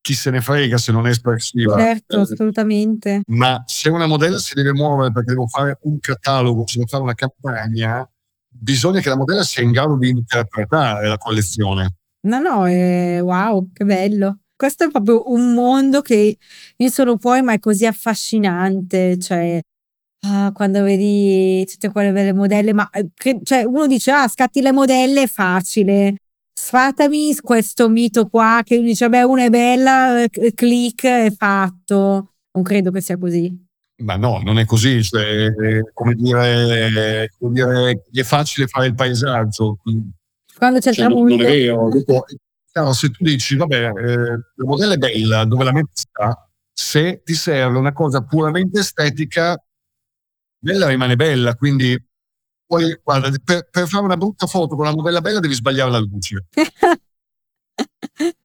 chi 0.00 0.14
se 0.14 0.30
ne 0.30 0.40
frega 0.40 0.78
se 0.78 0.92
non 0.92 1.06
è 1.06 1.10
espressiva. 1.10 1.76
Certo, 1.78 2.20
assolutamente. 2.20 3.20
Ma 3.26 3.62
se 3.66 3.90
una 3.90 4.06
modella 4.06 4.38
si 4.38 4.54
deve 4.54 4.72
muovere 4.72 5.12
perché 5.12 5.32
devo 5.32 5.46
fare 5.46 5.78
un 5.82 5.98
catalogo, 5.98 6.66
se 6.66 6.78
devo 6.78 6.88
fare 6.88 7.02
una 7.02 7.14
campagna, 7.14 8.10
bisogna 8.48 9.00
che 9.00 9.10
la 9.10 9.16
modella 9.16 9.44
sia 9.44 9.62
in 9.62 9.72
grado 9.72 9.98
di 9.98 10.08
interpretare 10.08 11.06
la 11.06 11.18
collezione. 11.18 11.96
No, 12.22 12.40
no, 12.40 12.66
eh, 12.66 13.20
wow, 13.20 13.70
che 13.72 13.84
bello 13.84 14.38
questo 14.56 14.84
è 14.84 14.90
proprio 14.90 15.30
un 15.32 15.52
mondo 15.52 16.00
che 16.00 16.36
io 16.76 16.88
sono 16.88 17.16
fuori, 17.18 17.42
ma 17.42 17.52
è 17.52 17.58
così 17.58 17.86
affascinante. 17.86 19.18
Cioè, 19.18 19.60
ah, 20.26 20.52
quando 20.52 20.82
vedi 20.82 21.64
tutte 21.66 21.90
quelle 21.90 22.12
belle 22.12 22.32
modelle, 22.32 22.72
ma 22.72 22.88
eh, 22.90 23.08
che, 23.14 23.40
cioè, 23.42 23.64
uno 23.64 23.86
dice: 23.86 24.10
Ah, 24.12 24.28
scatti 24.28 24.60
le 24.60 24.72
modelle 24.72 25.22
è 25.22 25.26
facile. 25.26 26.16
Sfatami 26.52 27.36
questo 27.40 27.88
mito 27.88 28.28
qua 28.28 28.62
che 28.64 28.80
dice: 28.80 29.08
Beh, 29.08 29.22
una 29.22 29.44
è 29.44 29.50
bella, 29.50 30.22
eh, 30.22 30.52
click, 30.54 31.04
è 31.04 31.32
fatto. 31.36 32.34
Non 32.52 32.62
credo 32.62 32.90
che 32.90 33.00
sia 33.00 33.18
così. 33.18 33.62
Ma 33.98 34.16
no, 34.16 34.40
non 34.44 34.58
è 34.58 34.64
così. 34.64 35.02
Cioè, 35.02 35.52
come, 35.92 36.14
dire, 36.14 37.30
come 37.38 37.52
dire, 37.52 38.02
è 38.12 38.22
facile 38.22 38.66
fare 38.66 38.86
il 38.86 38.94
paesaggio. 38.94 39.78
Quando 40.56 40.78
c'è 40.78 40.92
cioè, 40.92 41.04
il 41.04 41.10
tramonto. 41.10 41.34
Non, 41.34 41.36
non 41.36 41.46
è 41.46 41.50
vero. 41.50 41.88
Dopo, 41.90 42.24
Chiaro, 42.74 42.92
se 42.92 43.10
tu 43.10 43.22
dici, 43.22 43.54
vabbè, 43.54 43.76
eh, 43.76 44.26
la 44.56 44.64
modella 44.64 44.94
è 44.94 44.96
bella, 44.96 45.44
dove 45.44 45.62
la 45.62 45.70
metti 45.70 45.92
sta, 45.94 46.50
se 46.72 47.22
ti 47.22 47.32
serve 47.32 47.78
una 47.78 47.92
cosa 47.92 48.24
puramente 48.24 48.80
estetica, 48.80 49.56
bella 50.58 50.88
rimane 50.88 51.14
bella, 51.14 51.54
quindi 51.54 51.96
poi, 52.66 52.98
guarda, 53.00 53.30
per, 53.44 53.68
per 53.70 53.86
fare 53.86 54.02
una 54.04 54.16
brutta 54.16 54.48
foto 54.48 54.74
con 54.74 54.86
la 54.86 54.90
modella 54.92 55.20
bella 55.20 55.38
devi 55.38 55.54
sbagliare 55.54 55.92
la 55.92 55.98
luce. 56.00 56.46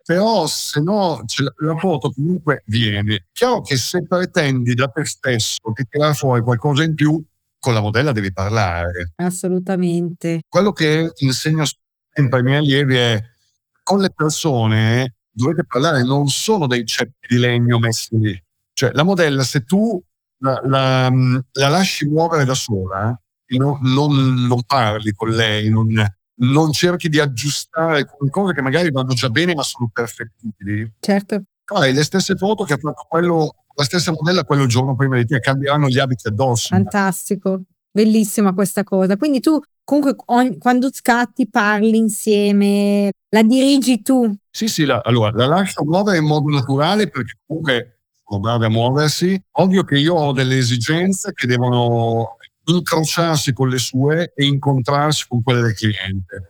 Però 0.05 0.45
se 0.45 0.79
no 0.79 1.23
la 1.57 1.77
foto 1.77 2.11
comunque 2.11 2.61
viene. 2.67 3.29
Chiaro 3.31 3.61
che 3.61 3.77
se 3.77 4.05
pretendi 4.05 4.75
da 4.75 4.89
te 4.89 5.05
stesso 5.05 5.57
di 5.73 5.87
tirare 5.89 6.13
fuori 6.13 6.41
qualcosa 6.41 6.83
in 6.83 6.93
più, 6.93 7.19
con 7.57 7.73
la 7.73 7.81
modella 7.81 8.11
devi 8.11 8.31
parlare. 8.31 9.13
Assolutamente. 9.15 10.41
Quello 10.47 10.71
che 10.71 11.13
insegno 11.17 11.63
sempre 12.11 12.37
ai 12.37 12.43
miei 12.43 12.57
allievi 12.57 12.95
è 12.95 13.37
con 13.89 14.01
le 14.01 14.11
persone 14.11 15.15
dovete 15.31 15.65
parlare 15.65 16.03
non 16.03 16.27
solo 16.27 16.67
dei 16.67 16.85
ceppi 16.85 17.25
di 17.27 17.37
legno 17.39 17.79
messi 17.79 18.15
lì. 18.19 18.43
Cioè, 18.71 18.91
la 18.93 19.01
modella, 19.01 19.41
se 19.41 19.63
tu 19.63 19.99
la, 20.41 20.61
la, 20.63 21.09
la 21.09 21.67
lasci 21.69 22.05
muovere 22.05 22.45
da 22.45 22.53
sola, 22.53 23.19
non, 23.57 23.79
non, 23.81 24.45
non 24.45 24.61
parli 24.61 25.11
con 25.13 25.29
lei, 25.29 25.69
non, 25.69 25.87
non, 26.35 26.71
cerchi 26.71 27.09
di 27.09 27.19
aggiustare 27.19 28.05
cose 28.29 28.53
che 28.53 28.61
magari 28.61 28.91
vanno 28.91 29.15
già 29.15 29.31
bene 29.31 29.55
ma 29.55 29.63
sono 29.63 29.89
perfettibili. 29.91 30.93
Certo. 30.99 31.41
Hai 31.65 31.91
le 31.91 32.03
stesse 32.03 32.35
foto 32.35 32.65
che 32.65 32.73
ha 32.73 32.77
fatto 32.77 33.07
quello, 33.09 33.55
la 33.75 33.83
stessa 33.85 34.11
modella 34.11 34.43
quello 34.43 34.67
giorno 34.67 34.95
prima 34.95 35.17
di 35.17 35.25
te, 35.25 35.39
cambieranno 35.39 35.87
gli 35.87 35.97
abiti 35.97 36.27
addosso. 36.27 36.67
Fantastico, 36.67 37.63
bellissima 37.91 38.53
questa 38.53 38.83
cosa. 38.83 39.17
Quindi 39.17 39.39
tu 39.39 39.59
comunque 39.83 40.15
ogni, 40.27 40.57
quando 40.57 40.89
scatti 40.91 41.49
parli 41.49 41.97
insieme, 41.97 43.11
la 43.29 43.43
dirigi 43.43 44.01
tu. 44.01 44.33
Sì, 44.49 44.67
sì, 44.67 44.85
la, 44.85 45.01
allora 45.03 45.31
la 45.31 45.47
lascio 45.47 45.83
muovere 45.83 46.17
in 46.17 46.25
modo 46.25 46.49
naturale 46.49 47.09
perché 47.09 47.37
comunque 47.45 48.01
sono 48.27 48.39
bravi 48.39 48.65
a 48.65 48.69
muoversi. 48.69 49.41
Ovvio 49.53 49.83
che 49.83 49.97
io 49.97 50.13
ho 50.13 50.31
delle 50.31 50.57
esigenze 50.57 51.33
che 51.33 51.47
devono 51.47 52.37
incrociarsi 52.65 53.51
con 53.53 53.69
le 53.69 53.79
sue 53.79 54.31
e 54.35 54.45
incontrarsi 54.45 55.25
con 55.27 55.41
quelle 55.41 55.61
del 55.61 55.73
cliente. 55.73 56.49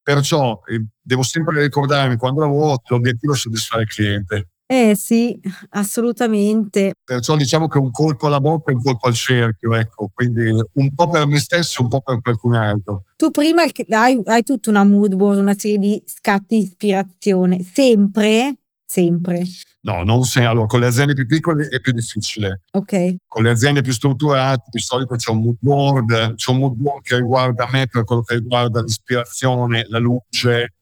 Perciò 0.00 0.60
eh, 0.66 0.84
devo 1.00 1.22
sempre 1.22 1.60
ricordarmi 1.62 2.16
quando 2.16 2.40
lavoro 2.40 2.80
l'obiettivo 2.86 3.32
è 3.32 3.36
soddisfare 3.36 3.82
il 3.82 3.88
cliente. 3.88 4.48
Eh 4.66 4.94
sì, 4.96 5.38
assolutamente. 5.70 6.94
Perciò 7.04 7.36
diciamo 7.36 7.68
che 7.68 7.76
un 7.76 7.90
colpo 7.90 8.26
alla 8.26 8.40
bocca 8.40 8.70
è 8.72 8.74
un 8.74 8.82
colpo 8.82 9.08
al 9.08 9.14
cerchio, 9.14 9.74
ecco, 9.74 10.10
quindi 10.12 10.50
un 10.72 10.94
po' 10.94 11.08
per 11.08 11.26
me 11.26 11.38
stesso 11.38 11.80
e 11.80 11.82
un 11.82 11.90
po' 11.90 12.00
per 12.00 12.20
qualcun 12.22 12.54
altro. 12.54 13.04
Tu 13.16 13.30
prima 13.30 13.62
hai, 13.90 14.22
hai 14.24 14.42
tutta 14.42 14.70
una 14.70 14.84
mood 14.84 15.16
board, 15.16 15.38
una 15.38 15.54
serie 15.56 15.78
di 15.78 16.02
scatti 16.06 16.56
di 16.56 16.62
ispirazione, 16.62 17.62
sempre, 17.62 18.56
sempre. 18.86 19.42
No, 19.82 20.02
non 20.02 20.24
se, 20.24 20.42
allora, 20.44 20.66
con 20.66 20.80
le 20.80 20.86
aziende 20.86 21.12
più 21.12 21.26
piccole 21.26 21.68
è 21.68 21.78
più 21.78 21.92
difficile. 21.92 22.62
Ok. 22.72 23.16
Con 23.28 23.42
le 23.42 23.50
aziende 23.50 23.82
più 23.82 23.92
strutturate 23.92 24.70
di 24.70 24.78
solito 24.78 25.14
c'è 25.14 25.30
un 25.30 25.42
mood 25.42 25.56
board, 25.60 26.34
c'è 26.36 26.50
un 26.52 26.56
mood 26.56 26.74
board 26.74 27.02
che 27.02 27.16
riguarda 27.16 27.68
me 27.70 27.86
per 27.86 28.04
quello 28.04 28.22
che 28.22 28.36
riguarda 28.36 28.80
l'ispirazione, 28.80 29.84
la 29.88 29.98
luce, 29.98 30.72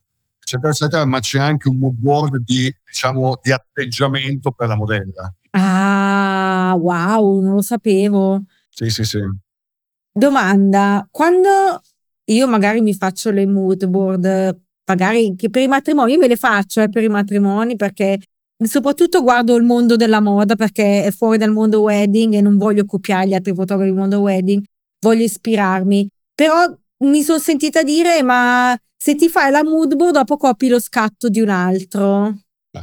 eccetera, 0.43 1.05
ma 1.05 1.21
c'è 1.21 1.39
anche 1.39 1.69
un 1.69 1.79
mood 1.79 1.95
board 1.95 2.37
di, 2.39 2.75
diciamo, 2.85 3.39
di 3.43 3.53
atteggiamento 3.53 4.51
per 4.51 4.69
la 4.69 4.77
modella. 4.77 5.35
Ah, 5.51 6.75
wow, 6.79 7.41
non 7.41 7.55
lo 7.55 7.63
sapevo. 7.63 8.43
Sì, 8.69 8.89
sì, 8.91 9.05
sì. 9.05 9.21
Domanda, 10.13 11.07
quando 11.11 11.81
io 12.25 12.47
magari 12.47 12.81
mi 12.81 12.95
faccio 12.95 13.31
le 13.31 13.47
mood 13.47 13.87
board, 13.87 14.61
magari 14.87 15.35
che 15.37 15.51
per 15.51 15.63
i 15.63 15.69
matrimoni, 15.69 16.13
io 16.13 16.19
me 16.19 16.29
le 16.29 16.37
faccio 16.37 16.81
eh, 16.81 16.89
per 16.89 17.03
i 17.03 17.09
matrimoni 17.09 17.77
perché 17.77 18.19
soprattutto 18.63 19.23
guardo 19.23 19.57
il 19.57 19.65
mondo 19.65 19.97
della 19.97 20.21
moda 20.21 20.55
perché 20.55 21.05
è 21.05 21.11
fuori 21.11 21.39
dal 21.39 21.51
mondo 21.51 21.81
wedding 21.81 22.35
e 22.35 22.41
non 22.41 22.57
voglio 22.57 22.85
copiare 22.85 23.27
gli 23.27 23.35
altri 23.35 23.55
fotografi 23.55 23.91
del 23.91 23.99
mondo 23.99 24.21
wedding, 24.21 24.63
voglio 25.01 25.25
ispirarmi. 25.25 26.09
Però 26.35 26.77
mi 27.03 27.23
sono 27.23 27.39
sentita 27.39 27.83
dire, 27.83 28.23
ma 28.23 28.77
se 28.97 29.15
ti 29.15 29.29
fai 29.29 29.51
la 29.51 29.65
mood 29.65 29.95
board 29.97 30.15
dopo 30.15 30.37
copi 30.37 30.69
lo 30.69 30.81
scatto 30.81 31.29
di 31.29 31.41
un 31.41 31.49
altro. 31.49 32.35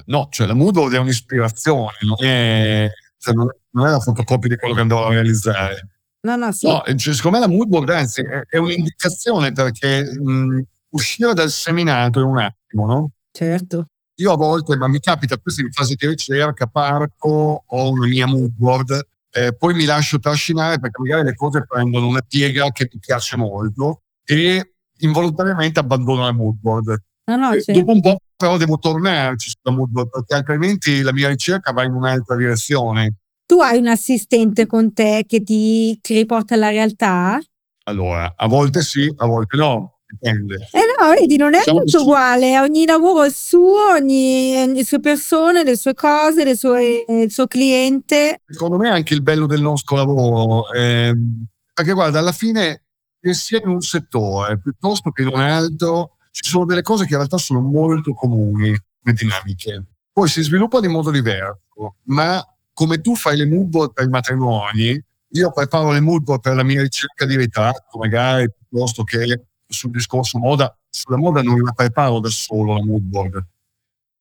No, 0.05 0.28
cioè 0.30 0.47
la 0.47 0.53
mood 0.53 0.74
board 0.74 0.93
è 0.93 0.97
un'ispirazione, 0.97 1.97
non 2.01 2.17
è, 2.20 2.89
cioè, 3.17 3.34
non 3.34 3.88
è 3.88 3.89
la 3.89 3.99
fotocopia 3.99 4.49
di 4.49 4.57
quello 4.57 4.74
che 4.76 4.82
andrò 4.82 5.05
a 5.05 5.09
realizzare. 5.09 5.88
No, 6.22 6.36
no, 6.36 6.51
sì. 6.51 6.67
No, 6.67 6.84
cioè, 6.97 7.13
secondo 7.13 7.39
me 7.39 7.45
la 7.45 7.51
mood 7.51 7.67
board 7.70 7.89
anzi 7.89 8.22
è, 8.22 8.41
è 8.47 8.57
un'indicazione 8.57 9.53
perché 9.53 10.03
mh, 10.03 10.61
uscire 10.89 11.34
dal 11.34 11.49
seminato 11.49 12.20
è 12.20 12.24
un 12.24 12.38
attimo, 12.38 12.86
no? 12.86 13.11
Certo. 13.32 13.86
Io 14.15 14.34
a 14.34 14.36
volte, 14.36 14.76
ma 14.76 14.88
mi 14.88 14.99
capita 14.99 15.38
questo 15.38 15.61
in 15.61 15.72
fase 15.72 15.95
di 15.95 16.05
ricerca, 16.05 16.67
parto, 16.67 17.63
ho 17.65 17.89
una 17.89 18.05
mia 18.05 18.28
mood 18.28 18.51
board, 18.53 19.07
eh, 19.32 19.55
poi 19.55 19.74
mi 19.74 19.86
lascio 19.86 20.20
trascinare 20.20 20.80
perché 20.80 21.01
magari 21.01 21.24
le 21.24 21.36
cose 21.36 21.63
prendono 21.65 22.07
una 22.07 22.22
piega 22.22 22.70
che 22.72 22.89
mi 22.91 22.99
piace 22.99 23.38
molto 23.38 24.01
e 24.30 24.73
involontariamente 24.99 25.80
abbandono 25.80 26.23
la 26.23 26.32
mood 26.32 26.57
board. 26.61 27.03
No, 27.25 27.36
no, 27.36 27.59
sì. 27.59 27.71
Dopo 27.71 27.91
un 27.91 28.01
po' 28.01 28.17
però 28.36 28.57
devo 28.57 28.77
tornarci 28.77 29.49
sulla 29.49 29.75
mood 29.75 29.89
board 29.89 30.09
perché 30.09 30.36
altrimenti 30.36 31.01
la 31.01 31.11
mia 31.11 31.30
ricerca 31.30 31.71
va 31.71 31.84
in 31.84 31.93
un'altra 31.93 32.36
direzione. 32.36 33.15
Tu 33.45 33.59
hai 33.59 33.80
un 33.80 33.88
assistente 33.88 34.67
con 34.67 34.93
te 34.93 35.25
che 35.27 35.41
ti, 35.41 35.99
ti 35.99 36.13
riporta 36.13 36.53
alla 36.53 36.69
realtà? 36.69 37.39
Allora, 37.86 38.34
a 38.38 38.47
volte 38.47 38.84
sì, 38.84 39.11
a 39.17 39.25
volte 39.25 39.57
no, 39.57 40.01
dipende. 40.07 40.67
Eh 40.71 40.82
no, 40.99 41.09
vedi, 41.09 41.36
non 41.36 41.55
è 41.55 41.57
Diciamo 41.57 41.80
tutto 41.80 41.97
sì. 41.97 42.03
uguale, 42.03 42.59
ogni 42.59 42.86
lavoro 42.86 43.23
è 43.23 43.32
suo, 43.32 43.93
ogni, 43.93 44.73
le 44.75 44.86
sue 44.86 44.99
persone, 44.99 45.63
le 45.63 45.75
sue 45.75 45.95
cose, 45.95 46.43
le 46.43 46.55
sue- 46.55 47.03
il 47.07 47.32
suo 47.32 47.47
cliente. 47.47 48.41
secondo 48.45 48.77
me 48.77 48.89
è 48.89 48.91
anche 48.91 49.15
il 49.15 49.23
bello 49.23 49.47
del 49.47 49.61
nostro 49.61 49.95
lavoro, 49.95 50.71
ehm, 50.71 51.45
perché 51.73 51.93
guarda, 51.93 52.19
alla 52.19 52.32
fine, 52.32 52.84
che 53.20 53.34
sia 53.34 53.59
in 53.61 53.70
un 53.70 53.82
settore 53.82 54.59
piuttosto 54.59 55.11
che 55.11 55.24
in 55.24 55.30
un 55.30 55.39
altro, 55.39 56.17
ci 56.32 56.49
sono 56.49 56.65
delle 56.65 56.82
cose 56.82 57.05
che 57.05 57.11
in 57.11 57.17
realtà 57.17 57.38
sono 57.38 57.59
molto 57.61 58.13
comuni, 58.13 58.70
le 58.70 59.13
dinamiche. 59.13 59.84
Poi 60.11 60.28
si 60.28 60.41
sviluppano 60.41 60.86
in 60.86 60.91
modo 60.91 61.11
diverso, 61.11 61.95
ma 62.03 62.43
come 62.74 63.01
tu 63.01 63.15
fai 63.15 63.38
le 63.38 63.45
mood 63.45 63.67
board 63.67 63.93
per 63.93 64.05
i 64.05 64.09
matrimoni, 64.09 65.03
io 65.32 65.51
preparo 65.51 65.91
le 65.91 65.99
mood 65.99 66.24
board 66.24 66.41
per 66.41 66.55
la 66.55 66.63
mia 66.63 66.82
ricerca 66.82 67.26
di 67.26 67.36
ritratto, 67.36 67.97
magari 67.97 68.49
piuttosto 68.51 69.03
che 69.03 69.47
sul 69.67 69.91
discorso 69.91 70.39
moda. 70.39 70.74
Sulla 70.89 71.17
moda 71.17 71.41
non 71.41 71.59
la 71.61 71.72
preparo 71.72 72.20
da 72.20 72.30
solo 72.30 72.74
la 72.74 72.84
mood 72.84 73.01
board. 73.01 73.45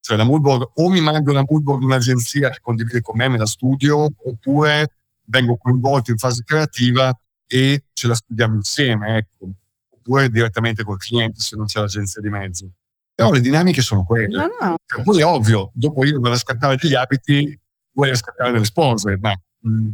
Cioè 0.01 0.17
la 0.17 0.25
mood 0.25 0.43
board 0.43 0.71
o 0.75 0.89
mi 0.89 1.01
mando 1.01 1.33
la 1.33 1.45
mood 1.49 1.63
board 1.63 1.81
di 1.81 1.87
un'agenzia 1.87 2.51
che 2.51 2.59
condivide 2.61 3.01
con 3.01 3.17
me, 3.17 3.29
me 3.29 3.39
la 3.39 3.47
studio, 3.47 4.07
oppure 4.25 4.93
vengo 5.25 5.57
coinvolto 5.57 6.11
in 6.11 6.19
fase 6.19 6.43
creativa 6.45 7.19
e 7.49 7.85
ce 7.93 8.07
la 8.07 8.15
studiamo 8.15 8.55
insieme, 8.55 9.17
ecco. 9.17 9.49
Oppure 9.91 10.29
direttamente 10.31 10.85
col 10.85 10.99
cliente 10.99 11.41
se 11.41 11.57
non 11.57 11.67
c'è 11.67 11.81
l'agenzia 11.81 12.21
di 12.21 12.29
mezzo. 12.29 12.71
Però 13.15 13.33
le 13.33 13.41
dinamiche 13.41 13.83
sono 13.83 14.05
quelle. 14.05 14.29
No, 14.37 14.47
no, 14.61 14.77
Cioè, 14.87 15.03
Poi 15.03 15.19
è 15.21 15.25
ovvio, 15.25 15.71
dopo 15.75 16.05
io 16.05 16.21
devo 16.21 16.37
scattare 16.37 16.77
degli 16.77 16.95
abiti, 16.95 17.59
vuoi 17.93 18.15
scattare 18.15 18.53
delle 18.53 18.65
spose, 18.65 19.19
ma 19.21 19.35
mh, 19.61 19.89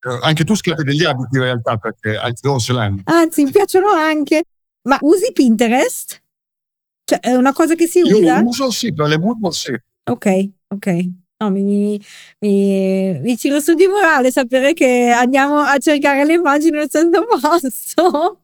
eh, 0.00 0.18
anche 0.22 0.44
tu 0.44 0.54
scatti 0.54 0.82
degli 0.82 1.04
abiti 1.04 1.36
in 1.36 1.42
realtà 1.42 1.76
perché 1.76 2.16
altri 2.16 2.48
loro 2.48 2.58
ce 2.58 2.72
l'hanno. 2.72 3.02
anzi, 3.04 3.44
mi 3.44 3.50
piacciono 3.50 3.88
anche. 3.90 4.44
Ma 4.88 4.96
usi 5.02 5.32
Pinterest? 5.32 6.22
Cioè, 7.04 7.18
è 7.20 7.34
una 7.34 7.52
cosa 7.52 7.74
che 7.74 7.86
si 7.86 7.98
Io 7.98 8.18
usa? 8.18 8.40
lo 8.40 8.48
uso 8.48 8.70
sì, 8.70 8.94
per 8.94 9.08
le 9.08 9.18
mood 9.18 9.36
board 9.38 9.54
sì. 9.54 9.74
Ok, 10.10 10.48
ok. 10.68 11.08
No, 11.40 11.50
mi, 11.50 11.62
mi, 11.62 12.00
mi, 12.40 13.36
tiro 13.36 13.60
su 13.60 13.74
di 13.74 13.86
morale 13.86 14.32
sapere 14.32 14.72
che 14.72 15.10
andiamo 15.10 15.58
a 15.58 15.78
cercare 15.78 16.24
le 16.24 16.32
immagini 16.32 16.78
nel 16.78 16.88
stesso 16.88 17.24
posto. 17.26 18.42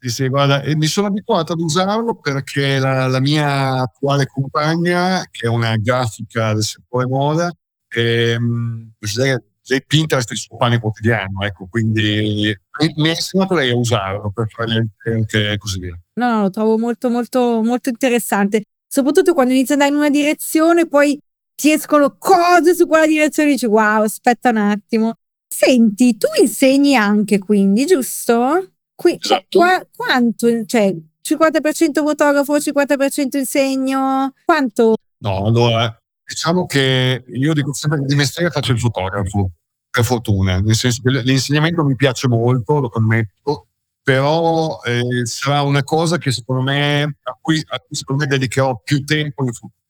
Sì, 0.00 0.08
sì, 0.08 0.28
guarda, 0.28 0.62
e 0.62 0.74
mi 0.74 0.86
sono 0.86 1.06
abituato 1.06 1.52
ad 1.52 1.60
usarlo 1.60 2.16
perché 2.16 2.80
la, 2.80 3.06
la 3.06 3.20
mia 3.20 3.82
attuale 3.82 4.26
compagna, 4.26 5.24
che 5.30 5.46
è 5.46 5.48
una 5.48 5.76
grafica 5.76 6.52
del 6.52 6.64
settore 6.64 7.06
moda, 7.06 7.48
ehm, 7.88 8.90
lei, 9.14 9.38
lei 9.64 9.84
Pinterest 9.86 10.30
è 10.30 10.32
il 10.32 10.38
suo 10.38 10.56
pane 10.56 10.80
quotidiano, 10.80 11.44
ecco, 11.44 11.68
quindi 11.70 12.52
mi, 12.96 13.08
ha 13.08 13.10
insegnato 13.10 13.54
lei 13.54 13.70
a 13.70 13.76
usarlo 13.76 14.32
per 14.32 14.48
fare 14.48 14.72
le 14.72 14.88
ricerche 15.04 15.52
e 15.52 15.58
così 15.58 15.78
via. 15.78 15.96
No, 16.14 16.28
no, 16.28 16.42
lo 16.42 16.50
trovo 16.50 16.76
molto, 16.76 17.08
molto, 17.08 17.62
molto 17.62 17.88
interessante. 17.88 18.64
Soprattutto 18.88 19.32
quando 19.32 19.52
inizi 19.52 19.74
ad 19.74 19.80
andare 19.80 19.94
in 19.94 20.04
una 20.04 20.10
direzione, 20.10 20.88
poi 20.88 21.16
ti 21.62 21.70
escono 21.70 22.16
cose 22.18 22.74
su 22.74 22.88
quella 22.88 23.06
direzione 23.06 23.50
e 23.50 23.52
dici, 23.52 23.66
wow, 23.66 24.02
aspetta 24.02 24.50
un 24.50 24.56
attimo. 24.56 25.14
Senti, 25.46 26.16
tu 26.16 26.26
insegni 26.40 26.96
anche 26.96 27.38
quindi, 27.38 27.86
giusto? 27.86 28.72
Qui, 28.96 29.16
cioè, 29.20 29.36
Esatto. 29.36 29.58
qua- 29.60 29.86
quanto, 29.94 30.64
cioè, 30.66 30.92
50% 31.22 32.02
fotografo, 32.02 32.58
50% 32.58 33.36
insegno? 33.36 34.32
Quanto? 34.44 34.96
No, 35.18 35.44
allora, 35.44 35.96
diciamo 36.24 36.66
che 36.66 37.22
io 37.28 37.52
dico 37.52 37.72
sempre 37.72 38.00
che 38.00 38.06
di 38.06 38.16
mestiere 38.16 38.50
faccio 38.50 38.72
il 38.72 38.80
fotografo, 38.80 39.52
per 39.88 40.02
fortuna, 40.02 40.58
nel 40.58 40.74
senso 40.74 41.00
che 41.04 41.10
l'insegnamento 41.22 41.84
mi 41.84 41.94
piace 41.94 42.26
molto, 42.26 42.80
lo 42.80 42.90
ammetto, 42.92 43.68
però 44.02 44.80
eh, 44.82 45.24
sarà 45.26 45.62
una 45.62 45.84
cosa 45.84 46.18
che 46.18 46.32
secondo 46.32 46.62
me, 46.62 47.02
a 47.02 47.38
cui, 47.40 47.62
a 47.68 47.78
cui 47.78 47.94
secondo 47.94 48.24
me 48.24 48.28
dedicherò 48.28 48.80
più 48.82 49.04
tempo 49.04 49.44
in 49.44 49.52
futuro. 49.52 49.80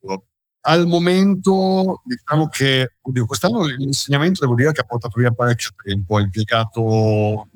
Al 0.64 0.86
momento, 0.86 2.02
diciamo 2.04 2.48
che, 2.48 2.94
oddio, 3.00 3.26
quest'anno 3.26 3.64
l'insegnamento 3.64 4.42
devo 4.44 4.54
dire 4.54 4.70
che 4.72 4.80
ha 4.82 4.84
portato 4.84 5.18
via 5.18 5.32
parecchio 5.32 5.70
tempo, 5.82 6.16
ha 6.16 6.20
impiegato 6.20 7.48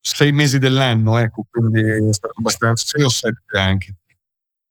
sei 0.00 0.32
mesi 0.32 0.58
dell'anno, 0.58 1.16
ecco, 1.18 1.46
quindi 1.48 1.80
è 1.80 2.12
stato 2.12 2.34
abbastanza, 2.36 2.84
sei 2.86 3.04
o 3.04 3.08
sette 3.08 3.58
anche. 3.58 3.94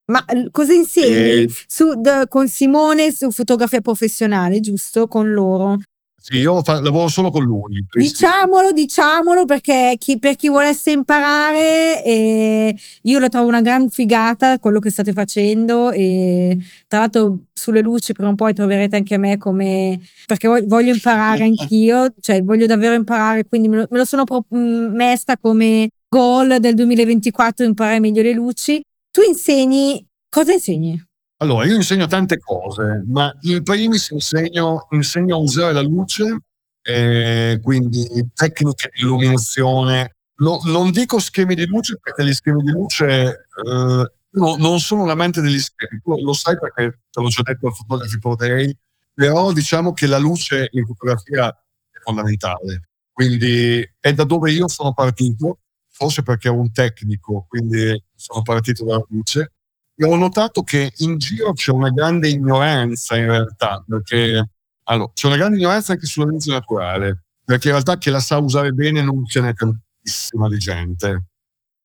Ma 0.06 0.22
cosa 0.50 0.74
insegni? 0.74 1.44
Eh, 1.44 1.48
Su, 1.66 1.94
d- 1.94 2.28
con 2.28 2.48
Simone 2.48 3.10
su 3.10 3.30
fotografia 3.30 3.80
professionale, 3.80 4.60
giusto? 4.60 5.08
Con 5.08 5.32
loro. 5.32 5.78
Sì, 6.26 6.38
io 6.38 6.62
fa- 6.62 6.80
lavoro 6.80 7.08
solo 7.08 7.30
con 7.30 7.44
lui. 7.44 7.84
Diciamolo, 7.92 8.72
diciamolo 8.72 9.44
perché 9.44 9.96
chi, 9.98 10.18
per 10.18 10.36
chi 10.36 10.48
volesse 10.48 10.90
imparare, 10.90 12.02
eh, 12.02 12.74
io 13.02 13.18
lo 13.18 13.28
trovo 13.28 13.46
una 13.48 13.60
gran 13.60 13.90
figata 13.90 14.58
quello 14.58 14.78
che 14.78 14.88
state 14.88 15.12
facendo 15.12 15.90
e 15.90 16.56
tra 16.88 17.00
l'altro 17.00 17.40
sulle 17.52 17.82
luci 17.82 18.14
prima 18.14 18.30
o 18.30 18.34
poi 18.36 18.54
troverete 18.54 18.96
anche 18.96 19.18
me 19.18 19.36
come 19.36 20.00
perché 20.24 20.48
voglio, 20.48 20.94
imparare 20.94 21.44
anch'io, 21.44 22.14
cioè 22.18 22.42
voglio 22.42 22.64
davvero 22.64 22.94
imparare, 22.94 23.44
quindi 23.44 23.68
me 23.68 23.76
lo, 23.76 23.86
me 23.90 23.98
lo 23.98 24.06
sono 24.06 24.24
pro- 24.24 24.46
mh, 24.48 24.56
messa 24.56 25.36
come 25.36 25.90
goal 26.08 26.56
del 26.58 26.74
2024 26.74 27.66
imparare 27.66 28.00
meglio 28.00 28.22
le 28.22 28.32
luci. 28.32 28.80
Tu 29.10 29.20
insegni, 29.28 30.02
cosa 30.30 30.54
insegni? 30.54 30.98
Allora, 31.44 31.66
io 31.66 31.74
insegno 31.74 32.06
tante 32.06 32.38
cose, 32.38 33.02
ma 33.06 33.30
in 33.42 33.62
primis 33.62 34.08
insegno, 34.10 34.86
insegno 34.92 35.36
a 35.36 35.38
usare 35.38 35.74
la 35.74 35.82
luce, 35.82 36.38
eh, 36.80 37.60
quindi 37.62 38.08
tecniche 38.32 38.90
di 38.94 39.02
illuminazione. 39.02 40.16
No- 40.36 40.60
non 40.64 40.90
dico 40.90 41.18
schemi 41.18 41.54
di 41.54 41.66
luce 41.66 41.98
perché 42.00 42.24
gli 42.24 42.32
schemi 42.32 42.62
di 42.62 42.70
luce 42.70 43.46
eh, 43.62 44.12
no- 44.30 44.56
non 44.56 44.80
sono 44.80 45.02
un 45.02 45.10
amante 45.10 45.42
degli 45.42 45.58
schemi, 45.60 46.00
tu 46.02 46.16
lo 46.18 46.32
sai 46.32 46.58
perché 46.58 47.00
te 47.10 47.20
l'ho 47.20 47.28
già 47.28 47.42
detto 47.42 47.66
al 47.66 47.74
Photography 47.76 48.18
for 48.20 48.36
Day, 48.36 48.74
però 49.12 49.52
diciamo 49.52 49.92
che 49.92 50.06
la 50.06 50.18
luce 50.18 50.68
in 50.72 50.86
fotografia 50.86 51.50
è 51.50 51.98
fondamentale. 52.02 52.88
Quindi 53.12 53.86
è 54.00 54.12
da 54.14 54.24
dove 54.24 54.50
io 54.50 54.66
sono 54.68 54.94
partito, 54.94 55.58
forse 55.90 56.22
perché 56.22 56.48
ero 56.48 56.58
un 56.58 56.72
tecnico, 56.72 57.44
quindi 57.48 58.02
sono 58.14 58.40
partito 58.42 58.84
dalla 58.84 59.04
luce 59.10 59.52
e 59.96 60.04
ho 60.04 60.16
notato 60.16 60.62
che 60.62 60.92
in 60.98 61.18
giro 61.18 61.52
c'è 61.52 61.70
una 61.70 61.90
grande 61.90 62.28
ignoranza 62.28 63.16
in 63.16 63.26
realtà, 63.26 63.82
perché 63.86 64.50
allora, 64.84 65.10
c'è 65.14 65.26
una 65.26 65.36
grande 65.36 65.56
ignoranza 65.58 65.92
anche 65.92 66.06
sulla 66.06 66.26
luce 66.26 66.50
naturale, 66.50 67.24
perché 67.44 67.68
in 67.68 67.74
realtà 67.74 67.96
chi 67.98 68.10
la 68.10 68.20
sa 68.20 68.38
usare 68.38 68.72
bene 68.72 69.02
non 69.02 69.24
ce 69.26 69.40
n'è 69.40 69.54
tantissima 69.54 70.48
di 70.48 70.58
gente. 70.58 71.24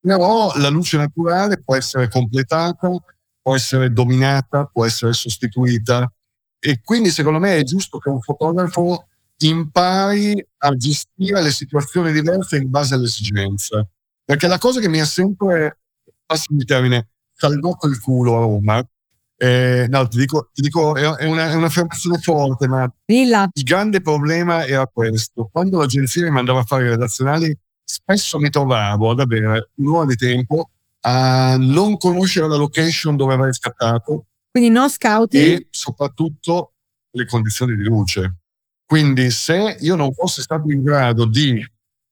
Però 0.01 0.51
la 0.57 0.69
luce 0.69 0.97
naturale 0.97 1.61
può 1.61 1.75
essere 1.75 2.07
completata, 2.09 2.89
può 3.41 3.55
essere 3.55 3.91
dominata, 3.91 4.65
può 4.65 4.85
essere 4.85 5.13
sostituita 5.13 6.11
E 6.59 6.81
quindi 6.83 7.09
secondo 7.09 7.39
me 7.39 7.57
è 7.57 7.63
giusto 7.63 7.99
che 7.99 8.09
un 8.09 8.21
fotografo 8.21 9.07
impari 9.37 10.45
a 10.57 10.75
gestire 10.75 11.41
le 11.41 11.51
situazioni 11.51 12.11
diverse 12.11 12.57
in 12.57 12.69
base 12.69 12.95
alle 12.95 13.05
esigenze. 13.05 13.91
Perché 14.25 14.47
la 14.47 14.57
cosa 14.57 14.79
che 14.81 14.89
mi 14.89 14.99
ha 14.99 15.05
sempre, 15.05 15.79
passami 16.25 16.59
il 16.59 16.65
termine, 16.65 17.07
salvato 17.39 17.87
il 17.87 17.99
culo 17.99 18.37
a 18.37 18.39
Roma, 18.41 18.87
eh, 19.41 19.87
no, 19.89 20.05
ti 20.09 20.17
dico, 20.17 20.49
ti 20.53 20.61
dico 20.61 20.95
è, 20.95 21.25
una, 21.25 21.49
è 21.49 21.55
un'affermazione 21.55 22.17
forte, 22.17 22.67
ma 22.67 22.91
Dilla. 23.05 23.47
il 23.53 23.63
grande 23.63 24.01
problema 24.01 24.65
era 24.65 24.85
questo. 24.85 25.47
Quando 25.49 25.77
l'agenzia 25.79 26.23
mi 26.23 26.31
mandava 26.31 26.59
a 26.59 26.63
fare 26.63 26.85
i 26.85 26.89
redazionali, 26.89 27.57
spesso 27.81 28.37
mi 28.37 28.49
trovavo 28.49 29.11
ad 29.11 29.21
avere 29.21 29.69
un'ora 29.75 30.05
di 30.05 30.15
tempo 30.15 30.71
a 31.01 31.55
non 31.57 31.95
conoscere 31.97 32.49
la 32.49 32.57
location 32.57 33.15
dove 33.15 33.33
avrei 33.33 33.53
scattato 33.53 34.25
Quindi 34.51 34.69
no 34.69 34.89
scouting. 34.89 35.41
e 35.41 35.67
soprattutto 35.69 36.73
le 37.11 37.25
condizioni 37.25 37.77
di 37.77 37.83
luce. 37.83 38.39
Quindi 38.85 39.31
se 39.31 39.77
io 39.79 39.95
non 39.95 40.11
fossi 40.13 40.41
stato 40.41 40.69
in 40.69 40.83
grado 40.83 41.25
di 41.25 41.65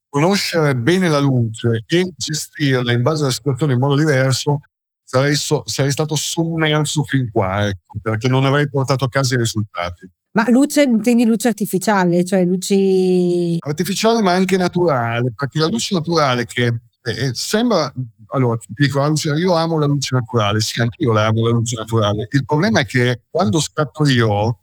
conoscere 0.08 0.76
bene 0.78 1.10
la 1.10 1.20
luce 1.20 1.84
e 1.86 2.14
gestirla 2.16 2.94
in 2.94 3.02
base 3.02 3.24
alla 3.24 3.34
situazione 3.34 3.74
in 3.74 3.80
modo 3.80 3.98
diverso, 3.98 4.62
sarei, 5.08 5.36
so- 5.36 5.64
sarei 5.66 5.92
stato 5.92 6.16
sommerso 6.16 7.04
fin 7.04 7.32
qua, 7.32 7.68
ecco, 7.68 7.98
perché 8.02 8.28
non 8.28 8.44
avrei 8.46 8.70
portato 8.70 9.06
a 9.06 9.10
casa 9.10 9.36
i 9.36 9.38
risultati. 9.38 10.10
Ma 10.32 10.46
luce, 10.50 10.84
intendi 10.84 11.26
luce 11.26 11.48
artificiale, 11.48 12.24
cioè 12.26 12.44
luci... 12.44 13.58
Artificiale 13.60 14.22
ma 14.22 14.34
anche 14.34 14.58
naturale, 14.58 15.34
perché 15.34 15.60
la 15.60 15.68
luce 15.68 15.96
naturale 15.96 16.46
che 16.46 16.82
eh, 17.02 17.32
sembra... 17.34 17.92
Allora, 18.32 18.58
ti 18.58 18.68
dico, 18.76 19.08
luce- 19.08 19.34
io 19.34 19.54
amo 19.54 19.80
la 19.80 19.86
luce 19.86 20.14
naturale, 20.14 20.60
sì, 20.60 20.82
anch'io 20.82 21.14
la 21.14 21.28
amo 21.28 21.46
la 21.46 21.54
luce 21.54 21.78
naturale. 21.78 22.28
Il 22.30 22.46
problema 22.46 22.82
è 22.82 22.86
che 22.86 23.24
quando 23.30 23.62
scatto 23.62 24.06
io, 24.06 24.60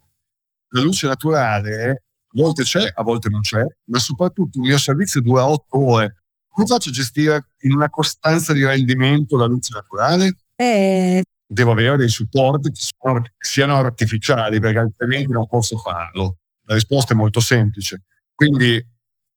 la 0.69 0.81
luce 0.81 1.07
naturale 1.07 2.03
a 2.35 2.41
volte 2.41 2.63
c'è, 2.63 2.91
a 2.93 3.01
volte 3.01 3.29
non 3.29 3.41
c'è, 3.41 3.65
ma 3.85 3.97
soprattutto 3.97 4.59
il 4.59 4.65
mio 4.65 4.77
servizio 4.77 5.21
dura 5.21 5.47
otto 5.47 5.83
ore. 5.83 6.24
Come 6.55 6.67
faccio 6.67 6.87
a 6.87 6.93
gestire 6.93 7.49
in 7.63 7.73
una 7.73 7.89
costanza 7.89 8.53
di 8.53 8.63
rendimento 8.63 9.35
la 9.35 9.45
luce 9.45 9.73
naturale? 9.73 10.37
Eh, 10.55 11.21
Devo 11.45 11.71
avere 11.71 11.97
dei 11.97 12.07
supporti 12.07 12.71
che, 12.71 12.79
sono- 12.79 13.21
che 13.21 13.29
siano 13.39 13.75
artificiali, 13.75 14.61
perché 14.61 14.79
altrimenti 14.79 15.33
non 15.33 15.47
posso 15.47 15.77
farlo. 15.77 16.37
La 16.63 16.75
risposta 16.75 17.13
è 17.13 17.17
molto 17.17 17.41
semplice. 17.41 18.03
Quindi 18.33 18.81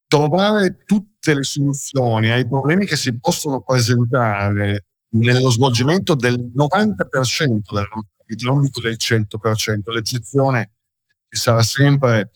trovare 0.07 0.85
tutte 0.85 1.35
le 1.35 1.43
soluzioni 1.43 2.31
ai 2.31 2.47
problemi 2.47 2.87
che 2.87 2.97
si 2.97 3.19
possono 3.19 3.63
presentare 3.63 4.85
nello 5.17 5.51
svolgimento 5.51 6.15
del 6.15 6.39
90% 6.57 7.75
della 7.75 7.89
nostra 7.93 8.25
vita, 8.27 8.47
non 8.47 8.61
dico 8.63 8.81
del 8.81 8.97
100%, 8.97 9.91
l'eccezione 9.93 10.71
ci 11.29 11.41
sarà 11.41 11.63
sempre 11.63 12.31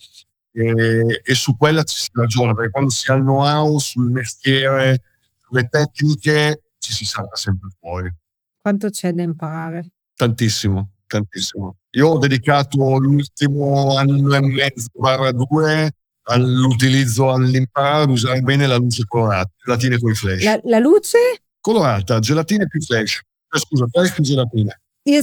e, 0.53 1.23
e 1.25 1.35
su 1.35 1.57
quella 1.57 1.83
ci 1.83 1.99
si 1.99 2.09
ragiona, 2.13 2.55
perché 2.55 2.71
quando 2.71 2.91
si 2.91 3.11
ha 3.11 3.15
il 3.15 3.23
know-how 3.23 3.79
sul 3.79 4.11
mestiere, 4.11 5.03
sulle 5.47 5.69
tecniche, 5.69 6.63
ci 6.79 6.93
si 6.93 7.05
sarà 7.05 7.35
sempre 7.35 7.71
fuori. 7.81 8.13
quanto 8.61 8.91
c'è 8.91 9.13
da 9.13 9.23
imparare? 9.23 9.91
Tantissimo, 10.15 10.91
tantissimo. 11.07 11.77
Io 11.93 12.09
ho 12.09 12.19
dedicato 12.19 12.99
l'ultimo 12.99 13.97
anno 13.97 14.35
e 14.35 14.41
mezzo 14.41 14.89
barra 14.95 15.33
due 15.33 15.91
all'utilizzo, 16.25 17.33
all'imparare 17.33 18.05
ad 18.05 18.11
usare 18.11 18.41
bene 18.41 18.67
la 18.67 18.77
luce 18.77 19.05
colorata, 19.07 19.51
gelatine 19.65 19.99
con 19.99 20.11
i 20.11 20.15
flash. 20.15 20.45
La, 20.45 20.61
la 20.65 20.79
luce? 20.79 21.19
Colorata, 21.61 22.19
gelatine 22.19 22.67
più 22.67 22.81
flash. 22.81 23.21
Eh, 23.51 23.59
scusa, 23.59 23.87
flash 23.91 24.13
più 24.13 24.23
gelatine. 24.23 24.81
Io 25.05 25.21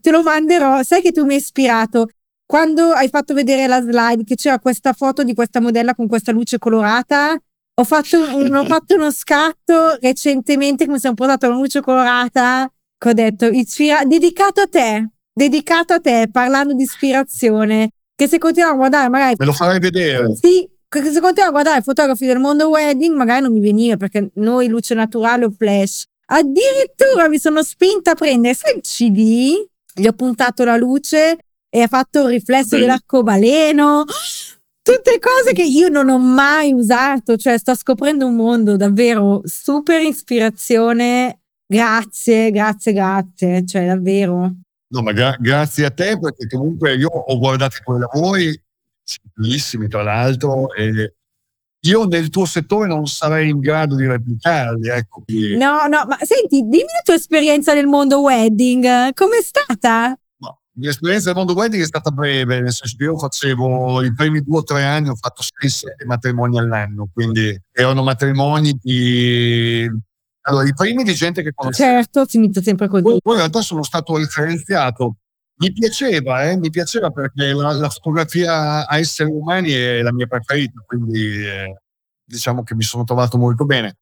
te 0.00 0.10
lo 0.10 0.22
manderò. 0.22 0.82
Sai 0.82 1.02
che 1.02 1.12
tu 1.12 1.24
mi 1.24 1.34
hai 1.34 1.40
ispirato 1.40 2.08
quando 2.54 2.92
hai 2.92 3.08
fatto 3.08 3.34
vedere 3.34 3.66
la 3.66 3.80
slide 3.80 4.22
che 4.22 4.36
c'era 4.36 4.60
questa 4.60 4.92
foto 4.92 5.24
di 5.24 5.34
questa 5.34 5.58
modella 5.60 5.92
con 5.92 6.06
questa 6.06 6.30
luce 6.30 6.56
colorata. 6.58 7.36
Ho 7.80 7.82
fatto, 7.82 8.16
un- 8.16 8.54
ho 8.54 8.62
fatto 8.64 8.94
uno 8.94 9.10
scatto 9.10 9.98
recentemente 10.00 10.84
che 10.84 10.90
mi 10.92 11.00
sono 11.00 11.14
portato 11.14 11.48
la 11.48 11.54
luce 11.56 11.80
colorata 11.80 12.70
che 12.96 13.08
ho 13.08 13.12
detto 13.12 13.46
ispira- 13.46 14.04
dedicato 14.04 14.60
a 14.60 14.68
te, 14.68 15.08
dedicato 15.32 15.94
a 15.94 15.98
te, 15.98 16.28
parlando 16.30 16.74
di 16.74 16.84
ispirazione. 16.84 17.90
Che 18.14 18.28
se 18.28 18.38
continuiamo 18.38 18.74
a 18.74 18.78
guardare 18.78 19.08
magari 19.08 19.34
Me 19.36 19.46
lo 19.46 19.52
farai 19.52 19.80
vedere. 19.80 20.36
sì, 20.36 20.64
che 20.88 21.02
se 21.02 21.18
continuiamo 21.18 21.48
a 21.48 21.50
guardare 21.50 21.80
fotografi 21.82 22.24
del 22.24 22.38
mondo 22.38 22.68
wedding, 22.68 23.16
magari 23.16 23.42
non 23.42 23.52
mi 23.52 23.58
veniva 23.58 23.96
perché 23.96 24.30
noi 24.34 24.68
luce 24.68 24.94
naturale 24.94 25.46
o 25.46 25.50
flash. 25.50 26.04
Addirittura 26.26 27.28
mi 27.28 27.40
sono 27.40 27.64
spinta 27.64 28.12
a 28.12 28.14
prendere, 28.14 28.54
sai 28.54 28.76
il 28.76 28.80
CD? 28.82 29.66
Gli 29.96 30.06
ho 30.06 30.12
puntato 30.12 30.62
la 30.64 30.76
luce 30.76 31.38
e 31.74 31.82
ha 31.82 31.88
fatto 31.88 32.20
il 32.20 32.28
riflesso 32.28 32.78
dell'arcobaleno. 32.78 34.04
Tutte 34.80 35.18
cose 35.18 35.52
che 35.52 35.64
io 35.64 35.88
non 35.88 36.08
ho 36.08 36.18
mai 36.18 36.72
usato, 36.72 37.36
cioè 37.36 37.58
sto 37.58 37.74
scoprendo 37.74 38.26
un 38.26 38.36
mondo 38.36 38.76
davvero 38.76 39.40
super 39.42 40.00
ispirazione. 40.00 41.40
Grazie, 41.66 42.52
grazie, 42.52 42.92
grazie, 42.92 43.66
cioè 43.66 43.86
davvero. 43.86 44.52
No, 44.86 45.02
ma 45.02 45.10
gra- 45.10 45.36
grazie 45.40 45.86
a 45.86 45.90
te, 45.90 46.16
perché 46.16 46.46
comunque 46.46 46.94
io 46.94 47.08
ho 47.08 47.38
guardato 47.38 47.74
i 47.78 47.82
tuoi 47.82 47.98
lavori, 47.98 48.62
bellissimi 49.32 49.88
tra 49.88 50.04
l'altro, 50.04 50.72
e 50.74 51.14
io 51.86 52.04
nel 52.04 52.28
tuo 52.28 52.44
settore 52.44 52.86
non 52.86 53.06
sarei 53.06 53.50
in 53.50 53.58
grado 53.58 53.96
di 53.96 54.06
replicarli, 54.06 54.90
ecco. 54.90 55.24
No, 55.56 55.88
no, 55.88 56.04
ma 56.06 56.18
senti, 56.20 56.60
dimmi 56.60 56.84
la 56.84 57.02
tua 57.02 57.14
esperienza 57.14 57.74
nel 57.74 57.86
mondo 57.86 58.20
wedding, 58.20 59.12
com'è 59.12 59.42
stata? 59.42 60.16
Mia 60.76 60.90
esperienza 60.90 61.26
del 61.26 61.36
mondo 61.36 61.54
wedding 61.54 61.82
è 61.82 61.86
stata 61.86 62.10
breve, 62.10 62.60
nel 62.60 62.72
senso 62.72 62.96
che 62.96 63.04
io 63.04 63.16
facevo 63.16 64.02
i 64.02 64.12
primi 64.12 64.42
due 64.42 64.58
o 64.58 64.62
tre 64.64 64.82
anni, 64.82 65.08
ho 65.08 65.14
fatto 65.14 65.42
6-7 65.42 66.04
matrimoni 66.04 66.58
all'anno, 66.58 67.08
quindi 67.12 67.56
erano 67.70 68.02
matrimoni 68.02 68.76
di... 68.80 69.88
Allora, 70.46 70.66
i 70.66 70.74
primi 70.74 71.04
di 71.04 71.14
gente 71.14 71.42
che 71.42 71.52
conoscevo. 71.54 71.90
Certo, 71.90 72.28
si 72.28 72.36
inizia 72.38 72.60
sempre 72.60 72.88
così. 72.88 73.02
Poi, 73.02 73.18
poi 73.22 73.32
in 73.34 73.38
realtà 73.38 73.60
sono 73.62 73.82
stato 73.82 74.16
referenziato. 74.16 75.16
Mi 75.56 75.72
piaceva, 75.72 76.50
eh, 76.50 76.56
mi 76.56 76.70
piaceva 76.70 77.10
perché 77.10 77.52
la, 77.52 77.72
la 77.72 77.88
fotografia 77.88 78.86
a 78.86 78.98
esseri 78.98 79.30
umani 79.30 79.70
è 79.70 80.02
la 80.02 80.12
mia 80.12 80.26
preferita, 80.26 80.82
quindi 80.84 81.46
eh, 81.46 81.80
diciamo 82.24 82.64
che 82.64 82.74
mi 82.74 82.82
sono 82.82 83.04
trovato 83.04 83.38
molto 83.38 83.64
bene. 83.64 83.98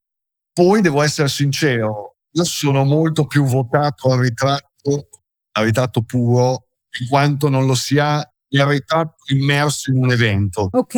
Poi 0.51 0.81
devo 0.81 1.03
essere 1.03 1.27
sincero, 1.27 2.15
io 2.31 2.43
sono 2.43 2.83
molto 2.83 3.27
più 3.27 3.43
votato 3.43 4.11
al 4.11 4.19
ritratto, 4.19 5.09
al 5.51 5.65
ritratto 5.65 6.01
puro, 6.01 6.62
in 6.99 7.07
quanto 7.07 7.49
non 7.49 7.65
lo 7.65 7.75
sia 7.75 8.23
il 8.49 8.65
ritratto 8.65 9.23
immerso 9.33 9.91
in 9.91 9.97
un 9.97 10.11
evento. 10.11 10.69
Ok. 10.71 10.95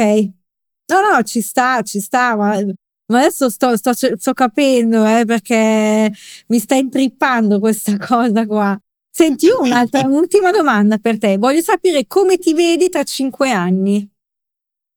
No, 0.88 1.00
no, 1.12 1.24
ci 1.24 1.42
sta, 1.42 1.82
ci 1.82 2.00
sta, 2.00 2.36
ma, 2.36 2.60
ma 3.08 3.20
adesso 3.20 3.50
sto, 3.50 3.76
sto, 3.78 3.94
sto 3.94 4.34
capendo, 4.34 5.06
eh, 5.06 5.26
perché 5.26 6.12
mi 6.48 6.60
sta 6.60 6.76
intrippando 6.76 7.60
questa 7.60 7.98
cosa 8.06 8.46
qua. 8.46 8.78
Senti, 9.10 9.48
un'altra, 9.50 10.02
un'ultima 10.06 10.52
domanda 10.52 10.98
per 10.98 11.18
te. 11.18 11.38
Voglio 11.38 11.62
sapere 11.62 12.06
come 12.06 12.38
ti 12.38 12.54
vedi 12.54 12.90
tra 12.90 13.04
cinque 13.04 13.52
anni. 13.52 14.08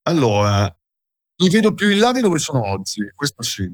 Allora, 0.08 0.64
mi 1.42 1.48
vedo 1.50 1.72
più 1.74 1.88
in 1.90 2.00
là 2.00 2.12
di 2.12 2.20
dove 2.20 2.38
sono 2.38 2.66
oggi, 2.66 3.08
questo 3.14 3.42
sì. 3.42 3.70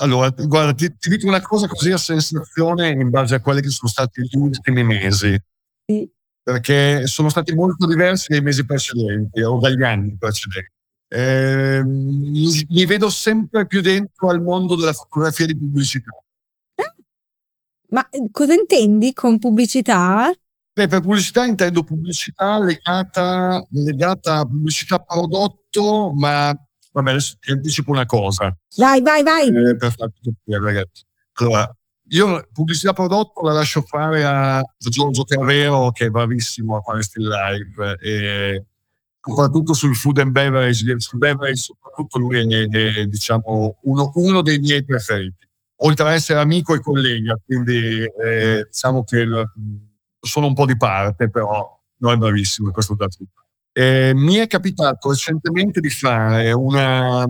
Allora, 0.00 0.28
guarda, 0.30 0.74
ti, 0.74 0.94
ti 0.96 1.08
dico 1.08 1.26
una 1.26 1.40
cosa 1.40 1.66
così 1.66 1.90
a 1.90 1.96
sensazione 1.98 2.90
in 2.90 3.10
base 3.10 3.34
a 3.36 3.40
quelli 3.40 3.62
che 3.62 3.70
sono 3.70 3.88
stati 3.88 4.20
gli 4.22 4.36
ultimi 4.36 4.84
mesi, 4.84 5.36
Sì. 5.86 6.08
Perché 6.48 7.06
sono 7.06 7.28
stati 7.28 7.54
molto 7.54 7.86
diversi 7.86 8.28
dai 8.30 8.40
mesi 8.40 8.64
precedenti 8.64 9.42
o 9.42 9.58
dagli 9.58 9.82
anni 9.82 10.16
precedenti. 10.16 10.72
Eh, 11.06 11.82
mi, 11.84 12.66
mi 12.70 12.86
vedo 12.86 13.10
sempre 13.10 13.66
più 13.66 13.82
dentro 13.82 14.30
al 14.30 14.40
mondo 14.40 14.74
della 14.74 14.94
fotografia 14.94 15.44
di 15.44 15.54
pubblicità. 15.54 16.10
Ma 17.90 18.08
eh, 18.08 18.28
cosa 18.30 18.54
intendi 18.54 19.12
con 19.12 19.38
pubblicità? 19.38 20.32
Beh, 20.72 20.86
per 20.86 21.02
pubblicità 21.02 21.44
intendo 21.44 21.82
pubblicità 21.82 22.58
legata, 22.58 23.62
legata 23.72 24.38
a 24.38 24.46
pubblicità 24.46 24.98
prodotto, 25.00 26.12
ma 26.14 26.54
vabbè, 26.92 27.10
adesso 27.10 27.36
ti 27.40 27.50
anticipo 27.50 27.90
una 27.90 28.06
cosa. 28.06 28.56
Vai, 28.76 29.02
vai, 29.02 29.22
vai. 29.22 29.48
Eh, 29.48 29.76
per 29.76 29.92
farti 29.92 30.20
capire, 30.22 30.64
ragazzi. 30.64 31.04
Allora, 31.40 31.76
io 32.10 32.48
pubblicità 32.52 32.92
prodotto 32.92 33.42
la 33.42 33.52
lascio 33.52 33.82
fare 33.82 34.24
a 34.24 34.62
Giorgio 34.78 35.24
Terrero, 35.24 35.90
che 35.90 36.06
è 36.06 36.10
bravissimo 36.10 36.76
a 36.76 36.80
fare 36.80 37.02
still 37.02 37.28
live, 37.28 37.98
e 38.00 38.64
soprattutto 39.20 39.74
sul 39.74 39.94
food 39.94 40.18
and 40.18 40.30
beverage, 40.30 40.98
sul 41.00 41.18
beverage, 41.18 41.56
soprattutto 41.56 42.18
lui 42.18 42.38
è, 42.38 42.68
è, 42.68 43.06
diciamo, 43.06 43.78
uno, 43.82 44.12
uno 44.14 44.42
dei 44.42 44.58
miei 44.58 44.84
preferiti. 44.84 45.46
Oltre 45.82 46.08
ad 46.08 46.14
essere 46.14 46.40
amico 46.40 46.74
e 46.74 46.80
collega, 46.80 47.38
quindi 47.44 48.02
eh, 48.02 48.66
diciamo 48.66 49.04
che 49.04 49.26
sono 50.20 50.46
un 50.46 50.54
po' 50.54 50.66
di 50.66 50.76
parte, 50.76 51.30
però 51.30 51.78
non 51.98 52.12
è 52.12 52.16
bravissimo 52.16 52.70
questo 52.70 52.94
dato. 52.94 53.18
Eh, 53.72 54.12
mi 54.14 54.36
è 54.36 54.46
capitato 54.46 55.10
recentemente 55.10 55.80
di 55.80 55.90
fare 55.90 56.50
una 56.52 57.24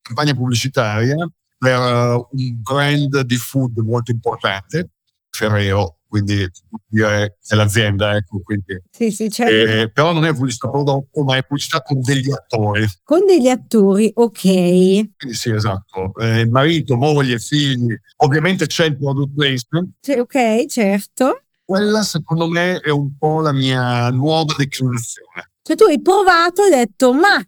campagna 0.00 0.34
pubblicitaria 0.34 1.28
per 1.58 1.78
uh, 1.78 2.28
un 2.30 2.62
brand 2.62 3.20
di 3.20 3.36
food 3.36 3.78
molto 3.78 4.10
importante, 4.10 4.90
Ferrero, 5.30 5.96
quindi 6.08 6.48
dire 6.86 7.36
è 7.46 7.54
l'azienda, 7.54 8.16
ecco. 8.16 8.40
Quindi. 8.40 8.80
Sì, 8.90 9.10
sì, 9.10 9.30
certo. 9.30 9.52
Eh, 9.52 9.90
però 9.90 10.12
non 10.12 10.24
è 10.24 10.32
pubblicità 10.32 10.70
prodotto, 10.70 11.22
ma 11.24 11.36
è 11.36 11.42
pubblicità 11.44 11.82
con 11.82 12.00
degli 12.00 12.30
attori. 12.30 12.86
Con 13.02 13.26
degli 13.26 13.48
attori, 13.48 14.10
ok. 14.14 14.40
Quindi 14.40 15.14
sì, 15.32 15.50
esatto. 15.50 16.14
Eh, 16.16 16.48
marito, 16.48 16.96
moglie, 16.96 17.38
figli. 17.38 17.94
Ovviamente 18.18 18.66
c'è 18.66 18.86
il 18.86 18.96
product 18.96 19.34
placement. 19.34 19.90
Cioè, 20.00 20.20
ok, 20.20 20.66
certo. 20.66 21.42
Quella 21.64 22.02
secondo 22.02 22.46
me 22.46 22.78
è 22.78 22.90
un 22.90 23.16
po' 23.18 23.40
la 23.40 23.52
mia 23.52 24.08
nuova 24.10 24.54
declinazione. 24.56 25.50
Cioè 25.62 25.76
tu 25.76 25.84
hai 25.84 26.00
provato 26.00 26.62
e 26.62 26.66
hai 26.66 26.70
detto, 26.70 27.12
ma 27.12 27.44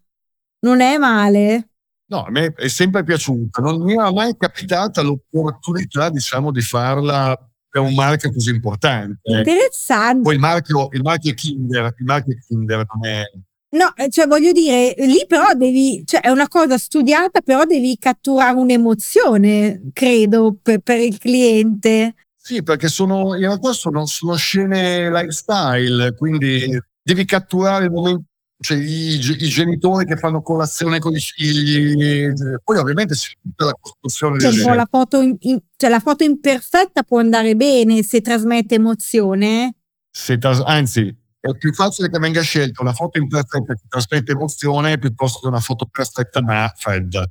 non 0.60 0.80
è 0.80 0.98
male. 0.98 1.68
No, 2.10 2.24
a 2.24 2.30
me 2.30 2.52
è 2.54 2.68
sempre 2.68 3.04
piaciuta. 3.04 3.60
Non 3.60 3.82
mi 3.82 3.92
era 3.92 4.10
mai 4.10 4.34
capitata 4.36 5.02
l'opportunità, 5.02 6.08
diciamo, 6.08 6.50
di 6.50 6.62
farla 6.62 7.38
per 7.68 7.82
un 7.82 7.94
marchio 7.94 8.32
così 8.32 8.50
importante. 8.50 9.20
Interessante. 9.22 10.22
Poi 10.22 10.34
il 10.34 10.40
marchio, 10.40 10.88
il 10.92 11.02
marchio 11.02 11.34
Kinder, 11.34 11.94
il 11.98 12.04
marchio 12.04 12.36
Kinder 12.46 12.86
non 12.94 13.06
è... 13.06 13.22
No, 13.70 13.94
eh, 13.96 14.08
cioè 14.08 14.26
voglio 14.26 14.52
dire, 14.52 14.94
lì 14.96 15.26
però 15.28 15.52
devi, 15.52 16.02
cioè 16.06 16.22
è 16.22 16.30
una 16.30 16.48
cosa 16.48 16.78
studiata, 16.78 17.42
però 17.42 17.64
devi 17.64 17.98
catturare 17.98 18.56
un'emozione, 18.56 19.90
credo, 19.92 20.56
per, 20.62 20.78
per 20.78 21.00
il 21.00 21.18
cliente. 21.18 22.14
Sì, 22.34 22.62
perché 22.62 22.88
sono, 22.88 23.34
in 23.34 23.42
realtà 23.42 23.72
sono, 23.72 24.06
sono 24.06 24.36
scene 24.36 25.10
lifestyle, 25.10 26.14
quindi 26.14 26.80
devi 27.02 27.26
catturare 27.26 27.84
il 27.84 27.90
momento 27.90 28.27
cioè 28.60 28.76
i, 28.76 29.14
i, 29.14 29.48
genitori 29.48 30.04
che 30.04 30.16
fanno 30.16 30.42
colazione 30.42 30.98
con 30.98 31.14
i 31.14 31.20
figli, 31.20 32.32
poi 32.64 32.78
ovviamente 32.78 33.14
c'è 33.14 33.32
tutta 33.40 33.66
la 33.66 33.74
costruzione 33.78 34.40
cioè, 34.40 34.50
del 34.50 34.74
la 34.74 34.88
foto, 34.90 35.20
in, 35.20 35.36
in, 35.40 35.60
cioè 35.76 35.88
la 35.88 36.00
foto 36.00 36.24
imperfetta 36.24 37.04
può 37.04 37.20
andare 37.20 37.54
bene 37.54 38.02
se 38.02 38.20
trasmette 38.20 38.74
emozione. 38.74 39.74
Se 40.10 40.38
tras- 40.38 40.62
anzi, 40.64 41.14
è 41.40 41.56
più 41.56 41.72
facile 41.72 42.10
che 42.10 42.18
venga 42.18 42.40
scelta 42.40 42.82
una 42.82 42.92
foto 42.92 43.18
imperfetta 43.18 43.74
che 43.74 43.82
trasmette 43.88 44.32
emozione 44.32 44.98
piuttosto 44.98 45.38
che 45.40 45.46
una 45.46 45.60
foto 45.60 45.86
perfetta 45.86 46.42
ma 46.42 46.72
fredda. 46.74 47.30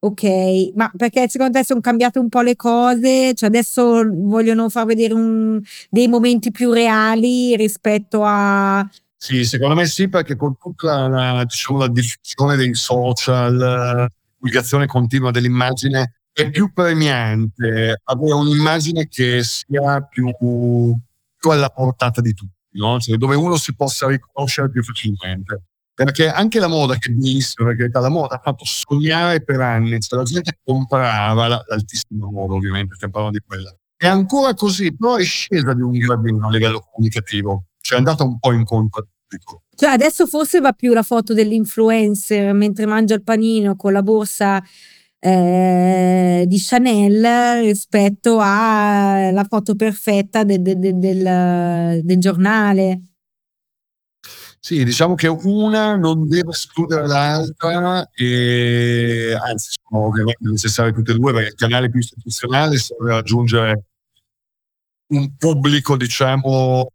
Ok, 0.00 0.72
ma 0.74 0.90
perché 0.94 1.30
secondo 1.30 1.56
te 1.56 1.64
sono 1.64 1.80
cambiate 1.80 2.18
un 2.18 2.28
po' 2.28 2.42
le 2.42 2.56
cose? 2.56 3.32
Cioè 3.32 3.48
adesso 3.48 4.02
vogliono 4.06 4.68
far 4.68 4.84
vedere 4.84 5.14
un, 5.14 5.58
dei 5.88 6.08
momenti 6.08 6.50
più 6.50 6.72
reali 6.72 7.56
rispetto 7.56 8.22
a 8.22 8.86
sì, 9.24 9.42
secondo 9.46 9.74
me 9.74 9.86
sì, 9.86 10.10
perché 10.10 10.36
con 10.36 10.58
tutta 10.58 11.08
la, 11.08 11.44
diciamo, 11.44 11.78
la 11.78 11.88
diffusione 11.88 12.56
dei 12.56 12.74
social, 12.74 13.56
la 13.56 14.08
divulgazione 14.34 14.84
continua 14.84 15.30
dell'immagine, 15.30 16.16
è 16.30 16.50
più 16.50 16.74
premiante 16.74 18.02
avere 18.04 18.34
un'immagine 18.34 19.08
che 19.08 19.42
sia 19.42 20.02
più, 20.02 20.30
più 20.36 21.50
alla 21.50 21.70
portata 21.70 22.20
di 22.20 22.34
tutti, 22.34 22.52
no? 22.72 23.00
cioè, 23.00 23.16
dove 23.16 23.34
uno 23.34 23.56
si 23.56 23.74
possa 23.74 24.08
riconoscere 24.08 24.68
più 24.68 24.84
facilmente. 24.84 25.62
Perché 25.94 26.28
anche 26.28 26.58
la 26.58 26.68
moda 26.68 26.96
che 26.96 27.14
disse, 27.14 27.54
perché 27.64 27.88
la 27.90 28.10
moda 28.10 28.34
ha 28.34 28.40
fatto 28.40 28.66
sognare 28.66 29.42
per 29.42 29.60
anni, 29.60 30.00
cioè 30.00 30.18
la 30.18 30.26
gente 30.26 30.58
comprava 30.62 31.46
l'altissima 31.66 32.30
moda, 32.30 32.52
ovviamente, 32.52 32.96
stiamo 32.96 33.14
parlando 33.14 33.38
di 33.38 33.44
quella. 33.46 33.74
È 33.96 34.06
ancora 34.06 34.52
così, 34.52 34.94
però 34.94 35.16
è 35.16 35.24
scesa 35.24 35.72
di 35.72 35.80
un 35.80 35.92
gradino 35.92 36.46
a 36.46 36.50
livello 36.50 36.86
comunicativo, 36.92 37.68
cioè 37.80 37.96
è 37.96 38.00
andata 38.00 38.22
un 38.24 38.38
po' 38.38 38.52
incontro 38.52 39.06
pubblico. 39.42 39.62
Cioè 39.74 39.90
adesso 39.90 40.26
forse 40.26 40.60
va 40.60 40.72
più 40.72 40.92
la 40.92 41.02
foto 41.02 41.34
dell'influencer 41.34 42.52
mentre 42.54 42.86
mangia 42.86 43.14
il 43.14 43.22
panino 43.22 43.76
con 43.76 43.92
la 43.92 44.02
borsa 44.02 44.62
eh, 45.18 46.44
di 46.46 46.58
Chanel 46.60 47.62
rispetto 47.62 48.38
alla 48.40 49.44
foto 49.48 49.74
perfetta 49.74 50.44
de, 50.44 50.60
de, 50.60 50.78
de, 50.78 50.98
del, 50.98 52.00
del 52.02 52.18
giornale. 52.18 53.00
Sì, 54.60 54.82
diciamo 54.82 55.14
che 55.14 55.28
una 55.28 55.94
non 55.96 56.26
deve 56.26 56.50
escludere 56.50 57.06
l'altra 57.06 58.08
e 58.14 59.36
anzi 59.38 59.72
sono 59.82 60.06
ovviamente 60.06 60.38
necessarie 60.48 60.92
tutte 60.92 61.12
e 61.12 61.16
due 61.16 61.32
perché 61.34 61.48
il 61.48 61.54
canale 61.54 61.90
più 61.90 62.00
istituzionale 62.00 62.78
serve 62.78 63.12
a 63.12 63.16
raggiungere 63.16 63.84
un 65.08 65.36
pubblico 65.36 65.98
diciamo 65.98 66.88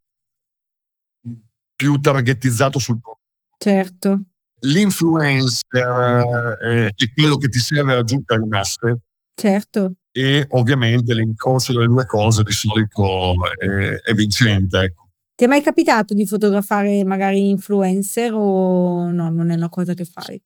più 1.80 1.98
targetizzato 1.98 2.78
sul 2.78 3.00
prodotto. 3.00 3.24
Certo. 3.58 4.20
L'influencer 4.64 6.58
eh, 6.62 6.88
è 6.94 7.14
quello 7.16 7.38
che 7.38 7.48
ti 7.48 7.60
serve 7.60 7.94
a 7.94 7.96
raggiungere 7.96 8.42
le 8.42 8.48
masse. 8.48 9.00
Certo. 9.34 9.94
E 10.12 10.46
ovviamente 10.50 11.14
l'incrocio 11.14 11.72
delle 11.72 11.88
due 11.88 12.06
cose 12.06 12.44
di 12.44 12.52
solito 12.52 13.34
è, 13.58 13.96
è 14.02 14.14
vincente. 14.14 14.78
Ecco. 14.78 15.08
Ti 15.36 15.46
è 15.46 15.48
mai 15.48 15.62
capitato 15.62 16.14
di 16.14 16.26
fotografare 16.26 17.06
magari 17.06 17.48
influencer 17.48 18.34
o 18.34 19.10
no, 19.10 19.30
non 19.30 19.50
è 19.50 19.56
una 19.56 19.70
cosa 19.70 19.94
che 19.94 20.04
fai? 20.04 20.42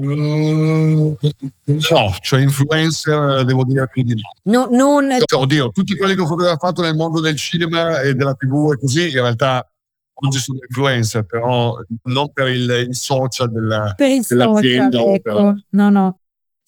Mm, 0.00 1.12
no, 1.64 2.16
cioè 2.20 2.40
influencer 2.40 3.44
devo 3.44 3.64
dire 3.64 3.88
più 3.88 4.02
di 4.02 4.14
no. 4.44 4.66
no 4.68 4.76
non... 4.76 5.10
Cioè, 5.24 5.40
oddio, 5.40 5.70
tutti 5.70 5.96
quelli 5.96 6.16
che 6.16 6.20
ho 6.20 6.26
fotografato 6.26 6.82
nel 6.82 6.96
mondo 6.96 7.20
del 7.20 7.36
cinema 7.36 8.00
e 8.00 8.14
della 8.14 8.34
tv 8.34 8.72
e 8.72 8.78
così, 8.78 9.06
in 9.06 9.14
realtà 9.14 9.64
oggi 10.26 10.38
sono 10.38 10.58
influencer, 10.66 11.24
però 11.24 11.76
non 12.04 12.32
per 12.32 12.48
il, 12.48 12.86
il 12.88 12.94
social 12.94 13.50
della, 13.50 13.92
per 13.96 14.10
il 14.10 14.24
dell'azienda. 14.26 14.98
Social, 14.98 15.14
ecco. 15.14 15.54
No, 15.70 15.90
no. 15.90 16.18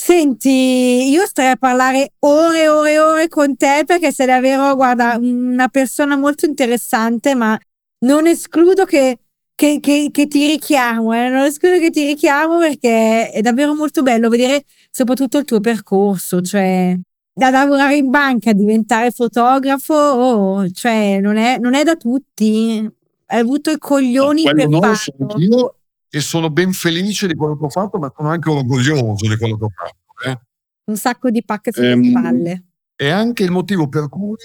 Senti, 0.04 1.10
io 1.10 1.24
starei 1.26 1.52
a 1.52 1.56
parlare 1.56 2.14
ore 2.20 2.62
e 2.62 2.68
ore 2.68 2.92
e 2.92 2.98
ore 2.98 3.28
con 3.28 3.56
te 3.56 3.84
perché 3.86 4.10
sei 4.10 4.26
davvero, 4.26 4.74
guarda, 4.74 5.16
una 5.20 5.68
persona 5.68 6.16
molto 6.16 6.44
interessante, 6.44 7.36
ma 7.36 7.56
non 8.00 8.26
escludo 8.26 8.84
che, 8.84 9.18
che, 9.54 9.78
che, 9.80 10.08
che 10.10 10.26
ti 10.26 10.46
richiamo, 10.46 11.12
eh? 11.12 11.28
non 11.28 11.44
escludo 11.44 11.78
che 11.78 11.90
ti 11.90 12.04
richiamo 12.04 12.58
perché 12.58 13.30
è 13.30 13.40
davvero 13.42 13.74
molto 13.74 14.02
bello 14.02 14.28
vedere 14.28 14.64
soprattutto 14.90 15.38
il 15.38 15.44
tuo 15.44 15.60
percorso, 15.60 16.40
cioè 16.40 16.98
da 17.32 17.50
lavorare 17.50 17.96
in 17.96 18.10
banca 18.10 18.50
a 18.50 18.54
diventare 18.54 19.12
fotografo, 19.12 19.94
oh, 19.94 20.70
cioè 20.70 21.20
non 21.20 21.36
è, 21.36 21.58
non 21.58 21.74
è 21.74 21.84
da 21.84 21.94
tutti 21.94 22.90
hai 23.32 23.40
avuto 23.40 23.70
i 23.70 23.78
coglioni 23.78 24.44
no, 24.44 24.52
per 24.52 24.68
no, 24.68 24.80
farlo. 24.80 24.94
Sono 24.94 25.34
io 25.38 25.76
e 26.10 26.20
sono 26.20 26.50
ben 26.50 26.72
felice 26.72 27.26
di 27.26 27.34
quello 27.34 27.56
che 27.56 27.64
ho 27.64 27.70
fatto, 27.70 27.98
ma 27.98 28.12
sono 28.14 28.28
anche 28.28 28.50
orgoglioso 28.50 29.26
di 29.26 29.36
quello 29.36 29.56
che 29.56 29.64
ho 29.64 29.70
fatto. 29.74 30.30
Eh. 30.30 30.38
Un 30.84 30.96
sacco 30.96 31.30
di 31.30 31.42
pacche 31.42 31.72
sulle 31.72 31.92
ehm, 31.92 32.10
spalle. 32.10 32.64
È 32.94 33.08
anche 33.08 33.42
il 33.42 33.50
motivo 33.50 33.88
per 33.88 34.10
cui 34.10 34.36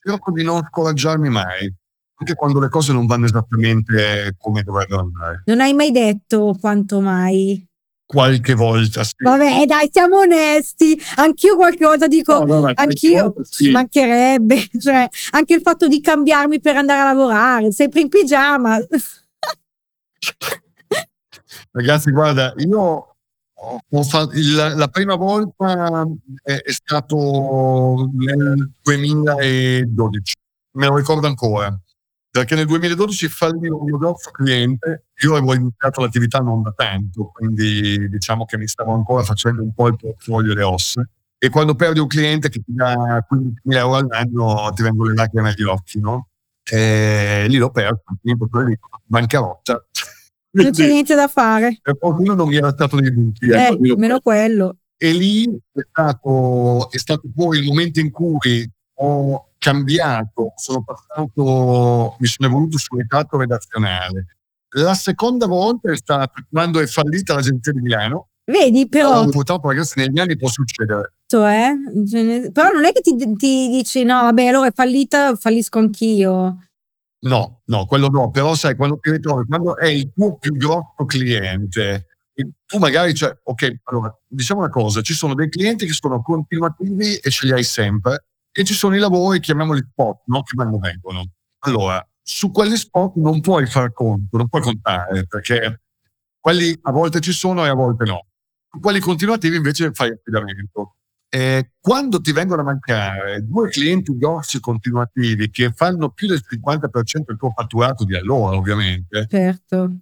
cerco 0.00 0.30
di 0.30 0.44
non 0.44 0.64
scoraggiarmi 0.64 1.28
mai, 1.28 1.72
anche 2.14 2.34
quando 2.34 2.60
le 2.60 2.68
cose 2.68 2.92
non 2.92 3.06
vanno 3.06 3.24
esattamente 3.24 4.34
come 4.38 4.62
dovrebbero 4.62 5.00
andare. 5.00 5.42
Non 5.46 5.60
hai 5.60 5.74
mai 5.74 5.90
detto 5.90 6.56
quanto 6.60 7.00
mai? 7.00 7.66
Qualche 8.06 8.54
volta. 8.54 9.04
Sì. 9.04 9.14
Vabbè, 9.18 9.66
dai, 9.66 9.90
siamo 9.92 10.20
onesti. 10.20 10.98
Anch'io 11.16 11.56
qualche 11.56 11.84
volta 11.84 12.06
dico, 12.06 12.44
no, 12.44 12.60
no, 12.60 12.72
anch'io 12.74 13.34
ci 13.50 13.70
mancherebbe. 13.70 14.68
Cioè, 14.78 15.08
anche 15.32 15.54
il 15.54 15.60
fatto 15.62 15.88
di 15.88 16.00
cambiarmi 16.00 16.60
per 16.60 16.76
andare 16.76 17.00
a 17.00 17.12
lavorare, 17.12 17.72
sempre 17.72 18.00
in 18.00 18.08
pigiama. 18.08 18.78
Ragazzi, 21.72 22.10
guarda, 22.10 22.54
io 22.58 23.16
ho 23.58 24.02
fatto, 24.02 24.32
il, 24.34 24.54
la 24.54 24.88
prima 24.88 25.16
volta 25.16 26.06
è, 26.42 26.52
è 26.52 26.72
stato 26.72 28.10
nel 28.14 28.70
2012, 28.82 30.34
me 30.72 30.86
lo 30.86 30.96
ricordo 30.96 31.26
ancora 31.26 31.78
perché 32.36 32.54
nel 32.54 32.66
2012 32.66 33.28
fallì 33.28 33.68
un 33.68 33.84
mio 33.84 33.96
grosso 33.96 34.30
cliente, 34.30 35.06
io 35.22 35.36
avevo 35.36 35.54
iniziato 35.54 36.02
l'attività 36.02 36.38
non 36.40 36.60
da 36.60 36.72
tanto, 36.76 37.30
quindi 37.32 38.10
diciamo 38.10 38.44
che 38.44 38.58
mi 38.58 38.66
stavo 38.66 38.92
ancora 38.92 39.22
facendo 39.22 39.62
un 39.62 39.72
po' 39.72 39.88
il 39.88 39.96
portfolio 39.96 40.52
le 40.52 40.62
ossa. 40.62 41.08
E 41.38 41.48
quando 41.48 41.74
perdi 41.74 41.98
un 41.98 42.06
cliente 42.06 42.50
che 42.50 42.60
ti 42.60 42.74
dà 42.74 43.24
15.000 43.26 43.76
euro 43.76 43.94
all'anno, 43.94 44.70
ti 44.74 44.82
vengono 44.82 45.08
le 45.08 45.14
lacrime 45.14 45.48
agli 45.48 45.62
occhi, 45.62 45.98
no? 45.98 46.28
E 46.62 47.46
lì 47.48 47.56
l'ho 47.56 47.70
perso, 47.70 48.02
quindi 48.20 48.78
bancarotta. 49.04 49.86
Non 50.50 50.70
c'è 50.72 50.86
niente 50.86 51.14
da 51.14 51.28
fare. 51.28 51.78
Per 51.80 51.96
qualcuno 51.96 52.34
non 52.34 52.48
mi 52.48 52.56
era 52.56 52.70
stato 52.70 53.00
di 53.00 53.12
tutti. 53.12 53.48
Eh, 53.48 53.78
meno 53.96 54.20
quello. 54.20 54.76
E 54.98 55.12
lì 55.12 55.44
è 55.44 55.80
stato, 55.88 56.90
è 56.90 56.98
stato 56.98 57.22
poi 57.34 57.58
il 57.58 57.66
momento 57.66 58.00
in 58.00 58.10
cui 58.10 58.68
ho 58.98 59.48
cambiato, 59.58 60.52
sono 60.56 60.84
passato, 60.84 62.16
mi 62.18 62.26
sono 62.26 62.48
evoluto 62.48 62.78
sull'etato 62.78 63.36
redazionale. 63.36 64.36
La 64.76 64.94
seconda 64.94 65.46
volta 65.46 65.90
è 65.90 65.96
stata 65.96 66.32
quando 66.50 66.80
è 66.80 66.86
fallita 66.86 67.34
l'agenzia 67.34 67.72
di 67.72 67.80
Milano. 67.80 68.28
Vedi, 68.44 68.88
però. 68.88 69.24
No, 69.24 69.30
purtroppo, 69.30 69.68
ragazzi, 69.68 69.98
negli 69.98 70.20
anni 70.20 70.36
può 70.36 70.48
succedere. 70.48 71.14
Eh? 71.28 72.50
Però 72.52 72.70
non 72.70 72.84
è 72.84 72.92
che 72.92 73.00
ti, 73.00 73.16
ti, 73.16 73.68
dici 73.68 74.04
no, 74.04 74.22
vabbè, 74.22 74.46
allora 74.46 74.68
è 74.68 74.72
fallita, 74.72 75.34
fallisco 75.34 75.78
anch'io. 75.78 76.58
No, 77.20 77.62
no, 77.64 77.86
quello 77.86 78.08
no. 78.08 78.30
Però 78.30 78.54
sai, 78.54 78.76
quando 78.76 78.98
ti 79.00 79.10
ritrovi, 79.10 79.46
quando 79.46 79.76
è 79.76 79.88
il 79.88 80.12
tuo 80.14 80.36
più 80.36 80.52
grosso 80.52 81.04
cliente, 81.06 82.06
tu 82.66 82.78
magari, 82.78 83.14
cioè, 83.14 83.36
ok, 83.42 83.80
allora, 83.84 84.16
diciamo 84.26 84.60
una 84.60 84.68
cosa, 84.68 85.00
ci 85.00 85.14
sono 85.14 85.34
dei 85.34 85.48
clienti 85.48 85.86
che 85.86 85.92
sono 85.92 86.20
continuativi 86.22 87.16
e 87.16 87.30
ce 87.30 87.46
li 87.46 87.52
hai 87.52 87.64
sempre, 87.64 88.26
e 88.58 88.64
ci 88.64 88.72
sono 88.72 88.96
i 88.96 88.98
lavori, 88.98 89.38
chiamiamoli 89.38 89.84
spot, 89.90 90.22
no? 90.26 90.42
che 90.42 90.54
vanno 90.56 90.78
vengono. 90.78 91.26
Allora, 91.58 92.06
su 92.22 92.50
quegli 92.50 92.74
spot 92.74 93.16
non 93.16 93.42
puoi 93.42 93.66
far 93.66 93.92
conto, 93.92 94.38
non 94.38 94.48
puoi 94.48 94.62
contare, 94.62 95.26
perché 95.26 95.82
quelli 96.40 96.74
a 96.82 96.90
volte 96.90 97.20
ci 97.20 97.32
sono 97.32 97.66
e 97.66 97.68
a 97.68 97.74
volte 97.74 98.04
no. 98.04 98.24
Su 98.70 98.80
quelli 98.80 98.98
continuativi 98.98 99.56
invece 99.56 99.92
fai 99.92 100.10
affidamento. 100.10 100.96
E 101.28 101.72
quando 101.78 102.18
ti 102.22 102.32
vengono 102.32 102.62
a 102.62 102.64
mancare 102.64 103.44
due 103.44 103.68
clienti 103.68 104.16
grossi 104.16 104.58
continuativi 104.58 105.50
che 105.50 105.72
fanno 105.72 106.08
più 106.10 106.26
del 106.26 106.40
50% 106.42 107.24
del 107.26 107.36
tuo 107.36 107.50
fatturato 107.50 108.04
di 108.04 108.16
allora, 108.16 108.56
ovviamente, 108.56 109.26
certo. 109.28 109.96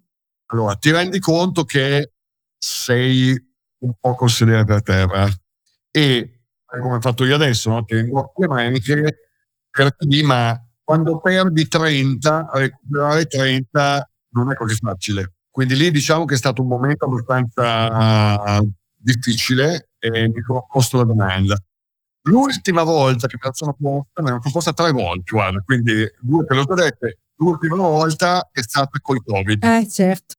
allora 0.46 0.76
ti 0.76 0.92
rendi 0.92 1.18
conto 1.18 1.64
che 1.64 2.12
sei 2.56 3.36
un 3.78 3.92
po' 3.98 4.28
sedere 4.28 4.64
per 4.64 4.82
terra 4.82 5.28
e 5.90 6.33
come 6.80 6.96
ho 6.96 7.00
fatto 7.00 7.24
io 7.24 7.34
adesso, 7.34 7.70
no? 7.70 7.84
tengo 7.84 8.32
le 8.36 8.46
maniche 8.46 9.18
per 9.70 9.96
chi 9.96 10.22
ma 10.22 10.58
quando 10.84 11.18
perdi 11.20 11.66
30, 11.66 12.50
recuperare 12.52 13.26
30 13.26 14.10
non 14.30 14.52
è 14.52 14.54
così 14.54 14.76
facile. 14.76 15.32
Quindi 15.50 15.76
lì 15.76 15.90
diciamo 15.90 16.24
che 16.24 16.34
è 16.34 16.36
stato 16.36 16.62
un 16.62 16.68
momento 16.68 17.06
abbastanza 17.06 18.58
uh, 18.58 18.70
difficile 18.94 19.90
e 19.98 20.28
mi 20.28 20.42
sono 20.44 20.66
posto 20.70 20.98
la 20.98 21.04
domanda. 21.04 21.56
L'ultima 22.26 22.82
volta 22.82 23.26
che 23.26 23.36
me 23.40 23.48
la 23.48 23.54
sono 23.54 23.76
posta, 23.78 24.22
me 24.22 24.30
la 24.30 24.38
sono 24.40 24.52
posta 24.52 24.72
tre 24.72 24.90
volte, 24.92 25.30
guarda, 25.30 25.60
quindi 25.60 26.10
due 26.20 26.44
che 26.46 26.54
l'ho 26.54 26.64
dette, 26.74 27.18
l'ultima 27.36 27.76
volta 27.76 28.48
è 28.50 28.62
stata 28.62 28.98
con 29.00 29.16
il 29.16 29.22
Covid. 29.24 29.64
Eh, 29.64 29.88
certo. 29.88 30.34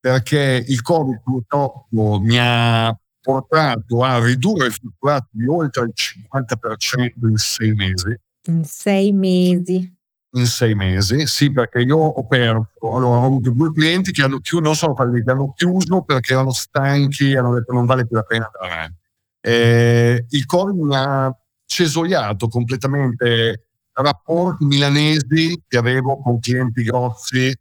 Perché 0.00 0.64
il 0.66 0.82
Covid 0.82 1.20
purtroppo 1.22 2.20
mi 2.20 2.38
ha 2.38 2.96
portato 3.28 4.02
a 4.02 4.24
ridurre 4.24 4.68
il 4.68 4.72
fatturato 4.72 5.28
di 5.32 5.46
oltre 5.46 5.82
il 5.84 5.92
50% 5.94 7.28
in 7.28 7.36
sei 7.36 7.74
mesi. 7.74 8.18
In 8.46 8.64
sei 8.64 9.12
mesi. 9.12 9.96
In 10.30 10.46
sei 10.46 10.74
mesi, 10.74 11.26
sì, 11.26 11.52
perché 11.52 11.80
io 11.80 11.98
ho 11.98 12.26
perso. 12.26 12.70
Allora, 12.80 13.18
ho 13.18 13.26
avuto 13.26 13.50
due 13.50 13.70
clienti 13.70 14.12
che 14.12 14.22
hanno 14.22 14.38
chiuso, 14.38 14.62
non 14.62 14.74
sono 14.74 14.94
falliti, 14.94 15.28
hanno 15.28 15.52
chiuso 15.54 16.00
perché 16.02 16.32
erano 16.32 16.52
stanchi 16.52 17.32
e 17.32 17.36
hanno 17.36 17.52
detto 17.52 17.74
non 17.74 17.84
vale 17.84 18.06
più 18.06 18.16
la 18.16 18.22
pena 18.22 18.50
andare 18.50 18.74
avanti. 18.74 18.96
Eh, 19.40 20.24
il 20.30 20.46
Covid 20.46 20.76
mi 20.76 20.96
ha 20.96 21.36
cesoiato 21.66 22.48
completamente 22.48 23.66
rapporti 23.92 24.64
milanesi 24.64 25.62
che 25.68 25.76
avevo 25.76 26.18
con 26.22 26.38
clienti 26.38 26.82
grossi 26.82 27.54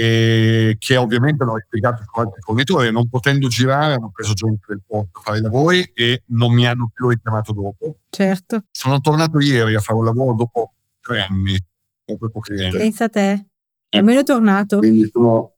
e 0.00 0.76
che 0.78 0.96
ovviamente 0.96 1.42
hanno 1.42 1.58
spiegato 1.58 2.04
su 2.04 2.20
altri 2.20 2.40
fornitori, 2.40 2.92
non 2.92 3.08
potendo 3.08 3.48
girare 3.48 3.94
hanno 3.94 4.12
preso 4.14 4.32
gente 4.32 4.64
del 4.68 4.80
posto 4.86 5.18
a 5.18 5.22
fare 5.22 5.38
i 5.38 5.40
lavori 5.40 5.90
e 5.92 6.22
non 6.26 6.52
mi 6.52 6.68
hanno 6.68 6.88
più 6.94 7.08
richiamato 7.08 7.52
dopo. 7.52 7.98
Certo. 8.08 8.62
Sono 8.70 9.00
tornato 9.00 9.40
ieri 9.40 9.74
a 9.74 9.80
fare 9.80 9.98
un 9.98 10.04
lavoro 10.04 10.36
dopo 10.36 10.74
tre 11.00 11.22
anni 11.22 11.58
con 12.04 12.16
quel 12.16 12.30
cliente. 12.44 12.78
Pensa 12.78 13.04
a 13.04 13.08
te, 13.08 13.46
almeno 13.88 14.20
è 14.20 14.22
tornato. 14.22 14.78
Quindi 14.78 15.08
sono, 15.10 15.54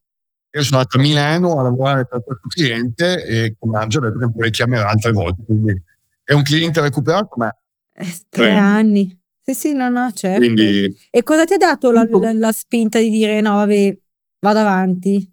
io 0.49 0.63
sono 0.63 0.77
andato 0.79 0.97
a 0.97 1.01
Milano 1.01 1.59
a 1.59 1.61
lavorare 1.61 2.07
per 2.07 2.23
questo 2.23 2.47
cliente 2.47 3.23
e 3.23 3.55
come 3.59 3.77
ha 3.77 3.85
detto 3.85 4.09
che 4.17 4.25
mi 4.25 4.43
richiamerà 4.43 4.89
altre 4.89 5.11
volte, 5.11 5.43
quindi 5.45 5.83
è 6.23 6.33
un 6.33 6.41
cliente 6.41 6.81
recuperato 6.81 7.35
ma... 7.37 7.55
Eh, 7.93 8.05
tre, 8.05 8.23
tre 8.27 8.55
anni. 8.55 9.15
Sì, 9.43 9.53
sì, 9.53 9.73
no, 9.73 9.89
no, 9.89 10.11
certo. 10.13 10.39
Quindi, 10.39 10.95
e 11.11 11.23
cosa 11.23 11.45
ti 11.45 11.53
ha 11.53 11.57
dato 11.57 11.91
la, 11.91 12.07
la, 12.09 12.33
la 12.33 12.51
spinta 12.51 12.99
di 12.99 13.09
dire 13.09 13.41
no, 13.41 13.55
vabbè, 13.55 13.97
vado 14.41 14.59
avanti, 14.59 15.31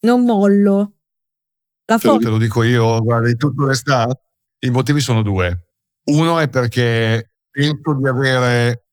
non 0.00 0.24
mollo. 0.24 0.92
La 1.86 1.98
te, 1.98 2.18
te 2.18 2.28
lo 2.28 2.38
dico 2.38 2.62
io, 2.62 3.00
guarda, 3.02 3.26
di 3.26 3.36
tutto 3.36 3.66
l'estate, 3.66 4.20
i 4.60 4.70
motivi 4.70 5.00
sono 5.00 5.22
due. 5.22 5.66
Uno 6.04 6.38
è 6.38 6.48
perché 6.48 7.32
penso 7.50 7.94
di 7.94 8.06
avere 8.06 8.84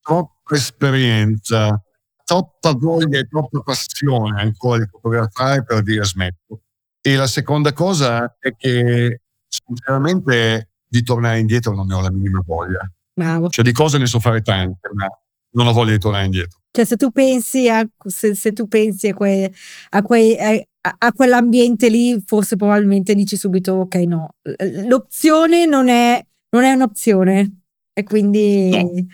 troppa 0.00 0.54
esperienza, 0.54 1.80
troppa 2.24 2.72
voglia 2.72 3.18
e 3.18 3.26
troppa 3.26 3.60
passione 3.60 4.40
ancora 4.40 4.78
di 4.78 4.88
fotografare 4.90 5.64
per 5.64 5.82
dire 5.82 6.04
smetto. 6.04 6.62
E 7.00 7.16
la 7.16 7.26
seconda 7.26 7.72
cosa 7.72 8.36
è 8.38 8.54
che 8.56 9.20
sinceramente 9.46 10.70
di 10.88 11.02
tornare 11.02 11.38
indietro 11.38 11.74
non 11.74 11.86
ne 11.86 11.94
ho 11.94 12.00
la 12.00 12.10
minima 12.10 12.42
voglia. 12.44 12.90
Bravo. 13.12 13.48
Cioè 13.48 13.64
di 13.64 13.72
cose 13.72 13.98
ne 13.98 14.06
so 14.06 14.18
fare 14.18 14.40
tante, 14.42 14.88
ma 14.94 15.06
non 15.50 15.66
ho 15.66 15.72
voglia 15.72 15.92
di 15.92 15.98
tornare 15.98 16.24
indietro. 16.24 16.60
Cioè, 16.76 16.84
se 16.84 16.96
tu 16.96 17.10
pensi 17.10 17.70
a, 17.70 17.88
se, 18.04 18.34
se 18.34 18.52
tu 18.52 18.68
pensi 18.68 19.08
a, 19.08 19.14
quei, 19.14 19.50
a, 19.90 20.02
quei, 20.02 20.36
a, 20.38 20.94
a, 20.98 21.12
quell'ambiente 21.14 21.88
lì, 21.88 22.22
forse 22.26 22.56
probabilmente 22.56 23.14
dici 23.14 23.34
subito: 23.34 23.72
ok, 23.72 23.94
no, 23.94 24.34
l'opzione 24.84 25.64
non 25.64 25.88
è, 25.88 26.22
non 26.50 26.64
è 26.64 26.72
un'opzione. 26.72 27.60
E 27.94 28.02
quindi. 28.02 28.68
No. 28.68 29.06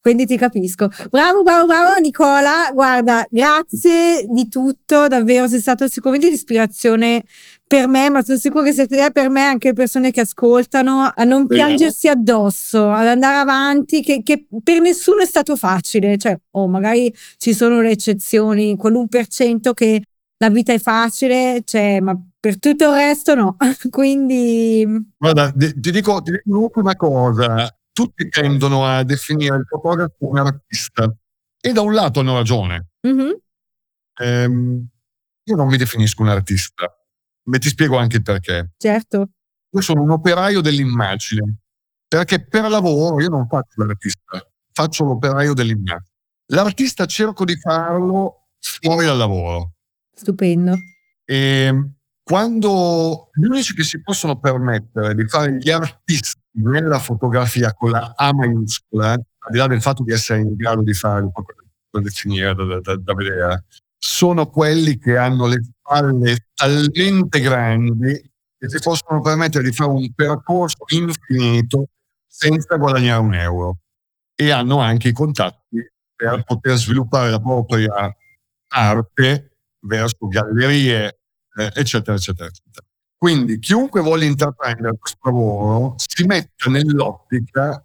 Quindi 0.00 0.24
ti 0.24 0.38
capisco. 0.38 0.88
Bravo, 1.10 1.42
bravo, 1.42 1.66
bravo 1.66 1.98
Nicola. 2.00 2.70
Guarda, 2.72 3.26
grazie 3.28 4.24
di 4.26 4.48
tutto, 4.48 5.08
davvero 5.08 5.48
sei 5.48 5.60
stato 5.60 5.86
sicuramente 5.88 6.28
di 6.28 6.34
ispirazione 6.34 7.24
per 7.68 7.88
me, 7.88 8.08
ma 8.10 8.22
sono 8.22 8.38
sicura 8.38 8.64
che 8.64 8.72
siete 8.72 9.10
per 9.10 9.28
me 9.28 9.42
anche 9.42 9.68
le 9.68 9.74
persone 9.74 10.12
che 10.12 10.20
ascoltano, 10.20 11.10
a 11.12 11.24
non 11.24 11.48
piangersi 11.48 12.06
addosso, 12.08 12.90
ad 12.90 13.06
andare 13.06 13.38
avanti, 13.38 14.02
che, 14.02 14.22
che, 14.22 14.46
per 14.62 14.80
nessuno 14.80 15.20
è 15.20 15.26
stato 15.26 15.56
facile. 15.56 16.16
Cioè, 16.16 16.38
oh, 16.52 16.68
magari 16.68 17.12
ci 17.38 17.52
sono 17.52 17.80
le 17.80 17.90
eccezioni, 17.90 18.76
quell'un 18.76 19.08
per 19.08 19.26
cento 19.26 19.74
che 19.74 20.00
la 20.38 20.48
vita 20.48 20.72
è 20.72 20.78
facile, 20.78 21.62
cioè, 21.64 21.98
ma 22.00 22.16
per 22.38 22.58
tutto 22.60 22.84
il 22.84 22.94
resto 22.94 23.34
no. 23.34 23.56
Quindi... 23.90 24.86
Guarda, 25.16 25.50
ti 25.50 25.90
dico, 25.90 26.22
ti 26.22 26.30
dico 26.30 26.44
un'ultima 26.44 26.94
cosa. 26.94 27.68
Tutti 27.92 28.28
tendono 28.28 28.84
a 28.84 29.02
definire 29.02 29.56
il 29.56 29.64
fotografo 29.66 30.14
un 30.18 30.38
artista 30.38 31.12
e 31.60 31.72
da 31.72 31.80
un 31.80 31.94
lato 31.94 32.20
hanno 32.20 32.34
ragione. 32.34 32.90
Mm-hmm. 33.06 33.30
Ehm, 34.20 34.86
io 35.42 35.56
non 35.56 35.66
mi 35.66 35.76
definisco 35.76 36.22
un 36.22 36.28
artista 36.28 36.94
ma 37.46 37.58
ti 37.58 37.68
spiego 37.68 37.96
anche 37.96 38.16
il 38.16 38.22
perché. 38.22 38.72
Certo. 38.76 39.30
Io 39.70 39.80
sono 39.80 40.02
un 40.02 40.10
operaio 40.10 40.60
dell'immagine, 40.60 41.58
perché 42.06 42.44
per 42.44 42.68
lavoro 42.68 43.20
io 43.20 43.28
non 43.28 43.46
faccio 43.48 43.84
l'artista, 43.84 44.50
faccio 44.72 45.04
l'operaio 45.04 45.54
dell'immagine. 45.54 46.10
L'artista 46.52 47.06
cerco 47.06 47.44
di 47.44 47.56
farlo 47.56 48.48
fuori 48.60 49.06
dal 49.06 49.16
lavoro. 49.16 49.74
Stupendo. 50.14 50.76
E 51.24 51.90
quando 52.22 53.30
gli 53.34 53.44
unici 53.44 53.74
che 53.74 53.84
si 53.84 54.00
possono 54.00 54.38
permettere 54.38 55.14
di 55.14 55.26
fare 55.28 55.56
gli 55.58 55.70
artisti 55.70 56.40
nella 56.58 56.98
fotografia 56.98 57.72
con 57.74 57.90
la 57.90 58.14
A 58.16 58.32
maiuscola, 58.32 59.12
al 59.12 59.50
di 59.50 59.58
là 59.58 59.66
del 59.66 59.82
fatto 59.82 60.02
di 60.02 60.12
essere 60.12 60.40
in 60.40 60.54
grado 60.54 60.82
di 60.82 60.94
fare 60.94 61.22
un 61.22 61.30
po' 61.30 61.42
quelle 61.42 62.04
definire 62.04 62.54
da, 62.54 62.80
da, 62.80 62.96
da 62.96 63.14
vedere, 63.14 63.64
sono 63.98 64.46
quelli 64.48 64.98
che 64.98 65.16
hanno 65.16 65.46
le 65.46 65.62
spalle 65.62 66.48
talmente 66.54 67.40
grandi 67.40 68.30
che 68.58 68.68
si 68.68 68.78
possono 68.80 69.20
permettere 69.20 69.64
di 69.64 69.72
fare 69.72 69.90
un 69.90 70.12
percorso 70.14 70.84
infinito 70.88 71.88
senza 72.26 72.76
guadagnare 72.76 73.20
un 73.20 73.34
euro 73.34 73.78
e 74.34 74.50
hanno 74.50 74.78
anche 74.80 75.08
i 75.08 75.12
contatti 75.12 75.78
per 76.14 76.42
poter 76.44 76.76
sviluppare 76.76 77.30
la 77.30 77.40
propria 77.40 78.14
arte 78.68 79.56
verso 79.80 80.26
gallerie, 80.28 81.18
eh, 81.56 81.70
eccetera, 81.74 82.16
eccetera, 82.16 82.48
eccetera. 82.48 82.86
Quindi 83.16 83.58
chiunque 83.58 84.00
voglia 84.02 84.24
intraprendere 84.26 84.96
questo 84.98 85.18
lavoro 85.22 85.94
si 85.96 86.24
mette 86.24 86.68
nell'ottica 86.68 87.82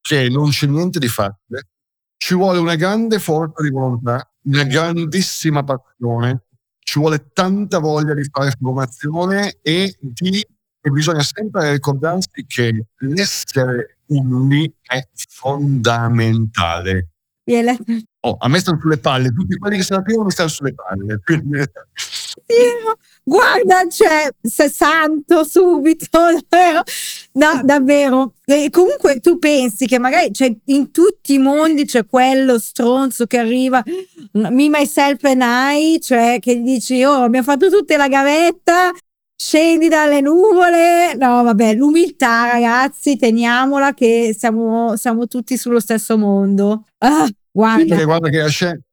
che 0.00 0.28
non 0.28 0.50
c'è 0.50 0.66
niente 0.66 0.98
di 0.98 1.08
facile, 1.08 1.68
ci 2.16 2.34
vuole 2.34 2.58
una 2.58 2.76
grande 2.76 3.18
forza 3.18 3.62
di 3.62 3.70
volontà, 3.70 4.30
una 4.46 4.64
grandissima 4.64 5.62
passione, 5.62 6.44
ci 6.80 6.98
vuole 6.98 7.30
tanta 7.32 7.78
voglia 7.78 8.14
di 8.14 8.24
fare 8.30 8.52
formazione 8.58 9.58
e 9.62 9.96
di 10.00 10.44
e 10.86 10.90
bisogna 10.90 11.22
sempre 11.22 11.72
ricordarsi 11.72 12.44
che 12.46 12.86
l'essere 12.98 13.98
umili 14.06 14.72
è 14.82 15.04
fondamentale. 15.28 17.08
Oh, 18.20 18.36
a 18.38 18.48
me 18.48 18.60
stanno 18.60 18.78
sulle 18.80 18.98
palle, 18.98 19.32
tutti 19.32 19.56
quelli 19.56 19.78
che 19.78 19.82
se 19.82 19.94
la 19.94 20.02
mi 20.06 20.30
stanno 20.30 20.48
sulle 20.48 20.74
palle. 20.74 21.20
Guarda, 23.22 23.88
cioè, 23.88 24.28
sei 24.40 24.70
santo 24.70 25.44
subito, 25.44 26.06
davvero. 26.48 26.82
No, 27.32 27.60
davvero. 27.64 28.34
E 28.44 28.70
comunque 28.70 29.20
tu 29.20 29.38
pensi 29.38 29.86
che 29.86 29.98
magari 29.98 30.32
cioè, 30.32 30.54
in 30.66 30.90
tutti 30.92 31.34
i 31.34 31.38
mondi 31.38 31.84
c'è 31.84 32.06
quello 32.06 32.58
stronzo 32.58 33.26
che 33.26 33.38
arriva, 33.38 33.82
me, 34.32 34.68
myself 34.68 35.24
and 35.24 35.42
I, 35.42 36.00
cioè 36.00 36.38
che 36.40 36.62
dici, 36.62 37.02
oh, 37.02 37.24
abbiamo 37.24 37.44
fatto 37.44 37.68
tutta 37.68 37.96
la 37.96 38.08
gavetta, 38.08 38.92
scendi 39.36 39.88
dalle 39.88 40.20
nuvole. 40.20 41.14
No, 41.14 41.42
vabbè, 41.42 41.74
l'umiltà, 41.74 42.52
ragazzi, 42.52 43.16
teniamola 43.16 43.92
che 43.92 44.34
siamo, 44.38 44.96
siamo 44.96 45.26
tutti 45.26 45.56
sullo 45.56 45.80
stesso 45.80 46.16
mondo. 46.16 46.84
Ah, 46.98 47.28
guarda. 47.50 47.98
Sì, 47.98 48.04
guarda 48.04 48.28
che 48.28 48.40
a, 48.40 48.48
scendere, 48.48 48.85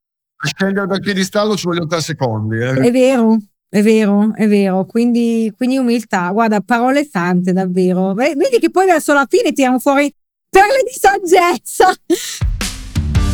a 0.43 0.47
scendere 0.47 0.87
dal 0.87 0.99
piedistallo 0.99 1.55
ci 1.55 1.65
vogliono 1.65 1.87
tre 1.87 2.01
secondi. 2.01 2.57
Eh. 2.57 2.73
È 2.73 2.91
vero. 2.91 3.37
È 3.73 3.81
vero, 3.81 4.35
è 4.35 4.47
vero, 4.47 4.85
quindi, 4.85 5.51
quindi 5.57 5.79
umiltà, 5.79 6.29
guarda, 6.29 6.61
parole 6.61 7.07
sante 7.11 7.53
davvero. 7.53 8.13
Vedi 8.13 8.59
che 8.59 8.69
poi 8.69 8.85
verso 8.85 9.13
la 9.13 9.25
fine 9.27 9.51
tirano 9.51 9.79
fuori 9.79 10.13
perle 10.47 10.83
di 10.85 10.93
saggezza 10.95 11.91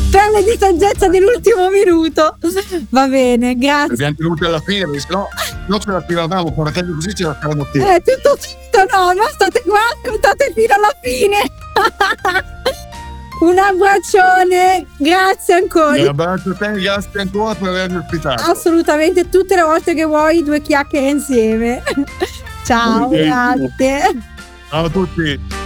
perle 0.09 0.43
di 0.43 0.57
saggezza 0.57 1.09
dell'ultimo 1.09 1.69
minuto. 1.69 2.37
Va 2.89 3.07
bene, 3.07 3.55
grazie. 3.57 3.93
Abbiamo 3.93 4.15
tenuto 4.15 4.45
alla 4.45 4.59
fine, 4.59 4.85
perché 4.85 4.99
sennò 4.99 5.27
non 5.67 5.79
ce 5.81 5.91
la 5.91 6.01
tiravamo, 6.01 6.53
portatelli 6.53 6.93
così 6.93 7.13
ce 7.13 7.23
la 7.23 7.33
faremo 7.33 7.67
te. 7.71 7.95
Eh, 7.95 8.01
tutto 8.01 8.37
tutto, 8.37 8.97
no, 8.97 9.13
ma 9.13 9.27
state 9.29 9.61
qua, 9.63 9.79
ascoltate 9.93 10.53
fino 10.55 10.73
alla 10.73 10.93
fine. 11.01 11.37
Un 13.39 13.57
abbraccione, 13.57 14.85
grazie 14.97 15.53
ancora. 15.53 16.01
Un 16.01 16.07
abbraccio 16.07 16.49
a 16.49 16.55
te, 16.55 16.71
grazie 16.73 17.21
ancora 17.21 17.55
per 17.55 17.69
avermi 17.69 17.97
ospitato. 17.97 18.51
Assolutamente, 18.51 19.29
tutte 19.29 19.55
le 19.55 19.61
volte 19.61 19.93
che 19.93 20.03
vuoi, 20.03 20.43
due 20.43 20.61
chiacchiere 20.61 21.09
insieme. 21.09 21.81
Ciao, 22.65 23.07
grazie. 23.07 24.01
Ciao 24.69 24.85
a 24.85 24.89
tutti. 24.89 25.58